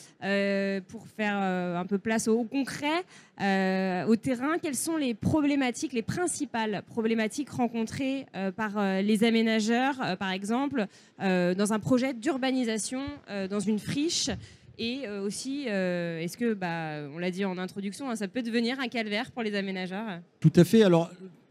pour 0.88 1.07
faire 1.09 1.36
un 1.36 1.84
peu 1.86 1.98
place 1.98 2.28
au, 2.28 2.44
concret, 2.44 3.05
au 3.38 4.16
terrain. 4.16 4.59
Quelles 4.62 4.76
sont 4.76 4.96
les 4.96 5.14
problématiques, 5.14 5.92
les 5.92 6.03
principales 6.03 6.82
problématiques 6.86 7.51
rencontrées 7.51 8.26
par 8.57 9.03
les 9.03 9.24
aménageurs, 9.24 10.16
par 10.18 10.30
exemple, 10.30 10.86
dans 11.18 11.72
un 11.72 11.80
projet 11.80 12.14
d'urbanisation, 12.14 13.03
dans 13.48 13.59
une 13.59 13.80
friche? 13.80 14.30
Et 14.78 15.09
aussi, 15.09 15.64
est-ce 15.64 16.36
que, 16.36 16.55
bah, 16.55 17.09
on 17.12 17.18
l'a 17.18 17.32
dit 17.32 17.44
en 17.44 17.59
introduction, 17.59 18.09
hein, 18.09 18.14
ça 18.14 18.28
peut 18.28 18.42
devenir 18.42 18.78
un 18.78 18.86
calvaire 18.86 19.32
pour 19.32 19.42
les 19.42 19.57
aménageurs? 19.57 20.20
Tout 20.38 20.53
à 20.55 20.62
fait. 20.62 20.84
Alors, 20.84 21.11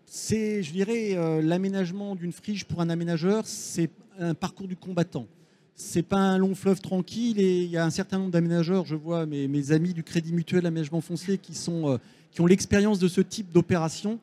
c'est, 0.10 0.64
je 0.64 0.72
dirais, 0.72 1.42
l'aménagement 1.42 2.16
d'une 2.16 2.32
friche 2.32 2.66
pour 2.66 2.82
un 2.82 2.90
aménageur, 2.90 3.46
c'est 3.46 3.90
un 4.20 4.34
parcours 4.34 4.68
du 4.68 4.76
combattant 4.76 5.28
c'est 5.80 6.04
pas 6.04 6.18
un 6.18 6.38
long 6.38 6.56
fleuve 6.56 6.82
tranquille 6.82 7.40
et 7.40 7.64
il 7.64 7.70
y 7.70 7.78
a 7.78 7.86
un 7.86 7.90
certain 7.90 8.20
nombre 8.20 8.32
d'aménageurs, 8.32 8.86
je 8.86 8.96
vois 8.96 9.26
mes, 9.26 9.48
mes, 9.48 9.72
amis 9.72 9.94
du 9.94 10.04
Crédit 10.04 10.34
Mutuel 10.34 10.66
Aménagement 10.66 11.00
Foncier 11.00 11.38
qui, 11.38 11.56
sont, 11.56 11.90
euh, 11.90 11.98
qui 12.32 12.42
ont 12.42 12.46
l'expérience 12.46 13.00
de 13.00 13.08
ce 13.08 13.22
type 13.22 13.52
d'opération. 13.54 14.20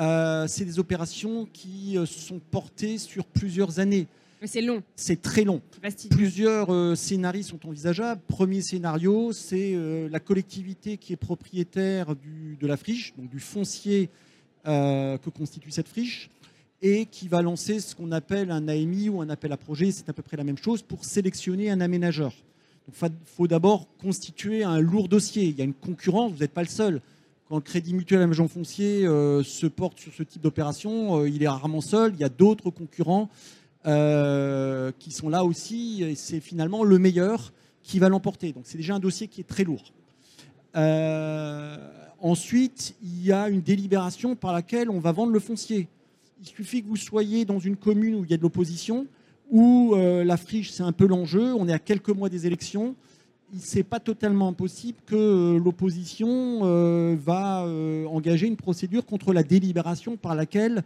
Euh, 0.00 0.46
c'est 0.48 0.64
des 0.64 0.78
opérations 0.78 1.46
qui 1.52 1.98
euh, 1.98 2.06
sont 2.06 2.40
portées 2.50 2.96
sur 2.96 3.26
plusieurs 3.26 3.78
années. 3.78 4.06
Mais 4.40 4.46
c'est 4.46 4.62
long. 4.62 4.82
C'est 4.96 5.20
très 5.20 5.44
long. 5.44 5.60
Plusieurs 6.10 6.96
scénarios 6.96 7.42
sont 7.42 7.66
envisageables. 7.66 8.20
Premier 8.26 8.62
scénario, 8.62 9.32
c'est 9.32 9.74
la 10.10 10.20
collectivité 10.20 10.98
qui 10.98 11.14
est 11.14 11.16
propriétaire 11.16 12.14
du, 12.14 12.58
de 12.60 12.66
la 12.66 12.76
friche, 12.76 13.14
donc 13.16 13.30
du 13.30 13.40
foncier 13.40 14.10
que 14.66 15.30
constitue 15.30 15.70
cette 15.70 15.88
friche 15.88 16.28
et 16.82 17.06
qui 17.06 17.28
va 17.28 17.42
lancer 17.42 17.80
ce 17.80 17.94
qu'on 17.94 18.12
appelle 18.12 18.50
un 18.50 18.68
AMI 18.68 19.08
ou 19.08 19.20
un 19.20 19.30
appel 19.30 19.52
à 19.52 19.56
projet, 19.56 19.90
c'est 19.90 20.08
à 20.08 20.12
peu 20.12 20.22
près 20.22 20.36
la 20.36 20.44
même 20.44 20.58
chose, 20.58 20.82
pour 20.82 21.04
sélectionner 21.04 21.70
un 21.70 21.80
aménageur. 21.80 22.32
Il 22.88 23.10
faut 23.24 23.48
d'abord 23.48 23.88
constituer 23.98 24.62
un 24.62 24.78
lourd 24.80 25.08
dossier. 25.08 25.44
Il 25.44 25.56
y 25.56 25.60
a 25.60 25.64
une 25.64 25.74
concurrence, 25.74 26.32
vous 26.32 26.38
n'êtes 26.38 26.52
pas 26.52 26.62
le 26.62 26.68
seul. 26.68 27.00
Quand 27.48 27.56
le 27.56 27.62
Crédit 27.62 27.94
Mutuel 27.94 28.20
Aménagement 28.20 28.48
Foncier 28.48 29.06
euh, 29.06 29.42
se 29.42 29.66
porte 29.66 29.98
sur 29.98 30.12
ce 30.12 30.22
type 30.22 30.42
d'opération, 30.42 31.20
euh, 31.20 31.28
il 31.28 31.42
est 31.42 31.48
rarement 31.48 31.80
seul. 31.80 32.12
Il 32.14 32.20
y 32.20 32.24
a 32.24 32.28
d'autres 32.28 32.70
concurrents 32.70 33.28
euh, 33.86 34.92
qui 34.98 35.10
sont 35.10 35.28
là 35.28 35.44
aussi. 35.44 36.02
Et 36.02 36.14
c'est 36.14 36.40
finalement 36.40 36.84
le 36.84 36.98
meilleur 36.98 37.52
qui 37.82 37.98
va 37.98 38.08
l'emporter. 38.08 38.52
Donc 38.52 38.64
c'est 38.66 38.78
déjà 38.78 38.94
un 38.94 39.00
dossier 39.00 39.28
qui 39.28 39.40
est 39.40 39.44
très 39.44 39.64
lourd. 39.64 39.92
Ensuite, 42.20 42.94
il 43.02 43.24
y 43.24 43.32
a 43.32 43.48
une 43.48 43.60
délibération 43.60 44.36
par 44.36 44.52
laquelle 44.52 44.90
on 44.90 45.00
va 45.00 45.12
vendre 45.12 45.32
le 45.32 45.40
foncier 45.40 45.88
il 46.40 46.46
suffit 46.46 46.82
que 46.82 46.88
vous 46.88 46.96
soyez 46.96 47.44
dans 47.44 47.58
une 47.58 47.76
commune 47.76 48.14
où 48.16 48.24
il 48.24 48.30
y 48.30 48.34
a 48.34 48.36
de 48.36 48.42
l'opposition, 48.42 49.06
où 49.50 49.94
euh, 49.94 50.24
la 50.24 50.36
friche, 50.36 50.70
c'est 50.70 50.82
un 50.82 50.92
peu 50.92 51.06
l'enjeu, 51.06 51.54
on 51.54 51.68
est 51.68 51.72
à 51.72 51.78
quelques 51.78 52.10
mois 52.10 52.28
des 52.28 52.46
élections, 52.46 52.94
c'est 53.56 53.84
pas 53.84 54.00
totalement 54.00 54.48
impossible 54.48 54.98
que 55.06 55.14
euh, 55.14 55.58
l'opposition 55.58 56.60
euh, 56.64 57.16
va 57.24 57.66
engager 58.08 58.46
une 58.48 58.56
procédure 58.56 59.06
contre 59.06 59.32
la 59.32 59.42
délibération 59.42 60.16
par 60.16 60.34
laquelle 60.34 60.82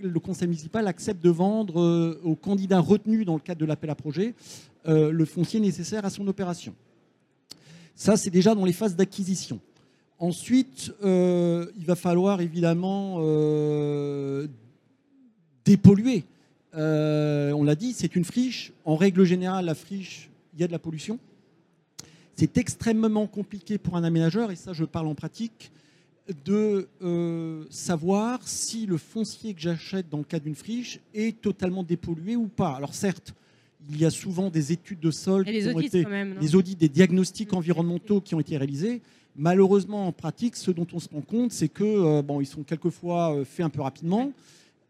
le 0.00 0.20
conseil 0.20 0.48
municipal 0.48 0.86
accepte 0.86 1.22
de 1.22 1.30
vendre 1.30 2.16
aux 2.24 2.36
candidats 2.36 2.80
retenus 2.80 3.26
dans 3.26 3.34
le 3.34 3.40
cadre 3.40 3.60
de 3.60 3.66
l'appel 3.66 3.90
à 3.90 3.94
projet 3.94 4.34
le 4.86 5.24
foncier 5.24 5.60
nécessaire 5.60 6.04
à 6.04 6.10
son 6.10 6.26
opération. 6.28 6.74
Ça, 7.94 8.16
c'est 8.16 8.30
déjà 8.30 8.54
dans 8.54 8.64
les 8.64 8.72
phases 8.72 8.96
d'acquisition. 8.96 9.60
Ensuite, 10.18 10.92
il 11.02 11.84
va 11.86 11.94
falloir 11.94 12.40
évidemment 12.40 13.20
dépolluer. 15.64 16.24
Euh, 16.74 17.52
on 17.52 17.64
l'a 17.64 17.74
dit, 17.74 17.92
c'est 17.92 18.16
une 18.16 18.24
friche. 18.24 18.72
En 18.84 18.96
règle 18.96 19.24
générale, 19.24 19.64
la 19.64 19.74
friche, 19.74 20.30
il 20.54 20.60
y 20.60 20.64
a 20.64 20.66
de 20.66 20.72
la 20.72 20.78
pollution. 20.78 21.18
C'est 22.36 22.56
extrêmement 22.56 23.26
compliqué 23.26 23.78
pour 23.78 23.96
un 23.96 24.04
aménageur, 24.04 24.50
et 24.50 24.56
ça 24.56 24.72
je 24.72 24.84
parle 24.84 25.08
en 25.08 25.14
pratique, 25.14 25.72
de 26.44 26.88
euh, 27.02 27.64
savoir 27.70 28.46
si 28.46 28.86
le 28.86 28.96
foncier 28.96 29.54
que 29.54 29.60
j'achète 29.60 30.08
dans 30.08 30.18
le 30.18 30.24
cas 30.24 30.38
d'une 30.38 30.54
friche 30.54 31.00
est 31.14 31.40
totalement 31.40 31.82
dépollué 31.82 32.36
ou 32.36 32.46
pas. 32.46 32.76
Alors 32.76 32.94
certes, 32.94 33.34
il 33.90 33.98
y 33.98 34.04
a 34.04 34.10
souvent 34.10 34.50
des 34.50 34.72
études 34.72 35.00
de 35.00 35.10
sol, 35.10 35.46
audits, 35.48 35.90
quand 36.02 36.10
même, 36.10 36.36
des 36.38 36.54
audits, 36.54 36.76
des 36.76 36.90
diagnostics 36.90 37.52
environnementaux 37.54 38.20
qui 38.20 38.34
ont 38.34 38.40
été 38.40 38.56
réalisés. 38.56 39.00
Malheureusement, 39.40 40.08
en 40.08 40.12
pratique, 40.12 40.56
ce 40.56 40.72
dont 40.72 40.86
on 40.92 40.98
se 40.98 41.08
rend 41.08 41.20
compte, 41.20 41.52
c'est 41.52 41.68
que 41.68 41.84
euh, 41.84 42.22
bon, 42.22 42.40
ils 42.40 42.46
sont 42.46 42.64
quelquefois 42.64 43.44
faits 43.44 43.64
un 43.64 43.70
peu 43.70 43.82
rapidement. 43.82 44.32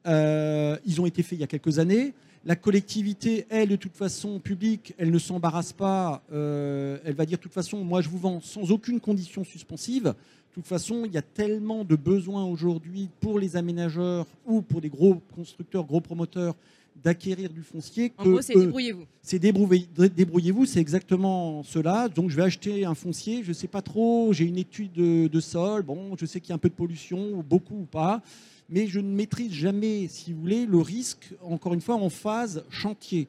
Euh, 0.07 0.79
ils 0.87 1.01
ont 1.03 1.07
été 1.07 1.23
faits 1.23 1.39
il 1.39 1.43
y 1.43 1.45
a 1.45 1.47
quelques 1.47 1.79
années. 1.79 2.15
La 2.47 2.57
collectivité, 2.57 3.45
elle, 3.51 3.69
de 3.69 3.77
toute 3.77 3.95
façon, 3.95 4.39
publique, 4.39 4.95
elle 4.97 5.11
ne 5.11 5.19
s'embarrasse 5.19 5.75
pas. 5.75 6.23
Euh, 6.33 6.97
elle 7.05 7.15
va 7.15 7.27
dire, 7.27 7.37
de 7.37 7.43
toute 7.43 7.53
façon, 7.53 7.85
moi, 7.85 8.01
je 8.01 8.09
vous 8.09 8.17
vends 8.17 8.41
sans 8.41 8.71
aucune 8.71 9.01
condition 9.01 9.45
suspensive. 9.45 10.05
De 10.05 10.15
toute 10.55 10.67
façon, 10.67 11.03
il 11.05 11.13
y 11.13 11.19
a 11.19 11.23
tellement 11.23 11.85
de 11.85 11.95
besoins 11.95 12.47
aujourd'hui 12.47 13.11
pour 13.21 13.39
les 13.39 13.55
aménageurs 13.57 14.27
ou 14.47 14.63
pour 14.63 14.81
les 14.81 14.89
gros 14.89 15.21
constructeurs, 15.37 15.85
gros 15.85 16.01
promoteurs 16.01 16.55
d'acquérir 17.03 17.51
du 17.51 17.63
foncier. 17.63 18.13
En 18.19 18.25
gros, 18.25 18.43
c'est 18.43 18.55
débrouillez-vous. 18.55 19.05
C'est 19.23 19.39
débrouillez-vous, 19.39 20.67
c'est 20.67 20.81
exactement 20.81 21.63
cela. 21.63 22.09
Donc, 22.09 22.31
je 22.31 22.37
vais 22.37 22.43
acheter 22.43 22.85
un 22.85 22.95
foncier, 22.95 23.43
je 23.43 23.49
ne 23.49 23.55
sais 23.55 23.69
pas 23.69 23.83
trop, 23.83 24.33
j'ai 24.33 24.45
une 24.45 24.59
étude 24.59 24.93
de, 24.93 25.29
de, 25.29 25.41
sol, 25.41 25.83
bon, 25.83 26.17
je 26.19 26.27
sais 26.27 26.41
qu'il 26.41 26.51
y 26.51 26.53
a 26.53 26.57
un 26.57 26.59
peu 26.59 26.69
de 26.69 26.75
pollution, 26.75 27.45
beaucoup 27.49 27.81
ou 27.81 27.87
pas 27.87 28.23
mais 28.69 28.87
je 28.87 29.01
ne 29.01 29.09
maîtrise 29.09 29.53
jamais, 29.53 30.09
si 30.09 30.33
vous 30.33 30.41
voulez, 30.41 30.67
le 30.67 30.79
risque, 30.79 31.35
encore 31.43 31.75
une 31.75 31.81
fois, 31.81 31.95
en 31.97 32.11
phase 32.11 32.65
chantier. 32.71 33.29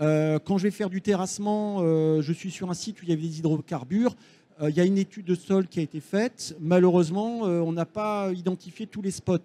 Euh, 0.00 0.38
quand 0.44 0.58
je 0.58 0.64
vais 0.64 0.70
faire 0.70 0.90
du 0.90 1.00
terrassement, 1.00 1.78
euh, 1.80 2.20
je 2.22 2.32
suis 2.32 2.50
sur 2.50 2.70
un 2.70 2.74
site 2.74 3.00
où 3.00 3.04
il 3.04 3.10
y 3.10 3.12
avait 3.12 3.22
des 3.22 3.38
hydrocarbures. 3.38 4.16
Euh, 4.60 4.70
il 4.70 4.76
y 4.76 4.80
a 4.80 4.84
une 4.84 4.98
étude 4.98 5.26
de 5.26 5.34
sol 5.34 5.68
qui 5.68 5.78
a 5.78 5.82
été 5.82 6.00
faite. 6.00 6.56
Malheureusement, 6.60 7.42
on 7.42 7.72
n'a 7.72 7.86
pas 7.86 8.32
identifié 8.32 8.86
tous 8.86 9.02
les 9.02 9.12
spots. 9.12 9.38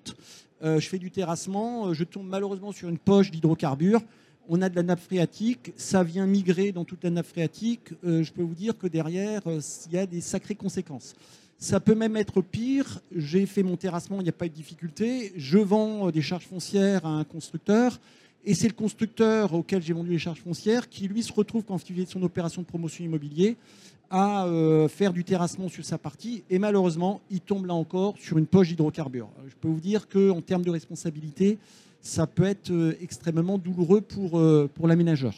Je 0.61 0.87
fais 0.87 0.97
du 0.97 1.11
terrassement, 1.11 1.93
je 1.93 2.03
tombe 2.03 2.27
malheureusement 2.27 2.71
sur 2.71 2.89
une 2.89 2.97
poche 2.97 3.31
d'hydrocarbures. 3.31 4.01
On 4.49 4.61
a 4.61 4.69
de 4.69 4.75
la 4.75 4.83
nappe 4.83 5.01
phréatique, 5.01 5.73
ça 5.75 6.03
vient 6.03 6.25
migrer 6.25 6.71
dans 6.71 6.85
toute 6.85 7.03
la 7.03 7.09
nappe 7.09 7.27
phréatique. 7.27 7.89
je 8.03 8.31
peux 8.31 8.41
vous 8.41 8.55
dire 8.55 8.77
que 8.77 8.87
derrière, 8.87 9.41
il 9.45 9.93
y 9.93 9.97
a 9.97 10.05
des 10.05 10.21
sacrées 10.21 10.55
conséquences. 10.55 11.15
Ça 11.59 11.79
peut 11.79 11.95
même 11.95 12.15
être 12.15 12.41
pire. 12.41 13.01
J'ai 13.15 13.47
fait 13.47 13.63
mon 13.63 13.77
terrassement, 13.77 14.19
il 14.19 14.23
n'y 14.23 14.29
a 14.29 14.33
pas 14.33 14.47
de 14.47 14.53
difficulté. 14.53 15.33
Je 15.35 15.57
vends 15.57 16.07
euh, 16.07 16.11
des 16.11 16.21
charges 16.21 16.45
foncières 16.45 17.05
à 17.05 17.09
un 17.09 17.23
constructeur. 17.23 17.99
Et 18.45 18.53
c'est 18.53 18.67
le 18.67 18.75
constructeur 18.75 19.53
auquel 19.53 19.81
j'ai 19.81 19.93
vendu 19.93 20.11
les 20.11 20.19
charges 20.19 20.39
foncières 20.39 20.87
qui, 20.87 21.07
lui, 21.07 21.23
se 21.23 21.33
retrouve, 21.33 21.63
quand 21.63 21.77
il 21.89 21.95
fait 21.95 22.05
son 22.05 22.21
opération 22.21 22.61
de 22.61 22.67
promotion 22.67 23.03
immobilier, 23.03 23.57
à 24.09 24.45
euh, 24.45 24.87
faire 24.87 25.13
du 25.13 25.23
terrassement 25.23 25.69
sur 25.69 25.83
sa 25.83 25.97
partie. 25.97 26.43
Et 26.49 26.59
malheureusement, 26.59 27.21
il 27.29 27.41
tombe 27.41 27.65
là 27.65 27.73
encore 27.73 28.15
sur 28.17 28.37
une 28.37 28.47
poche 28.47 28.69
d'hydrocarbures. 28.69 29.29
Je 29.47 29.55
peux 29.55 29.67
vous 29.67 29.79
dire 29.79 30.07
qu'en 30.07 30.41
termes 30.41 30.63
de 30.63 30.71
responsabilité, 30.71 31.57
ça 32.01 32.25
peut 32.25 32.43
être 32.43 32.71
euh, 32.71 32.97
extrêmement 33.01 33.57
douloureux 33.57 34.01
pour, 34.01 34.39
euh, 34.39 34.69
pour 34.73 34.87
l'aménageur. 34.87 35.33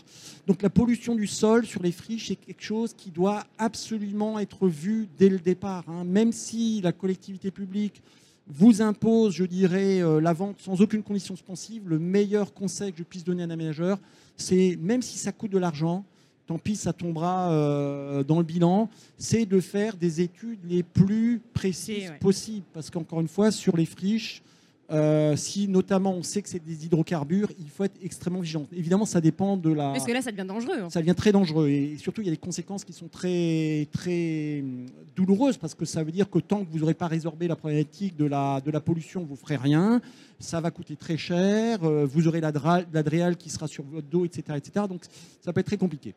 Donc 0.47 0.61
la 0.61 0.70
pollution 0.70 1.15
du 1.15 1.28
sol 1.28 1.65
sur 1.65 1.82
les 1.82 1.91
friches 1.91 2.32
est 2.32 2.36
quelque 2.36 2.63
chose 2.63 2.93
qui 2.93 3.11
doit 3.11 3.43
absolument 3.57 4.39
être 4.39 4.67
vu 4.67 5.07
dès 5.17 5.30
le 5.30 5.39
départ. 5.39 5.84
Hein. 5.88 6.03
Même 6.03 6.32
si 6.32 6.82
la 6.82 6.91
collectivité 6.91 7.51
publique 7.51 8.01
vous 8.47 8.82
impose, 8.82 9.34
je 9.34 9.45
dirais, 9.45 10.01
euh, 10.01 10.20
la 10.20 10.34
vente 10.34 10.59
sans 10.59 10.82
aucune 10.82 11.03
condition 11.03 11.36
suspensive, 11.36 11.88
le 11.88 11.99
meilleur 11.99 12.53
conseil 12.53 12.91
que 12.91 12.97
je 12.97 13.03
puisse 13.03 13.24
donner 13.24 13.43
à 13.43 13.45
un 13.45 13.51
aménageur, 13.51 13.99
c'est 14.38 14.78
même 14.82 15.01
si 15.01 15.17
ça 15.17 15.32
coûte 15.32 15.51
de 15.51 15.57
l'argent, 15.57 16.05
tant 16.50 16.58
pis, 16.58 16.76
ça 16.76 16.91
tombera 16.93 18.24
dans 18.28 18.38
le 18.39 18.43
bilan, 18.43 18.89
c'est 19.18 19.45
de 19.45 19.60
faire 19.60 19.95
des 19.95 20.20
études 20.22 20.60
les 20.68 20.82
plus 20.84 21.41
précises 21.54 22.12
possibles. 22.20 22.66
Parce 22.74 22.89
qu'encore 22.89 23.22
une 23.22 23.28
fois, 23.28 23.52
sur 23.52 23.78
les 23.78 23.86
friches, 23.86 24.41
Euh, 24.91 25.36
si 25.36 25.68
notamment 25.68 26.14
on 26.16 26.24
sait 26.24 26.41
que 26.41 26.50
c'est 26.50 26.66
des 26.66 26.84
hydrocarbures, 26.88 27.52
il 27.60 27.70
faut 27.70 27.84
être 27.84 28.00
extrêmement 28.02 28.39
vigilant. 28.41 28.66
Évidemment, 28.74 29.06
ça 29.06 29.22
dépend 29.22 29.56
de 29.56 29.72
la. 29.72 29.91
Parce 29.91 30.04
que 30.04 30.12
là, 30.12 30.20
ça 30.24 30.32
devient 30.32 30.47
dangereux. 30.47 30.80
hein. 30.82 30.89
Ça 30.89 31.00
devient 31.02 31.14
très 31.14 31.32
dangereux 31.32 31.70
et 31.70 31.95
surtout 32.00 32.22
il 32.24 32.26
y 32.26 32.32
a 32.32 32.32
des 32.32 32.38
conséquences 32.50 32.84
qui 32.84 32.91
sont 32.93 33.08
très 33.08 33.88
très 33.91 34.64
douloureuses 35.16 35.58
parce 35.58 35.76
que 35.76 35.86
ça 35.86 36.04
veut 36.04 36.12
dire 36.12 36.28
que 36.28 36.39
tant 36.39 36.66
que 36.66 36.72
vous 36.72 36.80
n'aurez 36.80 36.95
pas 36.95 37.06
résorbé 37.06 37.47
la 37.47 37.56
problématique 37.56 38.18
de 38.18 38.26
la, 38.26 38.62
de 38.62 38.72
la 38.72 38.80
pollution, 38.80 39.24
vous 39.30 39.36
ferez 39.36 39.58
rien. 39.58 40.02
Ça 40.39 40.60
va 40.60 40.72
coûter 40.72 40.95
très 40.95 41.18
cher. 41.18 41.84
euh, 41.84 42.08
Vous 42.12 42.28
aurez 42.28 42.41
la 42.41 42.52
dra- 42.52 42.82
qui 43.38 43.50
sera 43.52 43.68
sur 43.68 43.84
votre 43.84 44.08
dos, 44.08 44.26
etc., 44.26 44.41
etc. 44.58 44.88
Donc 44.89 45.02
ça 45.45 45.54
peut 45.54 45.60
être 45.60 45.68
très 45.68 45.78
compliqué. 45.78 46.16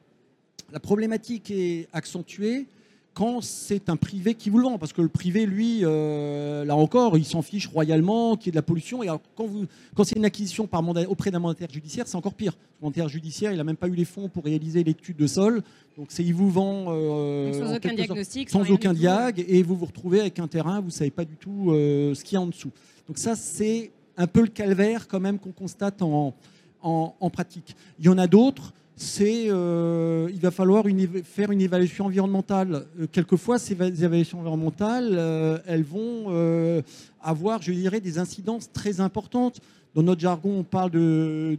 La 0.73 0.81
problématique 0.81 1.51
est 1.51 1.87
accentuée 1.93 2.67
quand 3.13 3.43
c'est 3.43 3.91
un 3.91 3.97
privé 3.97 4.35
qui 4.35 4.49
vous 4.49 4.57
le 4.57 4.65
vend, 4.65 4.79
parce 4.79 4.95
que 4.95 5.03
le 5.03 5.09
privé, 5.09 5.45
lui, 5.45 5.81
euh, 5.83 6.65
là 6.65 6.75
encore, 6.77 7.19
il 7.19 7.27
s'en 7.27 7.43
fiche 7.43 7.67
royalement 7.67 8.37
qu'il 8.37 8.47
y 8.47 8.49
ait 8.49 8.53
de 8.53 8.57
la 8.57 8.63
pollution. 8.63 9.03
Et 9.03 9.09
alors, 9.09 9.21
quand, 9.37 9.45
vous, 9.45 9.67
quand 9.95 10.05
c'est 10.05 10.17
une 10.17 10.25
acquisition 10.25 10.67
par 10.67 10.83
mandat, 10.83 11.03
auprès 11.11 11.31
d'un 11.31 11.41
mandataire 11.41 11.69
judiciaire, 11.71 12.09
c'est 12.09 12.17
encore 12.17 12.33
pire. 12.33 12.57
Le 12.81 12.87
mandataire 12.87 13.11
judiciaire, 13.11 13.53
il 13.53 13.59
n'a 13.59 13.65
même 13.65 13.77
pas 13.77 13.89
eu 13.89 13.95
les 13.95 14.07
fonds 14.07 14.31
pour 14.31 14.45
réaliser 14.45 14.83
l'étude 14.83 15.19
de 15.19 15.27
sol. 15.27 15.63
Donc, 15.99 16.07
c'est 16.09 16.25
il 16.25 16.33
vous 16.33 16.51
vend 16.51 16.87
euh, 16.89 17.53
sans 17.53 17.77
aucun 17.77 17.93
diagnostic. 17.93 18.49
sans 18.49 18.71
aucun 18.71 18.95
diag, 18.95 19.45
et 19.47 19.63
vous 19.63 19.77
vous 19.77 19.87
retrouvez 19.87 20.21
avec 20.21 20.39
un 20.39 20.49
terrain, 20.49 20.81
vous 20.81 20.87
ne 20.87 20.93
savez 20.93 21.11
pas 21.11 21.27
du 21.27 21.37
tout 21.37 21.71
euh, 21.71 22.15
ce 22.15 22.25
qu'il 22.25 22.37
y 22.37 22.39
a 22.39 22.41
en 22.41 22.47
dessous. 22.47 22.71
Donc 23.09 23.19
ça, 23.19 23.37
c'est 23.37 23.91
un 24.17 24.27
peu 24.27 24.41
le 24.41 24.47
calvaire 24.47 25.07
quand 25.07 25.21
même 25.21 25.39
qu'on 25.39 25.53
constate 25.53 26.01
en, 26.01 26.35
en, 26.81 27.15
en 27.21 27.31
pratique. 27.31 27.77
Il 27.99 28.07
y 28.07 28.09
en 28.09 28.17
a 28.17 28.27
d'autres, 28.27 28.73
c'est 28.97 29.47
euh, 29.49 30.29
il 30.33 30.41
va 30.41 30.51
falloir 30.51 30.85
faire 31.25 31.51
une 31.51 31.61
évaluation 31.61 32.07
environnementale. 32.07 32.87
Euh, 33.01 33.07
quelquefois, 33.11 33.59
ces 33.59 33.75
éva- 33.75 33.89
évaluations 33.89 34.41
environnementales, 34.41 35.13
euh, 35.13 35.59
elles 35.67 35.83
vont 35.83 36.27
euh, 36.29 36.83
avoir, 37.23 37.63
je 37.63 37.73
dirais, 37.73 38.01
des 38.01 38.19
incidences 38.19 38.71
très 38.71 39.01
importantes. 39.01 39.61
Dans 39.95 40.03
notre 40.03 40.21
jargon, 40.21 40.59
on 40.59 40.63
parle 40.63 40.91
de, 40.91 41.59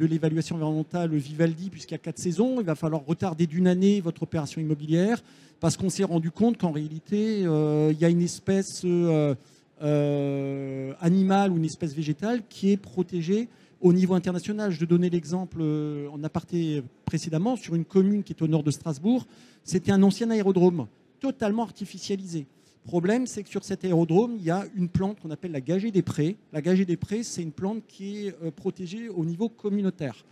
l'évaluation 0.00 0.56
environnementale 0.56 1.14
Vivaldi, 1.14 1.70
puisqu'il 1.70 1.94
y 1.94 1.96
a 1.96 1.98
quatre 1.98 2.18
saisons. 2.18 2.60
Il 2.60 2.66
va 2.66 2.74
falloir 2.74 3.04
retarder 3.04 3.46
d'une 3.46 3.66
année 3.66 4.00
votre 4.00 4.22
opération 4.22 4.60
immobilière, 4.60 5.22
parce 5.58 5.76
qu'on 5.76 5.90
s'est 5.90 6.04
rendu 6.04 6.30
compte 6.30 6.58
qu'en 6.58 6.70
réalité, 6.70 7.40
il 7.40 7.96
y 7.98 8.04
a 8.04 8.08
une 8.08 8.22
espèce 8.22 8.86
animale 11.00 11.50
ou 11.50 11.56
une 11.56 11.64
espèce 11.64 11.92
végétale 11.92 12.42
qui 12.48 12.70
est 12.70 12.76
protégée 12.76 13.48
au 13.80 13.92
niveau 13.92 14.14
international. 14.14 14.70
Je 14.70 14.84
donnais 14.84 15.08
l'exemple 15.08 15.58
euh, 15.60 16.08
en 16.10 16.22
aparté 16.22 16.82
précédemment 17.04 17.56
sur 17.56 17.74
une 17.74 17.84
commune 17.84 18.22
qui 18.22 18.32
est 18.32 18.42
au 18.42 18.48
nord 18.48 18.62
de 18.62 18.70
Strasbourg. 18.70 19.26
C'était 19.64 19.92
un 19.92 20.02
ancien 20.02 20.30
aérodrome 20.30 20.86
totalement 21.20 21.62
artificialisé. 21.62 22.46
Problème, 22.84 23.26
c'est 23.26 23.42
que 23.42 23.50
sur 23.50 23.64
cet 23.64 23.84
aérodrome, 23.84 24.36
il 24.36 24.44
y 24.44 24.50
a 24.50 24.64
une 24.74 24.88
plante 24.88 25.20
qu'on 25.20 25.30
appelle 25.30 25.52
la 25.52 25.60
gagée 25.60 25.90
des 25.90 26.02
prés. 26.02 26.36
La 26.52 26.62
gagée 26.62 26.86
des 26.86 26.96
prés, 26.96 27.22
c'est 27.22 27.42
une 27.42 27.52
plante 27.52 27.82
qui 27.86 28.26
est 28.26 28.34
euh, 28.42 28.50
protégée 28.50 29.08
au 29.08 29.24
niveau 29.24 29.48
communautaire. 29.48 30.24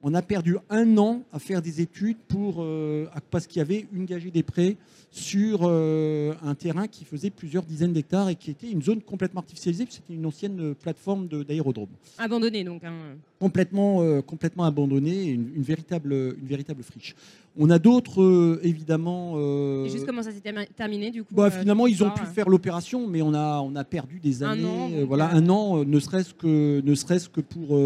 On 0.00 0.14
a 0.14 0.22
perdu 0.22 0.56
un 0.70 0.96
an 0.96 1.22
à 1.32 1.40
faire 1.40 1.60
des 1.60 1.80
études 1.80 2.18
pour, 2.28 2.58
euh, 2.60 3.06
parce 3.32 3.48
qu'il 3.48 3.58
y 3.58 3.62
avait 3.62 3.86
une 3.92 4.04
gagée 4.04 4.30
des 4.30 4.44
prés 4.44 4.76
sur 5.10 5.60
euh, 5.62 6.34
un 6.44 6.54
terrain 6.54 6.86
qui 6.86 7.04
faisait 7.04 7.30
plusieurs 7.30 7.64
dizaines 7.64 7.92
d'hectares 7.94 8.28
et 8.28 8.36
qui 8.36 8.52
était 8.52 8.70
une 8.70 8.80
zone 8.82 9.00
complètement 9.00 9.40
artificialisée, 9.40 9.86
c'était 9.90 10.14
une 10.14 10.24
ancienne 10.24 10.60
euh, 10.60 10.74
plateforme 10.74 11.26
d'aérodrome 11.26 11.88
Abandonné, 12.18 12.62
donc. 12.62 12.84
hein. 12.84 12.92
complètement, 13.40 14.02
euh, 14.02 14.20
complètement 14.22 14.64
abandonné, 14.64 15.24
une, 15.30 15.50
une 15.56 15.62
véritable, 15.62 16.12
une 16.12 16.46
véritable 16.46 16.84
friche. 16.84 17.16
On 17.56 17.68
a 17.70 17.80
d'autres, 17.80 18.60
évidemment. 18.62 19.36
Et 19.84 19.88
juste 19.90 20.06
comment 20.06 20.22
ça 20.22 20.30
s'est 20.30 20.38
termi- 20.38 20.68
terminé, 20.76 21.10
du 21.10 21.24
coup 21.24 21.34
bah, 21.34 21.50
finalement, 21.50 21.88
ils 21.88 22.04
ont 22.04 22.10
pu 22.10 22.22
euh 22.22 22.26
faire 22.26 22.48
l'opération, 22.48 23.08
mais 23.08 23.20
on 23.20 23.34
a, 23.34 23.60
on 23.62 23.74
a 23.74 23.82
perdu 23.82 24.20
des 24.20 24.44
Un 24.44 24.50
années. 24.50 24.64
an, 24.64 24.90
euh, 24.92 24.98
donc, 25.00 25.08
voilà, 25.08 25.30
un 25.34 25.48
an, 25.48 25.84
ne 25.84 25.98
serait-ce 25.98 26.34
que, 26.34 26.80
ne 26.84 26.94
serait-ce 26.94 27.28
que 27.28 27.40
pour, 27.40 27.76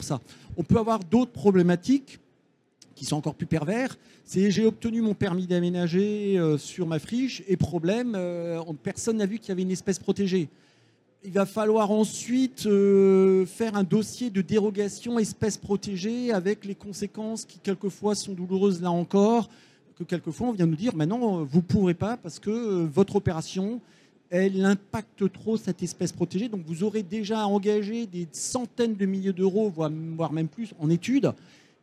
ça. 0.00 0.20
On 0.56 0.62
peut 0.62 0.78
avoir 0.78 1.00
d'autres 1.00 1.32
problématiques 1.32 2.18
qui 2.94 3.04
sont 3.04 3.16
encore 3.16 3.34
plus 3.34 3.46
pervers. 3.46 3.96
C'est 4.24 4.50
j'ai 4.50 4.64
obtenu 4.66 5.00
mon 5.02 5.14
permis 5.14 5.46
d'aménager 5.46 6.38
euh, 6.38 6.56
sur 6.58 6.86
ma 6.86 6.98
friche 6.98 7.42
et 7.48 7.56
problème, 7.56 8.14
euh, 8.16 8.60
on- 8.66 8.74
personne 8.74 9.16
n'a 9.16 9.26
vu 9.26 9.38
qu'il 9.38 9.48
y 9.48 9.52
avait 9.52 9.62
une 9.62 9.70
espèce 9.70 9.98
protégée. 9.98 10.48
Il 11.24 11.32
va 11.32 11.46
falloir 11.46 11.90
ensuite 11.90 12.66
euh, 12.66 13.46
faire 13.46 13.76
un 13.76 13.84
dossier 13.84 14.30
de 14.30 14.42
dérogation 14.42 15.18
espèce 15.18 15.56
protégée 15.56 16.32
avec 16.32 16.64
les 16.64 16.74
conséquences 16.74 17.44
qui 17.44 17.58
quelquefois 17.58 18.14
sont 18.14 18.32
douloureuses 18.32 18.80
là 18.82 18.90
encore, 18.90 19.48
que 19.96 20.04
quelquefois 20.04 20.48
on 20.48 20.52
vient 20.52 20.66
nous 20.66 20.76
dire 20.76 20.94
maintenant 20.96 21.44
vous 21.44 21.58
ne 21.58 21.62
pourrez 21.62 21.94
pas 21.94 22.16
parce 22.16 22.38
que 22.38 22.84
votre 22.86 23.16
opération 23.16 23.80
elle 24.32 24.64
impacte 24.64 25.30
trop 25.30 25.58
cette 25.58 25.82
espèce 25.82 26.10
protégée. 26.10 26.48
Donc 26.48 26.62
vous 26.66 26.84
aurez 26.84 27.02
déjà 27.02 27.46
engagé 27.46 28.06
des 28.06 28.26
centaines 28.32 28.96
de 28.96 29.04
milliers 29.04 29.34
d'euros, 29.34 29.68
voire 29.68 30.32
même 30.32 30.48
plus, 30.48 30.72
en 30.80 30.88
études, 30.88 31.32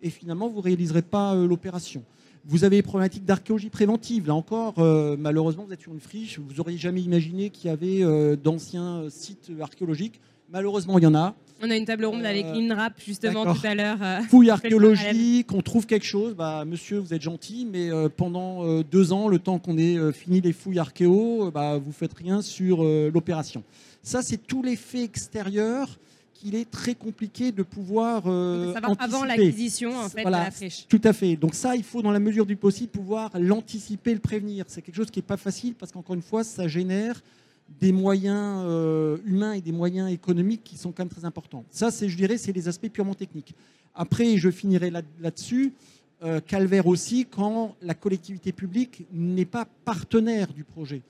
et 0.02 0.10
finalement 0.10 0.50
vous 0.50 0.58
ne 0.58 0.64
réaliserez 0.64 1.04
pas 1.04 1.36
euh, 1.36 1.48
l'opération. 1.48 2.04
Vous 2.46 2.64
avez 2.64 2.78
les 2.78 2.82
problématiques 2.82 3.26
d'archéologie 3.26 3.70
préventive. 3.70 4.28
Là 4.28 4.34
encore, 4.34 4.80
euh, 4.80 5.16
malheureusement, 5.20 5.66
vous 5.68 5.74
êtes 5.74 5.82
sur 5.82 5.94
une 5.94 6.00
friche. 6.00 6.40
Vous 6.40 6.56
n'auriez 6.56 6.78
jamais 6.78 7.02
imaginé 7.02 7.52
qu'il 7.52 7.70
y 7.70 7.74
avait 7.74 8.02
euh, 8.02 8.36
d'anciens 8.36 9.04
sites 9.10 9.52
archéologiques. 9.62 10.20
Malheureusement, 10.50 10.98
il 10.98 11.04
y 11.04 11.08
en 11.08 11.14
a. 11.14 11.36
On 11.62 11.70
a 11.70 11.76
une 11.76 11.86
table 11.86 12.06
ronde 12.06 12.26
avec 12.26 12.46
Euh, 12.46 12.54
l'INRAP, 12.54 12.94
justement, 13.06 13.54
tout 13.54 13.66
à 13.68 13.76
l'heure. 13.76 13.98
euh. 14.02 14.22
Fouille 14.30 14.48
le 14.48 14.52
archéologique, 14.54 15.52
on 15.54 15.62
trouve 15.62 15.86
quelque 15.86 16.06
chose. 16.06 16.34
Bah, 16.36 16.64
monsieur, 16.66 17.00
vous 17.00 17.14
êtes 17.14 17.22
gentil, 17.22 17.68
mais 17.72 17.92
euh, 17.92 18.08
pendant 18.10 18.82
deux 18.84 19.12
ans, 19.14 19.28
le 19.28 19.40
temps 19.40 19.60
qu'on 19.60 19.78
ait 19.78 19.98
fini 20.14 20.42
les 20.42 20.54
fouilles 20.54 20.80
archéo, 20.80 21.52
bah, 21.52 21.78
vous 21.78 21.92
faites 21.92 22.14
rien 22.14 22.42
sur 22.42 22.84
l'opération. 22.84 23.64
Ça, 24.04 24.22
c'est 24.22 24.38
tout 24.38 24.64
l'effet 24.64 25.04
extérieur 25.04 25.98
qu'il 26.34 26.56
est 26.56 26.72
très 26.72 26.96
compliqué 26.96 27.52
de 27.52 27.64
pouvoir 27.64 28.24
euh, 28.28 28.74
ça 28.74 28.80
va 28.80 28.88
avant 28.98 29.18
anticiper. 29.24 29.28
l'acquisition, 29.28 29.98
en 30.00 30.08
fait, 30.08 30.22
Voilà. 30.22 30.40
de 30.40 30.44
la 30.46 30.52
friche. 30.52 30.86
Tout 30.88 31.02
à 31.04 31.12
fait. 31.12 31.36
Donc 31.36 31.54
ça, 31.54 31.76
il 31.76 31.84
faut, 31.84 32.02
dans 32.02 32.12
la 32.12 32.20
mesure 32.20 32.46
du 32.46 32.56
possible, 32.56 32.90
pouvoir 32.92 33.30
l'anticiper, 33.38 34.14
le 34.14 34.22
prévenir. 34.22 34.64
C'est 34.70 34.82
quelque 34.82 34.96
chose 34.96 35.12
qui 35.12 35.20
n'est 35.20 35.24
pas 35.24 35.36
facile 35.36 35.74
parce 35.78 35.92
qu'encore 35.92 36.16
une 36.16 36.22
fois, 36.22 36.46
ça 36.46 36.70
génère 36.70 37.22
des 37.80 37.92
moyens 37.92 38.64
euh, 38.66 39.18
humains 39.26 39.54
et 39.54 39.62
des 39.62 39.72
moyens 39.72 40.12
économiques 40.12 40.64
qui 40.64 40.78
sont 40.78 40.92
quand 40.92 41.04
même 41.04 41.10
très 41.10 41.26
importants. 41.26 41.64
Ça, 41.70 41.92
c'est, 41.92 42.10
je 42.10 42.18
dirais, 42.18 42.38
c'est 42.38 42.52
les 42.54 42.68
aspects 42.68 42.90
purement 42.90 43.14
techniques. 43.14 43.54
Après, 43.96 44.38
je 44.38 44.50
finirai 44.50 44.90
là- 44.90 45.02
là-dessus. 45.22 45.74
euh, 46.22 46.42
calvaire 46.42 46.86
aussi 46.86 47.26
quand 47.26 47.76
la 47.82 47.94
collectivité 47.94 48.52
publique 48.52 49.06
n'est 49.14 49.46
pas 49.46 49.66
partenaire 49.86 50.52
du 50.52 50.66
projet. 50.66 51.02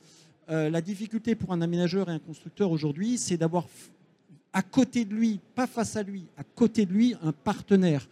Euh, 0.51 0.70
la 0.70 0.82
difficulté 0.82 1.34
pour 1.34 1.51
un 1.51 1.62
aménageur 1.62 2.10
et 2.10 2.14
un 2.14 2.20
constructeur 2.20 2.70
aujourd'hui, 2.70 3.18
c'est 3.18 3.36
d'avoir 3.38 3.66
à 4.53 4.62
côté 4.62 5.05
de 5.05 5.16
lui, 5.16 5.39
pas 5.55 5.66
face 5.66 5.95
à 5.95 6.03
lui, 6.03 6.26
à 6.38 6.43
côté 6.43 6.86
de 6.86 6.93
lui, 6.93 7.16
un 7.24 7.32
partenaire. 7.32 8.07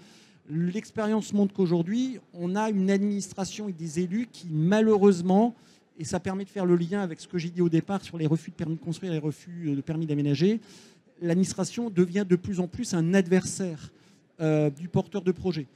L'expérience 0.49 1.33
montre 1.33 1.53
qu'aujourd'hui, 1.53 2.19
on 2.33 2.55
a 2.55 2.71
une 2.71 2.89
administration 2.89 3.69
et 3.69 3.73
des 3.73 3.99
élus 3.99 4.27
qui, 4.31 4.47
malheureusement, 4.49 5.53
et 5.97 6.03
ça 6.03 6.19
permet 6.19 6.45
de 6.45 6.49
faire 6.49 6.65
le 6.65 6.75
lien 6.75 7.01
avec 7.01 7.19
ce 7.19 7.27
que 7.27 7.37
j'ai 7.37 7.49
dit 7.49 7.61
au 7.61 7.69
départ 7.69 8.03
sur 8.03 8.17
les 8.17 8.27
refus 8.27 8.51
de 8.51 8.55
permis 8.55 8.75
de 8.75 8.81
construire 8.81 9.11
et 9.11 9.15
les 9.15 9.21
refus 9.21 9.73
de 9.75 9.81
permis 9.81 10.05
d'aménager, 10.05 10.59
l'administration 11.21 11.89
devient 11.89 12.25
de 12.27 12.35
plus 12.35 12.59
en 12.59 12.67
plus 12.67 12.93
un 12.93 13.13
adversaire 13.13 13.91
euh, 14.39 14.69
du 14.69 14.87
porteur 14.87 15.21
de 15.21 15.31
projet. 15.31 15.67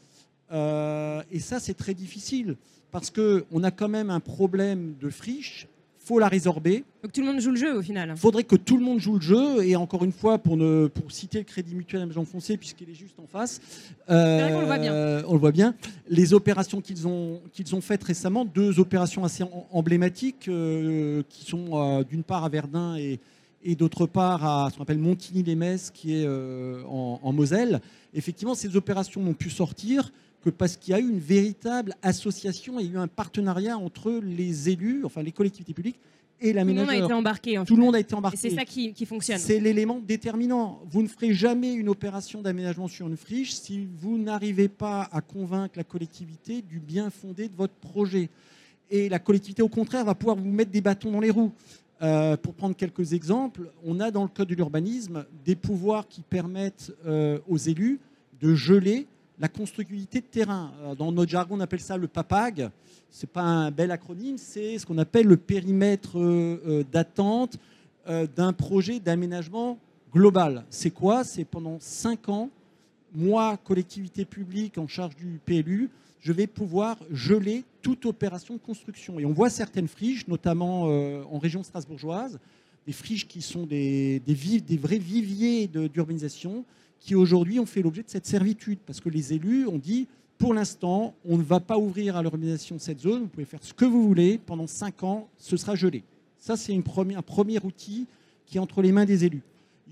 Euh, 0.51 1.23
et 1.31 1.39
ça, 1.39 1.59
c'est 1.59 1.73
très 1.73 1.93
difficile 1.93 2.57
parce 2.91 3.09
qu'on 3.09 3.63
a 3.63 3.71
quand 3.71 3.87
même 3.87 4.09
un 4.09 4.19
problème 4.19 4.95
de 4.99 5.09
friche, 5.09 5.67
faut 6.11 6.19
la 6.19 6.27
résorber. 6.27 6.83
Donc 7.03 7.13
tout 7.13 7.21
le 7.21 7.27
monde 7.27 7.39
joue 7.39 7.51
le 7.51 7.55
jeu, 7.55 7.77
au 7.77 7.81
final. 7.81 8.11
Il 8.13 8.19
faudrait 8.19 8.43
que 8.43 8.57
tout 8.57 8.75
le 8.75 8.83
monde 8.83 8.99
joue 8.99 9.15
le 9.15 9.21
jeu. 9.21 9.63
Et 9.65 9.77
encore 9.77 10.03
une 10.03 10.11
fois, 10.11 10.37
pour, 10.39 10.57
ne, 10.57 10.87
pour 10.87 11.09
citer 11.09 11.37
le 11.37 11.45
Crédit 11.45 11.73
Mutuel 11.73 12.01
à 12.01 12.05
Maison 12.05 12.25
Foncé, 12.25 12.57
puisqu'il 12.57 12.89
est 12.89 12.93
juste 12.95 13.17
en 13.17 13.27
face, 13.27 13.61
euh, 14.09 14.39
vrai 14.41 14.51
qu'on 14.51 14.59
le 14.59 14.65
voit 14.65 14.77
bien. 14.77 15.23
on 15.27 15.33
le 15.33 15.39
voit 15.39 15.51
bien. 15.53 15.73
Les 16.09 16.33
opérations 16.33 16.81
qu'ils 16.81 17.07
ont, 17.07 17.39
qu'ils 17.53 17.73
ont 17.75 17.79
faites 17.81 18.03
récemment, 18.03 18.43
deux 18.43 18.79
opérations 18.81 19.23
assez 19.23 19.43
em- 19.43 19.49
emblématiques, 19.71 20.49
euh, 20.49 21.23
qui 21.29 21.45
sont 21.49 21.67
euh, 21.73 22.03
d'une 22.03 22.23
part 22.23 22.43
à 22.43 22.49
Verdun 22.49 22.97
et, 22.97 23.19
et 23.63 23.75
d'autre 23.75 24.05
part 24.05 24.43
à 24.43 24.69
ce 24.69 24.75
qu'on 24.75 24.83
appelle 24.83 24.97
Montigny-les-Metz, 24.99 25.91
qui 25.93 26.15
est 26.17 26.25
euh, 26.25 26.83
en, 26.89 27.21
en 27.23 27.31
Moselle. 27.31 27.79
Effectivement, 28.13 28.53
ces 28.55 28.75
opérations 28.75 29.21
n'ont 29.21 29.33
pu 29.33 29.49
sortir 29.49 30.11
que 30.43 30.49
parce 30.49 30.77
qu'il 30.77 30.91
y 30.91 30.95
a 30.95 30.99
eu 30.99 31.09
une 31.09 31.19
véritable 31.19 31.93
association 32.01 32.79
et 32.79 32.83
il 32.83 32.89
y 32.89 32.91
a 32.91 32.93
eu 32.95 32.97
un 32.97 33.07
partenariat 33.07 33.77
entre 33.77 34.11
les 34.23 34.69
élus, 34.69 35.03
enfin 35.05 35.21
les 35.21 35.31
collectivités 35.31 35.73
publiques 35.73 35.99
et 36.43 36.53
Tout 36.53 36.57
le 36.65 36.73
monde 36.73 36.89
a 36.89 36.95
été 36.95 37.13
embarqué, 37.13 37.57
en 37.59 37.65
Tout 37.65 37.75
le 37.75 37.83
monde 37.83 37.95
a 37.95 37.99
été 37.99 38.15
embarqué. 38.15 38.37
c'est 38.37 38.55
ça 38.55 38.65
qui, 38.65 38.93
qui 38.93 39.05
fonctionne. 39.05 39.37
C'est 39.37 39.59
l'élément 39.59 39.99
déterminant. 39.99 40.81
Vous 40.89 41.03
ne 41.03 41.07
ferez 41.07 41.33
jamais 41.33 41.71
une 41.73 41.87
opération 41.87 42.41
d'aménagement 42.41 42.87
sur 42.87 43.07
une 43.07 43.15
friche 43.15 43.53
si 43.53 43.87
vous 43.99 44.17
n'arrivez 44.17 44.67
pas 44.67 45.07
à 45.11 45.21
convaincre 45.21 45.75
la 45.77 45.83
collectivité 45.83 46.63
du 46.63 46.79
bien 46.79 47.11
fondé 47.11 47.47
de 47.47 47.55
votre 47.55 47.75
projet. 47.75 48.29
Et 48.89 49.07
la 49.07 49.19
collectivité, 49.19 49.61
au 49.61 49.69
contraire, 49.69 50.03
va 50.03 50.15
pouvoir 50.15 50.35
vous 50.35 50.49
mettre 50.49 50.71
des 50.71 50.81
bâtons 50.81 51.11
dans 51.11 51.19
les 51.19 51.29
roues. 51.29 51.51
Euh, 52.01 52.35
pour 52.35 52.55
prendre 52.55 52.75
quelques 52.75 53.13
exemples, 53.13 53.71
on 53.85 53.99
a 53.99 54.09
dans 54.09 54.23
le 54.23 54.29
code 54.29 54.47
de 54.47 54.55
l'urbanisme 54.55 55.25
des 55.45 55.55
pouvoirs 55.55 56.07
qui 56.07 56.21
permettent 56.21 56.91
euh, 57.05 57.37
aux 57.47 57.57
élus 57.57 57.99
de 58.41 58.55
geler 58.55 59.05
la 59.41 59.47
constructibilité 59.47 60.21
de 60.21 60.25
terrain. 60.25 60.71
Euh, 60.83 60.95
Dans 60.95 61.11
notre 61.11 61.31
jargon, 61.31 61.55
on 61.57 61.59
appelle 61.59 61.81
ça 61.81 61.97
le 61.97 62.07
PAPAG. 62.07 62.69
Ce 63.09 63.25
n'est 63.25 63.31
pas 63.33 63.41
un 63.41 63.71
bel 63.71 63.91
acronyme, 63.91 64.37
c'est 64.37 64.77
ce 64.77 64.85
qu'on 64.85 64.99
appelle 64.99 65.25
le 65.25 65.35
périmètre 65.35 66.17
euh, 66.17 66.61
euh, 66.65 66.83
d'attente 66.89 67.57
d'un 68.35 68.51
projet 68.51 68.99
d'aménagement 68.99 69.77
global. 70.11 70.65
C'est 70.71 70.89
quoi? 70.89 71.23
C'est 71.23 71.45
pendant 71.45 71.77
5 71.79 72.29
ans, 72.29 72.49
moi, 73.13 73.57
collectivité 73.63 74.25
publique 74.25 74.79
en 74.79 74.87
charge 74.87 75.15
du 75.15 75.39
PLU, 75.45 75.87
je 76.19 76.33
vais 76.33 76.47
pouvoir 76.47 76.97
geler 77.11 77.63
toute 77.83 78.07
opération 78.07 78.55
de 78.55 78.59
construction. 78.59 79.19
Et 79.19 79.25
on 79.25 79.33
voit 79.33 79.51
certaines 79.51 79.87
friches, 79.87 80.27
notamment 80.27 80.85
en 80.85 81.37
région 81.37 81.61
strasbourgeoise, 81.61 82.39
des 82.87 82.91
friches 82.91 83.27
qui 83.27 83.39
sont 83.39 83.67
des, 83.67 84.19
vrais 84.81 84.97
viviers 84.97 85.67
d'urbanisation, 85.67 86.65
qui 87.01 87.15
aujourd'hui 87.15 87.59
ont 87.59 87.65
fait 87.65 87.81
l'objet 87.81 88.03
de 88.03 88.09
cette 88.09 88.27
servitude, 88.27 88.79
parce 88.85 89.01
que 89.01 89.09
les 89.09 89.33
élus 89.33 89.67
ont 89.67 89.79
dit, 89.79 90.07
pour 90.37 90.53
l'instant, 90.53 91.13
on 91.25 91.37
ne 91.37 91.43
va 91.43 91.59
pas 91.59 91.77
ouvrir 91.77 92.15
à 92.15 92.21
l'urbanisation 92.21 92.79
cette 92.79 93.01
zone, 93.01 93.23
vous 93.23 93.27
pouvez 93.27 93.45
faire 93.45 93.63
ce 93.63 93.73
que 93.73 93.85
vous 93.85 94.07
voulez, 94.07 94.39
pendant 94.45 94.67
5 94.67 95.03
ans, 95.03 95.27
ce 95.37 95.57
sera 95.57 95.75
gelé. 95.75 96.03
Ça, 96.37 96.55
c'est 96.55 96.75
un 96.75 96.81
premier 96.81 97.59
outil 97.63 98.07
qui 98.45 98.57
est 98.57 98.59
entre 98.59 98.81
les 98.81 98.91
mains 98.91 99.05
des 99.05 99.25
élus. 99.25 99.41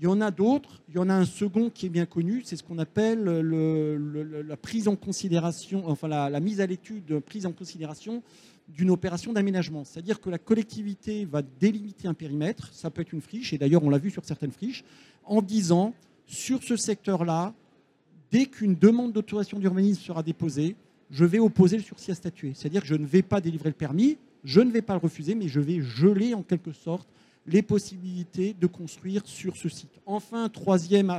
Il 0.00 0.04
y 0.04 0.06
en 0.06 0.20
a 0.20 0.30
d'autres. 0.30 0.80
Il 0.88 0.94
y 0.94 0.98
en 0.98 1.10
a 1.10 1.14
un 1.14 1.26
second 1.26 1.68
qui 1.68 1.86
est 1.86 1.90
bien 1.90 2.06
connu. 2.06 2.42
C'est 2.44 2.56
ce 2.56 2.62
qu'on 2.62 2.78
appelle 2.78 3.22
la 3.22 4.56
prise 4.56 4.88
en 4.88 4.96
considération, 4.96 5.86
enfin 5.86 6.08
la, 6.08 6.40
mise 6.40 6.60
à 6.60 6.66
l'étude, 6.66 7.20
prise 7.20 7.44
en 7.44 7.52
considération 7.52 8.22
d'une 8.68 8.90
opération 8.90 9.32
d'aménagement. 9.32 9.84
C'est-à-dire 9.84 10.20
que 10.20 10.30
la 10.30 10.38
collectivité 10.38 11.26
va 11.26 11.42
délimiter 11.42 12.08
un 12.08 12.14
périmètre. 12.14 12.70
Ça 12.72 12.88
peut 12.88 13.02
être 13.02 13.12
une 13.12 13.20
friche, 13.20 13.52
et 13.52 13.58
d'ailleurs 13.58 13.84
on 13.84 13.90
l'a 13.90 13.98
vu 13.98 14.10
sur 14.10 14.24
certaines 14.24 14.52
friches, 14.52 14.84
en 15.24 15.42
disant 15.42 15.92
sur 16.30 16.62
ce 16.62 16.76
secteur-là, 16.76 17.52
dès 18.30 18.46
qu'une 18.46 18.76
demande 18.76 19.12
d'autorisation 19.12 19.58
d'urbanisme 19.58 20.00
sera 20.00 20.22
déposée, 20.22 20.76
je 21.10 21.24
vais 21.24 21.40
opposer 21.40 21.76
le 21.76 21.82
sursis 21.82 22.12
à 22.12 22.14
statuer. 22.14 22.52
C'est-à-dire 22.54 22.82
que 22.82 22.86
je 22.86 22.94
ne 22.94 23.04
vais 23.04 23.22
pas 23.22 23.40
délivrer 23.40 23.70
le 23.70 23.74
permis, 23.74 24.16
je 24.44 24.60
ne 24.60 24.70
vais 24.70 24.80
pas 24.80 24.94
le 24.94 25.00
refuser, 25.00 25.34
mais 25.34 25.48
je 25.48 25.58
vais 25.58 25.80
geler 25.80 26.34
en 26.34 26.42
quelque 26.42 26.72
sorte 26.72 27.08
les 27.46 27.62
possibilités 27.62 28.54
de 28.58 28.66
construire 28.68 29.22
sur 29.24 29.56
ce 29.56 29.68
site. 29.68 29.90
Enfin, 30.06 30.48
troisième, 30.48 31.10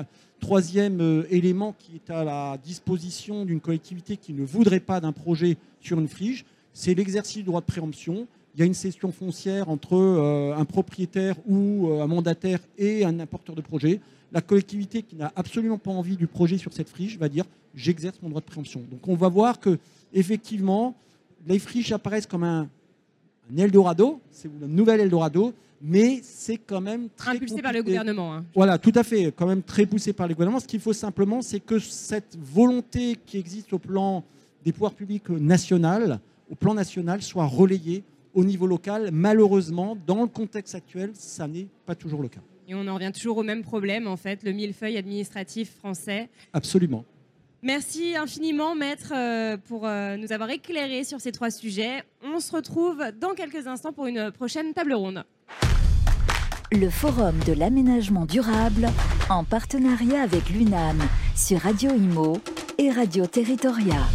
euh, 1.02 1.24
élément 1.30 1.76
qui 1.78 1.96
est 1.96 2.10
à 2.10 2.24
la 2.24 2.58
disposition 2.58 3.44
d'une 3.44 3.60
collectivité 3.60 4.16
qui 4.16 4.32
ne 4.32 4.46
voudrait 4.46 4.80
pas 4.80 5.02
d'un 5.02 5.12
projet 5.12 5.58
sur 5.82 6.00
une 6.00 6.08
friche, 6.08 6.46
c'est 6.74 6.94
l'exercice 6.94 7.38
du 7.38 7.44
droit 7.44 7.60
de 7.60 7.66
préemption. 7.66 8.28
Il 8.54 8.60
y 8.60 8.64
a 8.64 8.66
une 8.66 8.74
cession 8.74 9.12
foncière 9.12 9.70
entre 9.70 9.96
euh, 9.96 10.56
un 10.56 10.66
propriétaire 10.66 11.36
ou 11.48 11.90
euh, 11.90 12.02
un 12.02 12.08
mandataire 12.08 12.60
et 12.78 13.06
un 13.06 13.20
apporteur 13.20 13.56
de 13.56 13.62
projet. 13.62 14.02
La 14.34 14.42
collectivité 14.42 15.04
qui 15.04 15.16
n'a 15.16 15.32
absolument 15.36 15.78
pas 15.78 15.92
envie 15.92 16.18
du 16.18 16.28
projet 16.28 16.58
sur 16.58 16.74
cette 16.74 16.90
friche 16.90 17.18
va 17.18 17.30
dire 17.30 17.46
j'exerce 17.76 18.22
mon 18.22 18.30
droit 18.30 18.42
de 18.42 18.46
préemption. 18.46 18.82
Donc 18.92 19.08
on 19.08 19.16
va 19.16 19.30
voir 19.30 19.60
que 19.60 19.78
effectivement 20.14 20.96
les 21.48 21.60
friches 21.60 21.92
apparaissent 21.92 22.28
comme 22.28 22.44
un, 22.44 22.68
un 23.52 23.58
Eldorado, 23.58 24.20
c'est 24.32 24.50
un 24.64 24.68
nouvel 24.68 25.00
Eldorado, 25.00 25.54
mais 25.82 26.20
c'est 26.24 26.58
quand 26.58 26.82
même 26.82 27.08
très 27.16 27.32
impulsé 27.32 27.62
par 27.62 27.74
le 27.74 27.82
gouvernement. 27.82 28.36
Hein. 28.36 28.46
Voilà, 28.54 28.78
tout 28.78 28.92
à 28.96 29.04
fait, 29.04 29.34
quand 29.36 29.48
même 29.48 29.64
très 29.64 29.86
poussé 29.86 30.14
par 30.14 30.28
le 30.28 30.34
gouvernement. 30.34 30.60
Ce 30.60 30.68
qu'il 30.68 30.80
faut 30.80 30.94
simplement, 30.94 31.42
c'est 31.42 31.60
que 31.60 31.80
cette 31.80 32.38
volonté 32.40 33.18
qui 33.26 33.38
existe 33.38 33.74
au 33.74 33.80
plan 33.80 34.24
des 34.64 34.72
pouvoirs 34.72 34.94
publics 34.94 35.30
national, 35.30 36.20
au 36.52 36.56
plan 36.56 36.74
national, 36.74 37.22
soit 37.22 37.46
relayée 37.46 38.04
au 38.34 38.44
niveau 38.44 38.68
local. 38.68 39.10
Malheureusement, 39.12 39.98
dans 40.08 40.22
le 40.22 40.28
contexte 40.28 40.76
actuel, 40.76 41.12
ça 41.14 41.48
n'est 41.48 41.68
pas 41.86 41.96
toujours 41.96 42.22
le 42.22 42.30
cas. 42.30 42.42
Et 42.68 42.76
on 42.76 42.88
en 42.88 42.96
revient 42.96 43.12
toujours 43.14 43.38
au 43.38 43.44
même 43.44 43.64
problème, 43.64 44.08
en 44.08 44.18
fait, 44.18 44.44
le 44.44 44.52
millefeuille 44.52 44.98
administratif 44.98 45.76
français. 45.76 46.30
Absolument. 46.54 47.04
Merci 47.64 48.16
infiniment, 48.16 48.74
maître, 48.74 49.14
euh, 49.16 49.58
pour 49.58 49.86
euh, 49.86 50.18
nous 50.18 50.32
avoir 50.32 50.50
éclairé 50.50 51.04
sur 51.04 51.22
ces 51.22 51.32
trois 51.32 51.52
sujets. 51.52 52.04
On 52.24 52.40
se 52.40 52.52
retrouve 52.52 53.04
dans 53.20 53.34
quelques 53.36 53.68
instants 53.68 53.94
pour 53.94 54.08
une 54.08 54.32
prochaine 54.32 54.74
table 54.74 54.94
ronde. 54.94 55.24
Le 56.72 56.90
Forum 56.90 57.38
de 57.46 57.54
l'aménagement 57.54 58.26
durable 58.26 58.88
en 59.30 59.44
partenariat 59.44 60.22
avec 60.22 60.50
l'UNAM 60.50 61.00
sur 61.36 61.60
Radio 61.60 61.92
Imo 61.92 62.38
et 62.78 62.90
Radio 62.90 63.28
Territoria. 63.28 64.08